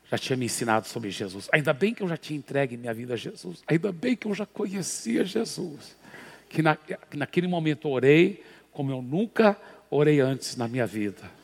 já 0.09 0.17
tinha 0.17 0.37
me 0.37 0.45
ensinado 0.45 0.87
sobre 0.87 1.11
Jesus. 1.11 1.49
Ainda 1.53 1.73
bem 1.73 1.93
que 1.93 2.03
eu 2.03 2.09
já 2.09 2.17
tinha 2.17 2.39
entregue 2.39 2.77
minha 2.77 2.95
vida 2.95 3.15
a 3.15 3.17
Jesus. 3.17 3.65
Ainda 3.67 3.91
bem 3.91 4.15
que 4.15 4.29
eu 4.29 4.35
já 4.35 4.47
conhecia 4.47 5.25
Jesus. 5.25 5.97
Que, 6.49 6.63
na, 6.63 6.77
que 6.77 7.17
naquele 7.17 7.49
momento 7.49 7.89
orei 7.89 8.45
como 8.71 8.93
eu 8.93 9.03
nunca 9.03 9.57
orei 9.91 10.21
antes 10.21 10.55
na 10.57 10.69
minha 10.69 10.87
vida. 10.87 11.42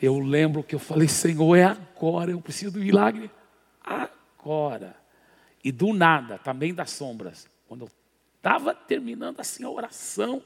Eu 0.00 0.18
lembro 0.18 0.62
que 0.62 0.74
eu 0.74 0.78
falei, 0.78 1.08
Senhor, 1.08 1.56
é 1.56 1.64
agora, 1.64 2.30
eu 2.30 2.40
preciso 2.40 2.72
do 2.72 2.80
milagre 2.80 3.30
agora. 3.82 4.96
E 5.62 5.72
do 5.72 5.92
nada, 5.92 6.38
também 6.38 6.72
das 6.72 6.90
sombras, 6.90 7.48
quando 7.66 7.82
eu 7.82 7.90
estava 8.36 8.74
terminando 8.74 9.40
assim 9.40 9.64
a 9.64 9.70
oração, 9.70 10.42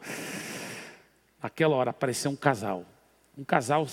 naquela 1.42 1.76
hora 1.76 1.90
apareceu 1.90 2.30
um 2.30 2.36
casal. 2.36 2.84
Um 3.36 3.44
casal 3.44 3.86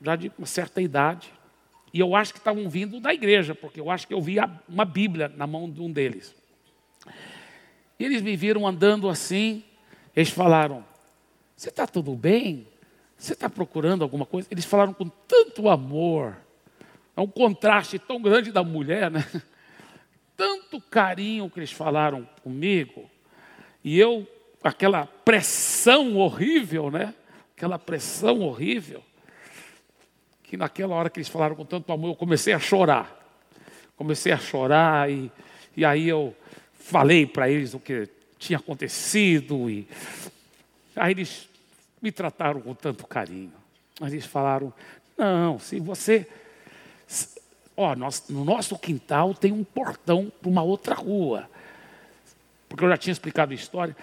já 0.00 0.16
de 0.16 0.32
uma 0.38 0.46
certa 0.46 0.80
idade, 0.80 1.32
e 1.92 2.00
eu 2.00 2.14
acho 2.14 2.32
que 2.32 2.38
estavam 2.38 2.68
vindo 2.68 3.00
da 3.00 3.12
igreja, 3.12 3.54
porque 3.54 3.80
eu 3.80 3.90
acho 3.90 4.06
que 4.06 4.14
eu 4.14 4.20
vi 4.20 4.36
uma 4.68 4.84
Bíblia 4.84 5.28
na 5.28 5.46
mão 5.46 5.70
de 5.70 5.80
um 5.80 5.90
deles. 5.90 6.34
E 7.98 8.04
eles 8.04 8.22
me 8.22 8.36
viram 8.36 8.66
andando 8.66 9.08
assim, 9.08 9.64
eles 10.14 10.30
falaram: 10.30 10.84
Você 11.56 11.68
está 11.68 11.86
tudo 11.86 12.14
bem? 12.14 12.68
Você 13.18 13.32
está 13.32 13.50
procurando 13.50 14.02
alguma 14.02 14.24
coisa? 14.24 14.48
Eles 14.50 14.64
falaram 14.64 14.94
com 14.94 15.08
tanto 15.08 15.68
amor. 15.68 16.36
É 17.16 17.20
um 17.20 17.26
contraste 17.26 17.98
tão 17.98 18.22
grande 18.22 18.52
da 18.52 18.62
mulher, 18.62 19.10
né? 19.10 19.26
Tanto 20.36 20.80
carinho 20.80 21.50
que 21.50 21.58
eles 21.58 21.72
falaram 21.72 22.28
comigo. 22.44 23.10
E 23.82 23.98
eu, 23.98 24.24
aquela 24.62 25.04
pressão 25.04 26.16
horrível, 26.16 26.92
né? 26.92 27.12
Aquela 27.56 27.76
pressão 27.76 28.40
horrível 28.42 29.02
que 30.48 30.56
naquela 30.56 30.94
hora 30.94 31.10
que 31.10 31.18
eles 31.18 31.28
falaram 31.28 31.54
com 31.54 31.64
tanto 31.64 31.92
amor, 31.92 32.10
eu 32.10 32.16
comecei 32.16 32.54
a 32.54 32.58
chorar. 32.58 33.14
Comecei 33.96 34.32
a 34.32 34.38
chorar 34.38 35.10
e, 35.10 35.30
e 35.76 35.84
aí 35.84 36.08
eu 36.08 36.34
falei 36.72 37.26
para 37.26 37.50
eles 37.50 37.74
o 37.74 37.78
que 37.78 38.08
tinha 38.38 38.58
acontecido 38.58 39.68
e 39.68 39.86
aí 40.96 41.12
eles 41.12 41.47
me 42.00 42.12
trataram 42.12 42.60
com 42.60 42.74
tanto 42.74 43.06
carinho. 43.06 43.52
Aí 44.00 44.12
eles 44.12 44.26
falaram: 44.26 44.72
"Não, 45.16 45.58
se 45.58 45.80
você 45.80 46.26
ó, 47.76 47.94
nós, 47.94 48.24
no 48.28 48.44
nosso 48.44 48.78
quintal 48.78 49.34
tem 49.34 49.52
um 49.52 49.64
portão 49.64 50.32
para 50.40 50.48
uma 50.48 50.62
outra 50.62 50.94
rua". 50.94 51.48
Porque 52.68 52.84
eu 52.84 52.88
já 52.88 52.96
tinha 52.96 53.12
explicado 53.12 53.52
a 53.52 53.54
história. 53.54 53.96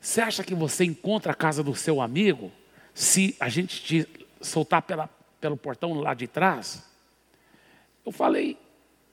Você 0.00 0.20
acha 0.20 0.44
que 0.44 0.54
você 0.54 0.84
encontra 0.84 1.32
a 1.32 1.34
casa 1.34 1.62
do 1.62 1.74
seu 1.74 2.00
amigo 2.00 2.52
se 2.94 3.36
a 3.40 3.48
gente 3.48 3.82
te 3.82 4.08
soltar 4.40 4.82
pela 4.82 5.08
pelo 5.40 5.56
portão 5.56 5.94
lá 5.94 6.14
de 6.14 6.26
trás? 6.26 6.84
Eu 8.04 8.12
falei, 8.12 8.56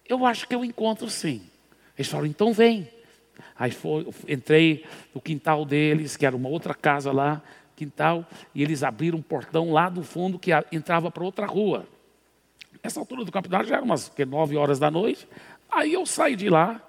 eu 0.07 0.25
acho 0.25 0.47
que 0.47 0.55
eu 0.55 0.63
encontro 0.63 1.09
sim. 1.09 1.41
Eles 1.97 2.09
falaram, 2.09 2.29
então 2.29 2.53
vem. 2.53 2.89
Aí 3.57 3.71
foi, 3.71 4.07
entrei 4.27 4.85
no 5.13 5.21
quintal 5.21 5.65
deles, 5.65 6.15
que 6.15 6.25
era 6.25 6.35
uma 6.35 6.49
outra 6.49 6.73
casa 6.73 7.11
lá, 7.11 7.41
quintal, 7.75 8.25
e 8.53 8.63
eles 8.63 8.83
abriram 8.83 9.17
um 9.17 9.21
portão 9.21 9.71
lá 9.71 9.89
do 9.89 10.03
fundo 10.03 10.39
que 10.39 10.51
entrava 10.71 11.11
para 11.11 11.23
outra 11.23 11.45
rua. 11.45 11.87
Nessa 12.83 12.99
altura 12.99 13.25
do 13.25 13.31
campeonato 13.31 13.67
já 13.67 13.75
era 13.75 13.83
umas 13.83 14.11
nove 14.27 14.55
horas 14.55 14.79
da 14.79 14.91
noite. 14.91 15.27
Aí 15.71 15.93
eu 15.93 16.05
saí 16.05 16.35
de 16.35 16.49
lá, 16.49 16.81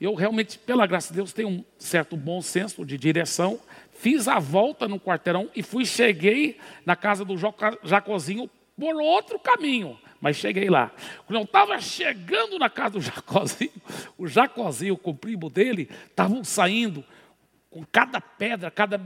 eu 0.00 0.14
realmente, 0.14 0.58
pela 0.58 0.86
graça 0.86 1.08
de 1.12 1.16
Deus, 1.16 1.32
tenho 1.32 1.48
um 1.48 1.64
certo 1.78 2.16
bom 2.16 2.42
senso 2.42 2.84
de 2.84 2.98
direção. 2.98 3.60
Fiz 3.92 4.26
a 4.26 4.38
volta 4.38 4.88
no 4.88 4.98
quarteirão 4.98 5.48
e 5.54 5.62
fui, 5.62 5.86
cheguei 5.86 6.58
na 6.84 6.96
casa 6.96 7.24
do 7.24 7.36
Jacozinho 7.82 8.50
por 8.78 8.96
outro 9.00 9.38
caminho. 9.38 9.98
Mas 10.20 10.36
cheguei 10.36 10.68
lá. 10.68 10.90
Quando 11.26 11.38
eu 11.38 11.44
estava 11.44 11.80
chegando 11.80 12.58
na 12.58 12.68
casa 12.68 12.90
do 12.90 13.00
Jacozinho, 13.00 13.72
o 14.18 14.26
Jacozinho, 14.26 14.96
com 14.96 15.10
o 15.10 15.14
primo 15.14 15.48
dele, 15.48 15.88
estavam 16.06 16.42
saindo 16.42 17.04
com 17.70 17.84
cada 17.84 18.20
pedra, 18.20 18.70
cada 18.70 19.00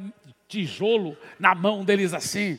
tijolo 0.48 1.16
na 1.38 1.54
mão 1.54 1.84
deles 1.84 2.14
assim. 2.14 2.58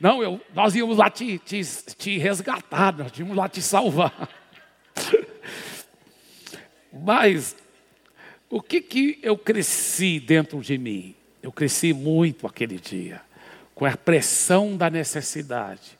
Não, 0.00 0.22
eu, 0.22 0.40
nós 0.54 0.74
íamos 0.74 0.96
lá 0.96 1.08
te, 1.08 1.38
te, 1.38 1.62
te 1.96 2.18
resgatar, 2.18 2.96
nós 2.96 3.16
íamos 3.16 3.36
lá 3.36 3.48
te 3.48 3.62
salvar. 3.62 4.28
Mas 6.92 7.54
o 8.50 8.60
que, 8.60 8.80
que 8.80 9.18
eu 9.22 9.36
cresci 9.36 10.18
dentro 10.18 10.60
de 10.60 10.78
mim? 10.78 11.14
Eu 11.42 11.52
cresci 11.52 11.92
muito 11.92 12.46
aquele 12.46 12.78
dia, 12.78 13.20
com 13.74 13.84
a 13.84 13.96
pressão 13.96 14.76
da 14.76 14.90
necessidade, 14.90 15.96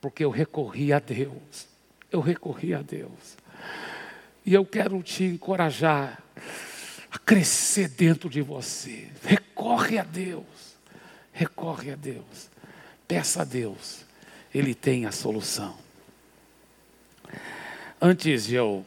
porque 0.00 0.24
eu 0.24 0.30
recorri 0.30 0.92
a 0.92 0.98
Deus. 0.98 1.68
Eu 2.10 2.20
recorri 2.20 2.74
a 2.74 2.82
Deus. 2.82 3.36
E 4.44 4.52
eu 4.52 4.64
quero 4.64 5.00
te 5.02 5.22
encorajar 5.24 6.20
a 7.10 7.18
crescer 7.18 7.88
dentro 7.88 8.28
de 8.30 8.40
você. 8.40 9.08
Recorre 9.22 9.98
a 9.98 10.04
Deus. 10.04 10.76
Recorre 11.32 11.92
a 11.92 11.96
Deus. 11.96 12.50
Peça 13.08 13.42
a 13.42 13.44
Deus. 13.44 14.04
Ele 14.54 14.74
tem 14.74 15.06
a 15.06 15.12
solução. 15.12 15.76
Antes 18.00 18.46
de 18.46 18.54
eu 18.54 18.86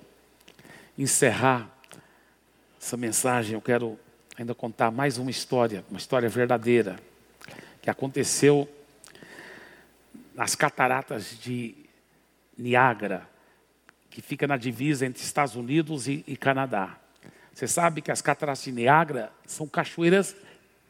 encerrar 0.98 1.70
essa 2.82 2.98
mensagem, 2.98 3.54
eu 3.54 3.62
quero 3.62 4.00
ainda 4.38 4.56
contar 4.56 4.92
mais 4.92 5.18
uma 5.18 5.30
história, 5.30 5.86
uma 5.90 5.98
história 5.98 6.28
verdadeira, 6.28 7.00
que 7.82 7.90
aconteceu 7.90 8.68
nas 10.34 10.56
cataratas 10.56 11.38
de 11.40 11.76
Niágara, 12.58 13.28
que 14.10 14.22
fica 14.22 14.48
na 14.48 14.58
divisa 14.58 15.06
entre 15.06 15.22
Estados 15.22 15.56
Unidos 15.56 16.08
e, 16.08 16.24
e 16.28 16.36
Canadá. 16.36 16.98
Você 17.54 17.68
sabe 17.68 18.02
que 18.02 18.12
as 18.12 18.22
cataratas 18.22 18.64
de 18.64 18.72
Niágara 18.72 19.32
são 19.46 19.68
cachoeiras 19.68 20.36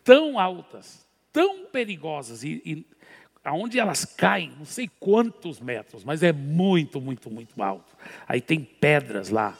tão 0.04 0.40
altas, 0.40 1.06
tão 1.32 1.66
perigosas, 1.66 2.44
e, 2.44 2.62
e 2.66 2.86
aonde 3.44 3.80
elas 3.80 4.06
caem, 4.06 4.54
não 4.58 4.66
sei 4.66 4.90
quantos 5.00 5.60
metros, 5.60 6.04
mas 6.04 6.24
é 6.24 6.32
muito, 6.32 7.02
muito, 7.02 7.30
muito 7.30 7.62
alto. 7.62 7.96
Aí 8.28 8.40
tem 8.40 8.62
pedras 8.62 9.30
lá. 9.30 9.58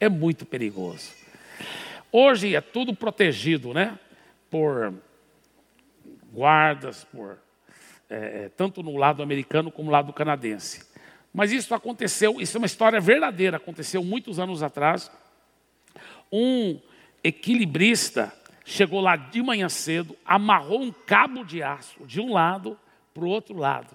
É 0.00 0.08
muito 0.08 0.44
perigoso. 0.44 1.12
Hoje 2.10 2.54
é 2.54 2.60
tudo 2.60 2.94
protegido, 2.94 3.72
né? 3.72 3.98
Por 4.50 4.92
guardas, 6.32 7.04
por 7.04 7.38
é, 8.10 8.44
é, 8.44 8.48
tanto 8.50 8.82
no 8.82 8.96
lado 8.96 9.22
americano 9.22 9.70
como 9.70 9.86
no 9.86 9.92
lado 9.92 10.12
canadense. 10.12 10.84
Mas 11.32 11.50
isso 11.50 11.74
aconteceu, 11.74 12.40
isso 12.40 12.56
é 12.56 12.60
uma 12.60 12.66
história 12.66 13.00
verdadeira, 13.00 13.56
aconteceu 13.56 14.04
muitos 14.04 14.38
anos 14.38 14.62
atrás. 14.62 15.10
Um 16.32 16.80
equilibrista 17.22 18.32
chegou 18.64 19.00
lá 19.00 19.16
de 19.16 19.42
manhã 19.42 19.68
cedo, 19.68 20.16
amarrou 20.24 20.82
um 20.82 20.92
cabo 20.92 21.44
de 21.44 21.62
aço 21.62 22.06
de 22.06 22.20
um 22.20 22.32
lado 22.32 22.78
para 23.12 23.24
o 23.24 23.28
outro 23.28 23.56
lado. 23.56 23.94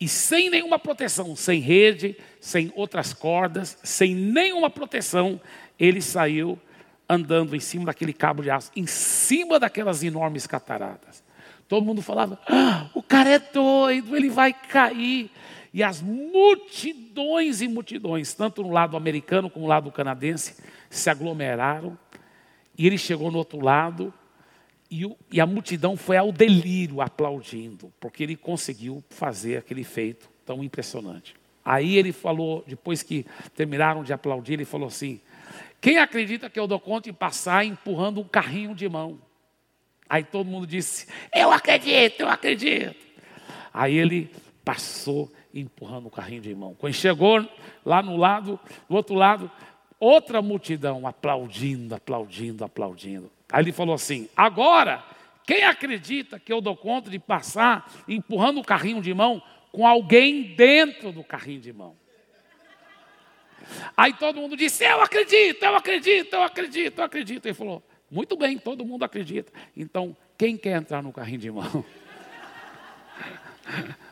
E 0.00 0.08
sem 0.08 0.48
nenhuma 0.48 0.78
proteção, 0.78 1.34
sem 1.34 1.60
rede, 1.60 2.16
sem 2.40 2.72
outras 2.74 3.12
cordas, 3.12 3.78
sem 3.82 4.14
nenhuma 4.14 4.70
proteção, 4.70 5.40
ele 5.78 6.00
saiu 6.00 6.58
andando 7.08 7.56
em 7.56 7.60
cima 7.60 7.86
daquele 7.86 8.12
cabo 8.12 8.42
de 8.42 8.50
aço, 8.50 8.70
em 8.76 8.86
cima 8.86 9.58
daquelas 9.58 10.02
enormes 10.02 10.46
cataratas. 10.46 11.24
Todo 11.66 11.84
mundo 11.84 12.00
falava: 12.00 12.38
ah, 12.48 12.88
o 12.94 13.02
cara 13.02 13.30
é 13.30 13.38
doido, 13.38 14.16
ele 14.16 14.28
vai 14.28 14.52
cair. 14.52 15.30
E 15.72 15.82
as 15.82 16.00
multidões 16.00 17.60
e 17.60 17.68
multidões, 17.68 18.34
tanto 18.34 18.62
no 18.62 18.70
lado 18.70 18.96
americano 18.96 19.50
como 19.50 19.66
no 19.66 19.68
lado 19.68 19.92
canadense, 19.92 20.62
se 20.88 21.10
aglomeraram. 21.10 21.98
E 22.76 22.86
ele 22.86 22.96
chegou 22.96 23.30
no 23.30 23.38
outro 23.38 23.60
lado, 23.60 24.12
e, 24.90 25.04
o, 25.04 25.16
e, 25.30 25.40
a 25.40 25.46
multidão 25.46 25.96
foi 25.96 26.16
ao 26.16 26.32
delírio 26.32 27.02
aplaudindo, 27.02 27.92
porque 28.00 28.22
ele 28.22 28.36
conseguiu 28.36 29.04
fazer 29.10 29.58
aquele 29.58 29.84
feito 29.84 30.30
tão 30.46 30.64
impressionante. 30.64 31.34
Aí 31.62 31.98
ele 31.98 32.12
falou, 32.12 32.64
depois 32.66 33.02
que 33.02 33.26
terminaram 33.54 34.02
de 34.02 34.14
aplaudir, 34.14 34.54
ele 34.54 34.64
falou 34.64 34.88
assim: 34.88 35.20
Quem 35.78 35.98
acredita 35.98 36.48
que 36.48 36.58
eu 36.58 36.66
dou 36.66 36.80
conta 36.80 37.10
de 37.10 37.12
passar 37.12 37.66
empurrando 37.66 38.20
um 38.20 38.24
carrinho 38.24 38.74
de 38.74 38.88
mão? 38.88 39.20
Aí 40.08 40.24
todo 40.24 40.46
mundo 40.46 40.66
disse: 40.66 41.06
Eu 41.34 41.52
acredito, 41.52 42.20
eu 42.20 42.28
acredito. 42.28 42.96
Aí 43.74 43.94
ele 43.94 44.30
passou 44.68 45.32
empurrando 45.54 46.08
o 46.08 46.10
carrinho 46.10 46.42
de 46.42 46.54
mão. 46.54 46.76
Quando 46.78 46.92
chegou 46.92 47.42
lá 47.86 48.02
no 48.02 48.18
lado, 48.18 48.60
do 48.86 48.96
outro 48.96 49.14
lado, 49.14 49.50
outra 49.98 50.42
multidão 50.42 51.06
aplaudindo, 51.06 51.94
aplaudindo, 51.94 52.62
aplaudindo. 52.62 53.32
Aí 53.50 53.64
ele 53.64 53.72
falou 53.72 53.94
assim: 53.94 54.28
agora, 54.36 55.02
quem 55.46 55.64
acredita 55.64 56.38
que 56.38 56.52
eu 56.52 56.60
dou 56.60 56.76
conta 56.76 57.08
de 57.08 57.18
passar 57.18 57.90
empurrando 58.06 58.60
o 58.60 58.62
carrinho 58.64 59.00
de 59.00 59.14
mão 59.14 59.42
com 59.72 59.86
alguém 59.86 60.54
dentro 60.54 61.12
do 61.12 61.24
carrinho 61.24 61.62
de 61.62 61.72
mão? 61.72 61.96
Aí 63.96 64.12
todo 64.12 64.38
mundo 64.38 64.54
disse: 64.54 64.84
Eu 64.84 65.00
acredito, 65.00 65.62
eu 65.62 65.76
acredito, 65.76 66.34
eu 66.34 66.42
acredito, 66.42 66.98
eu 66.98 67.04
acredito. 67.04 67.46
Ele 67.46 67.54
falou: 67.54 67.82
Muito 68.10 68.36
bem, 68.36 68.58
todo 68.58 68.84
mundo 68.84 69.02
acredita. 69.02 69.50
Então, 69.74 70.14
quem 70.36 70.58
quer 70.58 70.76
entrar 70.76 71.02
no 71.02 71.10
carrinho 71.10 71.38
de 71.38 71.50
mão? 71.50 71.82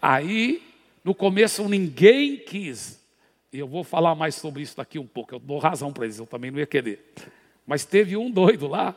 Aí, 0.00 0.62
no 1.04 1.14
começo, 1.14 1.68
ninguém 1.68 2.36
quis. 2.36 2.98
E 3.52 3.58
eu 3.58 3.66
vou 3.66 3.82
falar 3.82 4.14
mais 4.14 4.34
sobre 4.34 4.62
isso 4.62 4.76
daqui 4.76 4.98
um 4.98 5.06
pouco. 5.06 5.34
Eu 5.34 5.38
dou 5.38 5.58
razão 5.58 5.92
para 5.92 6.04
eles, 6.04 6.18
eu 6.18 6.26
também 6.26 6.50
não 6.50 6.58
ia 6.58 6.66
querer. 6.66 7.12
Mas 7.66 7.84
teve 7.84 8.16
um 8.16 8.30
doido 8.30 8.66
lá 8.66 8.94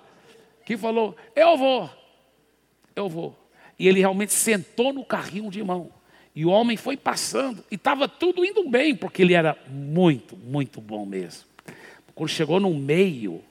que 0.65 0.77
falou: 0.77 1.15
Eu 1.35 1.57
vou, 1.57 1.89
eu 2.95 3.09
vou. 3.09 3.37
E 3.79 3.87
ele 3.87 3.99
realmente 3.99 4.33
sentou 4.33 4.93
no 4.93 5.03
carrinho 5.03 5.49
de 5.49 5.63
mão. 5.63 5.91
E 6.35 6.45
o 6.45 6.49
homem 6.49 6.77
foi 6.77 6.95
passando. 6.95 7.63
E 7.69 7.75
estava 7.75 8.07
tudo 8.07 8.45
indo 8.45 8.69
bem, 8.69 8.95
porque 8.95 9.21
ele 9.21 9.33
era 9.33 9.57
muito, 9.67 10.37
muito 10.37 10.79
bom 10.79 11.05
mesmo. 11.05 11.45
Quando 12.13 12.29
chegou 12.29 12.59
no 12.59 12.73
meio, 12.73 13.41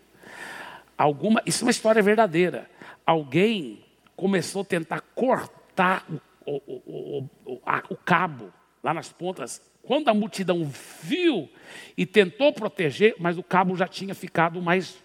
alguma. 0.96 1.42
Isso 1.44 1.64
é 1.64 1.66
uma 1.66 1.70
história 1.70 2.02
verdadeira. 2.02 2.70
Alguém 3.04 3.80
começou 4.16 4.62
a 4.62 4.64
tentar 4.64 5.00
cortar 5.14 6.06
o, 6.08 6.20
o, 6.46 6.56
o, 6.56 7.30
o, 7.44 7.60
a, 7.64 7.82
o 7.88 7.96
cabo 7.96 8.52
lá 8.82 8.94
nas 8.94 9.12
pontas 9.12 9.62
quando 9.82 10.08
a 10.08 10.14
multidão 10.14 10.70
viu 11.02 11.48
e 11.96 12.06
tentou 12.06 12.52
proteger, 12.52 13.14
mas 13.18 13.38
o 13.38 13.42
cabo 13.42 13.76
já 13.76 13.88
tinha 13.88 14.14
ficado 14.14 14.60
mais 14.60 14.96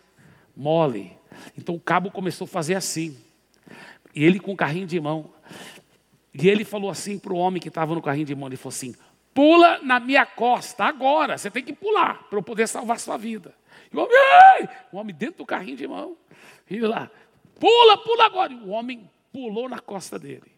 mole. 0.56 1.18
Então 1.58 1.76
o 1.76 1.80
cabo 1.80 2.12
começou 2.12 2.46
a 2.46 2.48
fazer 2.48 2.76
assim. 2.76 3.18
E 4.14 4.24
ele 4.24 4.40
com 4.40 4.54
o 4.54 4.56
carrinho 4.56 4.88
de 4.88 5.00
mão. 5.00 5.34
E 6.34 6.48
ele 6.48 6.64
falou 6.64 6.90
assim 6.90 7.18
para 7.18 7.34
o 7.34 7.38
homem 7.38 7.62
que 7.62 7.70
estava 7.70 7.96
no 7.96 8.02
carrinho 8.02 8.26
de 8.26 8.36
mão: 8.36 8.48
ele 8.48 8.58
falou 8.58 8.76
assim, 8.76 8.96
pula 9.34 9.80
na 9.82 10.00
minha 10.00 10.26
costa 10.26 10.84
agora, 10.84 11.38
você 11.38 11.50
tem 11.50 11.64
que 11.64 11.74
pular 11.74 12.24
para 12.30 12.38
eu 12.38 12.44
poder 12.44 12.68
salvar 12.68 13.00
sua 13.00 13.18
vida. 13.18 13.56
E 13.92 13.98
o 13.98 14.02
homem, 14.02 14.16
Ei! 14.60 14.70
o 14.92 14.98
homem 14.98 15.16
dentro 15.16 15.40
do 15.40 15.46
carrinho 15.46 15.78
de 15.78 15.88
mão, 15.88 16.18
e 16.70 16.80
lá, 16.80 17.10
pula, 17.60 17.98
pula 17.98 18.26
agora. 18.26 18.54
E 18.54 18.56
o 18.56 18.70
homem 18.70 19.10
pulou 19.32 19.68
na 19.68 19.80
costa 19.80 20.20
dele. 20.20 20.55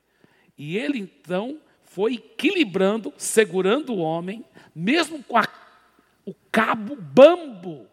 E 0.57 0.77
ele 0.77 0.99
então 0.99 1.59
foi 1.83 2.15
equilibrando, 2.15 3.13
segurando 3.17 3.93
o 3.93 3.99
homem, 3.99 4.43
mesmo 4.75 5.23
com 5.23 5.37
a, 5.37 5.47
o 6.25 6.33
cabo 6.51 6.95
bambo 6.95 7.87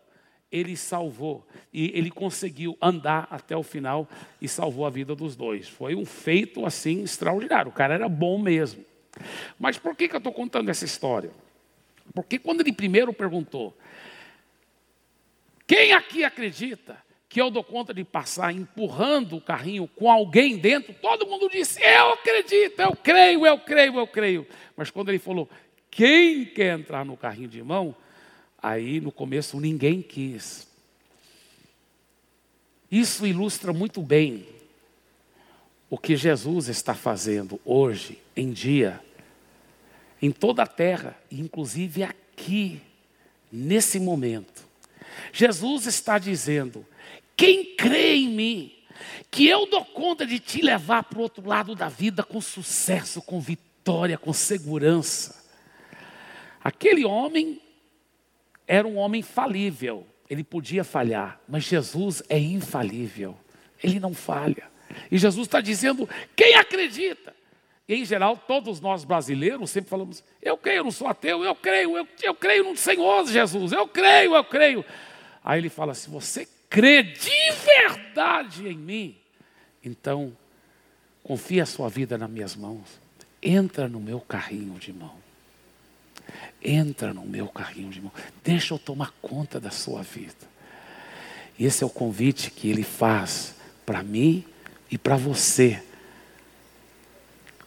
ele 0.55 0.77
salvou 0.77 1.45
e 1.73 1.91
ele 1.99 2.12
conseguiu 2.12 2.79
andar 2.81 3.27
até 3.29 3.57
o 3.57 3.62
final 3.65 4.09
e 4.41 4.47
salvou 4.47 4.87
a 4.87 4.91
vida 4.91 5.12
dos 5.12 5.35
dois. 5.35 5.69
Foi 5.69 5.97
um 5.97 6.07
feito 6.07 6.65
assim 6.65 7.03
extraordinário. 7.03 7.73
O 7.73 7.75
cara 7.75 7.95
era 7.95 8.09
bom 8.09 8.39
mesmo. 8.39 8.85
Mas 9.59 9.79
por 9.79 9.97
que, 9.97 10.09
que 10.09 10.15
eu 10.15 10.19
estou 10.19 10.33
contando 10.33 10.69
essa 10.69 10.85
história? 10.85 11.33
Porque 12.15 12.39
quando 12.39 12.61
ele 12.61 12.73
primeiro 12.73 13.12
perguntou: 13.12 13.77
quem 15.67 15.93
aqui 15.93 16.23
acredita 16.23 17.04
que 17.35 17.43
eu 17.43 17.51
dou 17.51 17.64
conta 17.64 17.93
de 17.93 18.05
passar 18.05 18.55
empurrando 18.55 19.39
o 19.39 19.41
carrinho 19.41 19.89
com 19.89 20.09
alguém 20.09 20.57
dentro? 20.57 20.95
Todo 20.95 21.26
mundo 21.26 21.49
disse: 21.51 21.82
eu 21.82 22.12
acredito, 22.12 22.78
eu 22.78 22.95
creio, 22.95 23.45
eu 23.45 23.59
creio, 23.59 23.99
eu 23.99 24.07
creio. 24.07 24.47
Mas 24.76 24.89
quando 24.89 25.09
ele 25.09 25.18
falou: 25.18 25.51
quem 25.91 26.45
quer 26.45 26.78
entrar 26.78 27.05
no 27.05 27.16
carrinho 27.16 27.49
de 27.49 27.61
mão? 27.61 27.93
Aí 28.62 29.01
no 29.01 29.11
começo 29.11 29.59
ninguém 29.59 30.01
quis. 30.01 30.68
Isso 32.89 33.26
ilustra 33.26 33.72
muito 33.72 34.01
bem 34.01 34.47
o 35.91 35.99
que 35.99 36.16
Jesus 36.16 36.68
está 36.68 36.95
fazendo 36.95 37.61
hoje, 37.64 38.16
em 38.37 38.53
dia, 38.53 39.01
em 40.22 40.30
toda 40.30 40.62
a 40.62 40.68
terra, 40.68 41.18
inclusive 41.32 42.05
aqui 42.05 42.80
nesse 43.51 43.99
momento, 43.99 44.62
Jesus 45.32 45.87
está 45.87 46.16
dizendo: 46.16 46.87
quem 47.37 47.76
crê 47.76 48.14
em 48.16 48.28
mim, 48.28 48.72
que 49.30 49.47
eu 49.47 49.66
dou 49.66 49.85
conta 49.85 50.26
de 50.26 50.39
te 50.39 50.62
levar 50.62 51.05
para 51.05 51.18
o 51.18 51.22
outro 51.22 51.47
lado 51.47 51.74
da 51.74 51.89
vida 51.89 52.22
com 52.22 52.41
sucesso, 52.41 53.20
com 53.20 53.41
vitória, 53.41 54.16
com 54.16 54.32
segurança. 54.32 55.45
Aquele 56.62 57.05
homem 57.05 57.61
era 58.66 58.87
um 58.87 58.97
homem 58.97 59.22
falível, 59.22 60.07
ele 60.30 60.43
podia 60.43 60.85
falhar, 60.85 61.41
mas 61.49 61.64
Jesus 61.64 62.22
é 62.28 62.39
infalível, 62.39 63.37
ele 63.82 64.01
não 64.01 64.14
falha. 64.14 64.70
E 65.11 65.18
Jesus 65.18 65.47
está 65.47 65.61
dizendo: 65.61 66.09
quem 66.35 66.55
acredita? 66.55 67.35
E, 67.87 67.95
em 67.97 68.05
geral, 68.05 68.37
todos 68.37 68.80
nós 68.80 69.05
brasileiros 69.05 69.70
sempre 69.70 69.91
falamos: 69.91 70.24
eu 70.41 70.57
creio, 70.57 70.78
eu 70.78 70.85
não 70.85 70.91
sou 70.91 71.07
ateu, 71.07 71.45
eu 71.45 71.55
creio, 71.55 71.97
eu, 71.97 72.09
eu 72.22 72.35
creio 72.35 72.64
no 72.64 72.76
Senhor 72.76 73.26
Jesus, 73.26 73.72
eu 73.72 73.87
creio, 73.87 74.35
eu 74.35 74.45
creio. 74.45 74.85
Aí 75.43 75.61
ele 75.61 75.68
fala: 75.68 75.93
se 75.93 76.09
você 76.09 76.49
crê 76.75 77.05
de 77.05 77.53
verdade 77.64 78.66
em 78.66 78.77
mim, 78.77 79.16
então 79.85 80.37
confia 81.22 81.62
a 81.62 81.66
sua 81.66 81.89
vida 81.89 82.18
nas 82.18 82.29
minhas 82.29 82.57
mãos, 82.57 83.01
entra 83.41 83.89
no 83.89 84.01
meu 84.01 84.20
carrinho 84.20 84.77
de 84.81 84.93
mão. 84.93 85.14
Entra 86.61 87.14
no 87.14 87.25
meu 87.25 87.47
carrinho 87.47 87.91
de 87.91 88.01
mão, 88.01 88.11
deixa 88.43 88.75
eu 88.75 88.79
tomar 88.79 89.12
conta 89.22 89.61
da 89.61 89.70
sua 89.70 90.03
vida. 90.03 90.35
Esse 91.61 91.85
é 91.85 91.87
o 91.87 91.91
convite 91.91 92.51
que 92.51 92.68
ele 92.68 92.83
faz 92.83 93.55
para 93.87 94.03
mim 94.03 94.45
e 94.91 94.99
para 94.99 95.14
você 95.14 95.81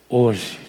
hoje. 0.10 0.60